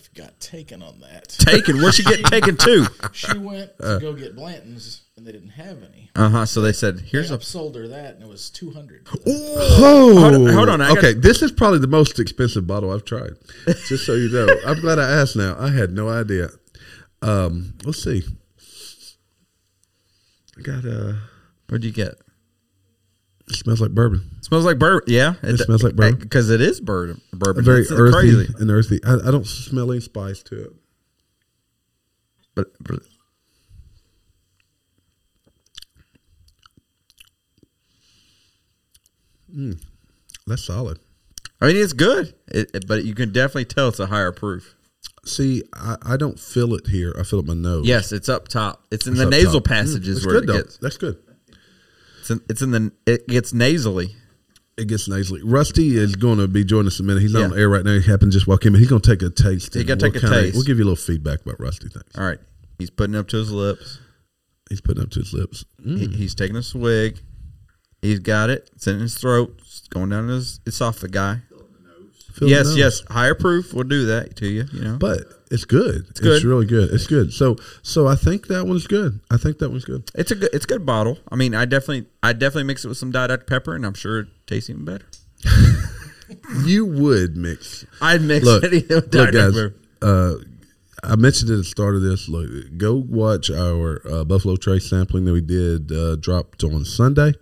My 0.00 0.02
wife 0.02 0.14
got 0.14 0.40
taken 0.40 0.82
on 0.82 1.00
that. 1.00 1.28
Taken. 1.28 1.78
Where'd 1.78 1.94
she 1.94 2.02
get 2.04 2.24
taken 2.26 2.56
to? 2.56 2.86
She 3.12 3.36
went 3.36 3.76
to 3.78 3.98
go 4.00 4.12
get 4.14 4.34
Blanton's 4.36 5.02
and 5.16 5.26
they 5.26 5.32
didn't 5.32 5.50
have 5.50 5.82
any. 5.82 6.10
Uh 6.14 6.28
huh. 6.28 6.46
So 6.46 6.60
they 6.60 6.72
said, 6.72 7.00
"Here's 7.00 7.28
They 7.28 7.34
a 7.34 7.38
upsold 7.38 7.74
her 7.74 7.88
that 7.88 8.14
and 8.14 8.22
it 8.22 8.28
was 8.28 8.50
two 8.50 8.70
hundred. 8.70 9.06
Oh, 9.26 10.16
Hold 10.20 10.34
on, 10.34 10.54
hold 10.54 10.68
on, 10.68 10.80
I 10.80 10.90
okay, 10.92 11.12
got- 11.14 11.22
this 11.22 11.42
is 11.42 11.50
probably 11.52 11.80
the 11.80 11.86
most 11.86 12.18
expensive 12.18 12.66
bottle 12.66 12.92
I've 12.92 13.04
tried. 13.04 13.32
Just 13.88 14.06
so 14.06 14.14
you 14.14 14.30
know, 14.30 14.48
I'm 14.66 14.80
glad 14.80 14.98
I 14.98 15.10
asked. 15.10 15.36
Now 15.36 15.56
I 15.58 15.70
had 15.70 15.90
no 15.92 16.08
idea. 16.08 16.48
Um, 17.22 17.74
let's 17.84 18.02
see. 18.02 18.22
I 20.58 20.62
got 20.62 20.84
uh, 20.86 21.14
What'd 21.68 21.84
you 21.84 21.92
get? 21.92 22.14
It 23.50 23.56
smells 23.56 23.80
like 23.80 23.90
bourbon. 23.90 24.22
smells 24.42 24.64
like 24.64 24.78
bourbon. 24.78 25.04
Yeah, 25.12 25.34
It 25.42 25.58
smells 25.58 25.82
like 25.82 25.96
bourbon. 25.96 26.18
because 26.20 26.50
it 26.50 26.60
is 26.60 26.80
bourbon. 26.80 27.20
Bourbon. 27.32 27.64
Very 27.64 27.82
It's 27.82 27.90
earthy 27.92 28.12
crazy. 28.12 28.54
and 28.58 28.70
earthy. 28.70 29.00
I, 29.04 29.14
I 29.28 29.30
don't 29.30 29.46
smell 29.46 29.90
any 29.90 30.00
spice 30.00 30.42
to 30.44 30.64
it. 30.64 30.72
But, 32.54 32.66
but 32.82 33.00
mm. 39.54 39.80
That's 40.46 40.64
solid. 40.64 40.98
I 41.60 41.66
mean, 41.68 41.76
it's 41.76 41.92
good. 41.92 42.34
It, 42.48 42.70
it- 42.74 42.86
but 42.88 43.04
you 43.04 43.14
can 43.14 43.32
definitely 43.32 43.66
tell 43.66 43.88
it's 43.88 44.00
a 44.00 44.06
higher 44.06 44.32
proof. 44.32 44.74
See, 45.24 45.62
I, 45.74 45.96
I 46.02 46.16
don't 46.16 46.38
feel 46.40 46.74
it 46.74 46.86
here. 46.88 47.14
I 47.18 47.24
feel 47.24 47.40
it 47.40 47.42
in 47.42 47.48
my 47.48 47.54
nose. 47.70 47.86
Yes, 47.86 48.10
it's 48.10 48.28
up 48.28 48.48
top. 48.48 48.84
It's 48.90 49.06
in 49.06 49.12
It's 49.12 49.22
the 49.22 49.28
nasal 49.28 49.60
top. 49.60 49.64
Mm, 49.64 49.66
passages 49.66 50.16
That's 50.16 50.26
where 50.26 50.34
good 50.40 50.44
it 50.44 50.46
though. 50.46 50.62
gets. 50.62 50.76
That's 50.78 50.96
good. 50.96 51.18
It's 52.30 52.40
in, 52.40 52.40
it's 52.48 52.62
in 52.62 52.70
the. 52.70 52.92
It 53.06 53.26
gets 53.28 53.52
nasally. 53.52 54.14
It 54.76 54.86
gets 54.88 55.08
nasally. 55.08 55.42
Rusty 55.42 55.96
is 55.96 56.14
going 56.16 56.38
to 56.38 56.48
be 56.48 56.64
joining 56.64 56.86
us 56.86 56.98
in 57.00 57.04
a 57.04 57.08
minute. 57.08 57.20
He's 57.20 57.32
not 57.34 57.40
Yeah. 57.40 57.46
on 57.46 57.58
air 57.58 57.68
right 57.68 57.84
now. 57.84 57.98
He 57.98 58.10
happened 58.10 58.32
to 58.32 58.36
just 58.38 58.46
walk 58.46 58.64
in. 58.64 58.74
He's 58.74 58.88
going 58.88 59.02
to 59.02 59.10
take 59.10 59.22
a 59.22 59.28
taste. 59.30 59.74
He 59.74 59.84
gotta 59.84 60.04
we'll 60.04 60.12
take 60.12 60.22
a 60.22 60.26
kinda- 60.26 60.42
taste. 60.42 60.54
We'll 60.54 60.64
give 60.64 60.78
you 60.78 60.84
a 60.84 60.86
little 60.90 60.96
feedback 61.04 61.42
about 61.42 61.60
Rusty 61.60 61.88
things. 61.88 62.04
All 62.16 62.24
right, 62.24 62.38
he's 62.78 62.88
putting 62.90 63.16
up 63.16 63.28
to 63.28 63.36
his 63.36 63.50
lips. 63.50 63.98
He's 64.70 64.80
putting 64.80 65.02
up 65.02 65.10
to 65.10 65.18
his 65.20 65.32
lips. 65.34 65.64
Mm. 65.84 65.98
He, 65.98 66.06
he's 66.16 66.34
taking 66.34 66.56
a 66.56 66.62
swig. 66.62 67.18
He's 68.00 68.20
got 68.20 68.48
it. 68.48 68.70
It's 68.74 68.86
in 68.86 69.00
his 69.00 69.16
throat. 69.16 69.54
It's 69.58 69.86
going 69.88 70.10
down 70.10 70.28
his 70.28 70.60
esophagus. 70.64 71.40
Feel 71.50 71.58
the 71.58 72.44
guy. 72.46 72.46
Yes, 72.46 72.66
nose. 72.68 72.76
yes. 72.78 73.02
Higher 73.10 73.34
proof 73.34 73.74
will 73.74 73.82
do 73.84 74.06
that 74.06 74.36
to 74.36 74.46
you. 74.46 74.64
You 74.72 74.80
know. 74.82 74.96
But 74.98 75.24
it's 75.50 75.64
good. 75.64 76.06
It's 76.10 76.20
good. 76.20 76.44
really 76.44 76.66
good. 76.66 76.90
It's 76.92 77.06
good. 77.06 77.32
So 77.32 77.56
so 77.82 78.06
I 78.06 78.14
think 78.14 78.46
that 78.48 78.66
one's 78.66 78.86
good. 78.86 79.20
I 79.30 79.36
think 79.36 79.58
that 79.58 79.70
one's 79.70 79.84
good. 79.84 80.10
It's 80.14 80.30
a 80.30 80.34
good, 80.34 80.50
it's 80.52 80.64
a 80.64 80.68
good 80.68 80.86
bottle. 80.86 81.18
I 81.30 81.36
mean, 81.36 81.54
I 81.54 81.64
definitely, 81.64 82.06
I 82.22 82.32
definitely 82.32 82.64
mix 82.64 82.84
it 82.84 82.88
with 82.88 82.98
some 82.98 83.10
Diet 83.10 83.28
Dr 83.28 83.44
Pepper, 83.44 83.74
and 83.74 83.84
I'm 83.84 83.94
sure 83.94 84.20
it 84.20 84.28
tastes 84.46 84.70
even 84.70 84.84
better. 84.84 85.06
You 86.64 86.86
would 86.86 87.36
mix. 87.36 87.84
I'd 88.00 88.22
mix 88.22 88.44
Look, 88.44 88.62
it 88.64 88.88
with 88.88 89.14
look, 89.14 89.32
guys. 89.32 89.52
Pepper. 89.52 89.74
Uh, 90.02 90.34
I 91.02 91.16
mentioned 91.16 91.50
at 91.50 91.56
the 91.56 91.64
start 91.64 91.96
of 91.96 92.02
this. 92.02 92.28
Look, 92.28 92.76
go 92.76 92.94
watch 92.94 93.50
our 93.50 94.02
uh, 94.08 94.24
Buffalo 94.24 94.56
Trace 94.56 94.88
sampling 94.88 95.24
that 95.24 95.32
we 95.32 95.40
did 95.40 95.90
uh, 95.90 96.16
dropped 96.16 96.62
on 96.62 96.84
Sunday. 96.84 97.32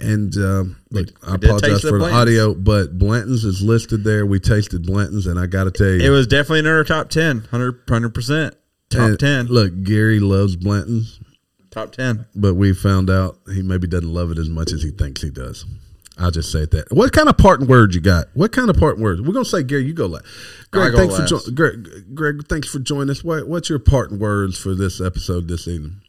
And 0.00 0.34
um, 0.36 0.76
look, 0.90 1.08
I 1.26 1.32
we 1.32 1.38
did 1.38 1.44
apologize 1.48 1.70
taste 1.70 1.82
the 1.82 1.88
for 1.88 1.98
the 1.98 2.12
audio, 2.12 2.54
but 2.54 2.98
Blanton's 2.98 3.44
is 3.44 3.62
listed 3.62 4.04
there. 4.04 4.24
We 4.24 4.38
tasted 4.38 4.86
Blanton's, 4.86 5.26
and 5.26 5.38
I 5.40 5.46
got 5.46 5.64
to 5.64 5.70
tell 5.72 5.88
you, 5.88 6.00
It 6.06 6.10
was 6.10 6.26
definitely 6.28 6.60
in 6.60 6.66
our 6.68 6.84
top 6.84 7.08
10, 7.10 7.38
100 7.50 8.14
percent 8.14 8.54
top 8.90 9.00
and 9.00 9.18
ten, 9.20 9.46
Look, 9.46 9.82
Gary 9.82 10.20
loves 10.20 10.54
Blanton's. 10.56 11.18
top 11.70 11.92
ten. 11.92 12.26
but 12.36 12.54
we 12.54 12.72
found 12.72 13.10
out 13.10 13.38
he 13.52 13.60
maybe 13.60 13.86
doesn't 13.88 14.12
love 14.12 14.30
it 14.30 14.38
as 14.38 14.48
much 14.48 14.72
as 14.72 14.82
he 14.84 14.90
thinks 14.92 15.20
he 15.22 15.30
does. 15.30 15.64
I'll 16.16 16.30
just 16.32 16.50
say 16.50 16.64
that. 16.66 16.86
What 16.92 17.12
kind 17.12 17.28
of 17.28 17.36
parting 17.36 17.66
words 17.68 17.94
you 17.94 18.00
got? 18.00 18.26
What 18.34 18.50
kind 18.52 18.68
of 18.70 18.76
parting 18.76 19.02
words? 19.02 19.20
We're 19.20 19.32
gonna 19.32 19.44
say, 19.44 19.62
Gary, 19.62 19.84
you 19.84 19.92
go 19.94 20.06
last. 20.06 20.24
Greg, 20.72 20.92
go 20.92 20.98
thanks 20.98 21.18
last. 21.18 21.30
for 21.30 21.50
jo- 21.50 21.54
Greg, 21.54 22.14
Greg, 22.14 22.46
thanks 22.48 22.68
for 22.68 22.78
joining 22.80 23.10
us. 23.10 23.22
What, 23.22 23.46
what's 23.48 23.68
your 23.68 23.78
parting 23.78 24.18
words 24.18 24.58
for 24.58 24.74
this 24.74 25.00
episode 25.00 25.46
this 25.48 25.68
evening? 25.68 26.00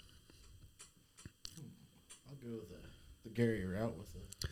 I'll 2.27 2.35
go 2.35 2.55
with 2.55 2.69
the, 2.69 2.77
the 3.25 3.29
Gary 3.35 3.63
route 3.65 3.65
with 3.65 3.68
a 3.68 3.68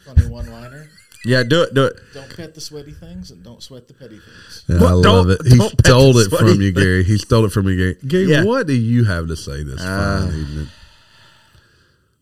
funny 0.08 0.28
one 0.30 0.50
liner. 0.52 0.90
Yeah, 1.26 1.44
do 1.44 1.64
it, 1.64 1.74
do 1.74 1.86
it. 1.86 2.00
Don't 2.14 2.36
pet 2.38 2.54
the 2.56 2.62
sweaty 2.62 2.92
things 2.94 3.32
and 3.32 3.44
don't 3.44 3.62
sweat 3.62 3.88
the 3.88 3.94
petty 3.94 4.20
things. 4.20 4.64
Yeah, 4.68 4.76
I 4.88 4.92
love 4.94 5.04
Don't- 5.04 5.32
it. 5.32 5.42
He 5.46 5.58
stole 5.60 6.18
it 6.20 6.30
from 6.30 6.62
you, 6.62 6.72
Gary. 6.72 7.04
He 7.04 7.18
stole 7.18 7.46
it 7.46 7.52
from 7.52 7.68
you, 7.68 7.76
Gary. 7.76 7.98
Gary, 8.08 8.26
Yeah. 8.32 8.44
what 8.44 8.68
do 8.68 8.74
you 8.74 9.04
have 9.06 9.28
to 9.28 9.36
say 9.36 9.64
this 9.64 9.82
Uh, 9.82 10.28
fine 10.30 10.40
evening? 10.40 10.68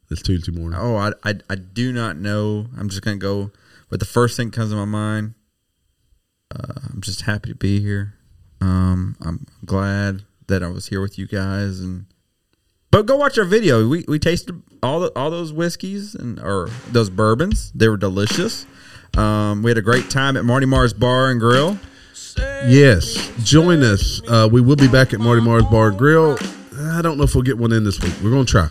This 0.10 0.22
Tuesday 0.22 0.52
morning. 0.52 0.80
Oh, 0.82 0.96
I, 0.96 1.12
I, 1.24 1.36
I 1.50 1.56
do 1.56 1.92
not 1.92 2.18
know. 2.18 2.68
I'm 2.78 2.90
just 2.90 3.02
gonna 3.02 3.18
go 3.18 3.52
with 3.90 4.00
the 4.00 4.06
first 4.06 4.38
thing 4.38 4.50
that 4.50 4.56
comes 4.56 4.70
to 4.72 4.76
my 4.78 4.86
mind. 4.86 5.34
Uh, 6.56 6.74
I'm 6.94 7.02
just 7.02 7.22
happy 7.22 7.50
to 7.50 7.56
be 7.56 7.82
here. 7.82 8.14
Um, 8.62 9.18
I'm 9.22 9.46
glad 9.66 10.24
that 10.48 10.64
I 10.64 10.68
was 10.68 10.88
here 10.88 11.02
with 11.02 11.18
you 11.20 11.28
guys, 11.28 11.80
and 11.80 12.06
but 12.96 13.06
go 13.08 13.18
watch 13.18 13.38
our 13.38 13.44
video. 13.44 13.86
We 13.86 14.06
we 14.08 14.20
tasted 14.20 14.62
all 14.82 15.02
the, 15.02 15.12
all 15.18 15.30
those 15.30 15.52
whiskeys 15.52 16.16
and 16.16 16.40
or 16.40 16.70
those 16.92 17.10
bourbons. 17.10 17.74
They 17.76 17.90
were 17.90 17.98
delicious. 17.98 18.66
Um, 19.18 19.64
we 19.64 19.70
had 19.70 19.78
a 19.78 19.82
great 19.82 20.10
time 20.10 20.38
at 20.38 20.46
Marty 20.46 20.66
Mars 20.66 20.94
Bar 20.94 21.30
and 21.30 21.38
Grill. 21.38 21.78
Yes, 22.38 23.34
join 23.44 23.84
us. 23.84 24.22
Uh, 24.26 24.48
we 24.50 24.62
will 24.62 24.78
be 24.78 24.88
back 24.88 25.14
at 25.14 25.20
Marty 25.20 25.42
Mars 25.42 25.66
Bar 25.66 25.90
and 25.90 25.98
Grill. 25.98 26.38
I 26.78 27.02
don't 27.02 27.18
know 27.18 27.24
if 27.24 27.36
we'll 27.36 27.44
get 27.44 27.58
one 27.58 27.72
in 27.72 27.84
this 27.84 28.00
week. 28.02 28.14
We're 28.24 28.32
gonna 28.32 28.46
try, 28.46 28.70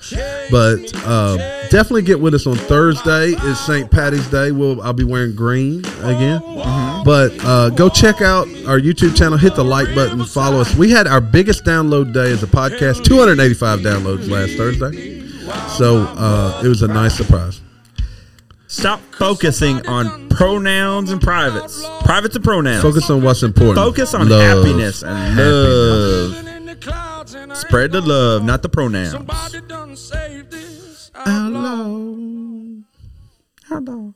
but 0.51 0.93
uh, 1.07 1.37
definitely 1.69 2.03
get 2.03 2.21
with 2.21 2.35
us 2.35 2.47
on 2.47 2.57
Thursday. 2.57 3.29
It's 3.37 3.61
St. 3.61 3.91
Patty's 3.91 4.27
Day. 4.29 4.51
We'll 4.53 4.81
I'll 4.83 4.93
be 4.93 5.05
wearing 5.05 5.35
green 5.35 5.85
again. 6.03 6.41
But 7.05 7.33
uh, 7.45 7.71
go 7.71 7.89
check 7.89 8.21
out 8.21 8.47
our 8.67 8.79
YouTube 8.79 9.17
channel. 9.17 9.39
Hit 9.39 9.55
the 9.55 9.65
like 9.65 9.95
button. 9.95 10.25
Follow 10.25 10.61
us. 10.61 10.75
We 10.75 10.91
had 10.91 11.07
our 11.07 11.21
biggest 11.21 11.65
download 11.65 12.13
day 12.13 12.31
as 12.31 12.43
a 12.43 12.47
podcast. 12.47 13.05
285 13.05 13.81
downloads 13.81 14.29
last 14.29 14.57
Thursday. 14.57 15.21
So 15.77 16.05
uh, 16.17 16.63
it 16.65 16.69
was 16.69 16.83
a 16.83 16.89
nice 16.89 17.15
surprise. 17.15 17.61
Stop 18.67 19.01
focusing 19.15 19.87
on 19.87 20.29
pronouns 20.31 21.11
and 21.11 21.21
privates. 21.21 21.87
Privates 22.03 22.35
and 22.35 22.45
pronouns. 22.45 22.83
Focus 22.83 23.09
on 23.09 23.23
what's 23.23 23.43
important. 23.43 23.77
Focus 23.77 24.15
on 24.15 24.29
Love. 24.29 24.65
happiness 24.65 25.03
and 25.05 25.37
love. 25.37 26.47
in 26.47 27.04
the 27.49 27.55
clouds 27.55 27.65
and 27.65 27.67
I 27.67 27.69
Spread 27.69 27.93
the 27.93 28.01
love, 28.01 28.45
not 28.45 28.63
the 28.63 28.69
pronouns. 28.69 29.11
Somebody 29.13 29.61
done 29.69 29.97
saved 29.97 30.51
this 30.51 31.11
Hello. 31.15 32.83
Hello. 33.67 34.15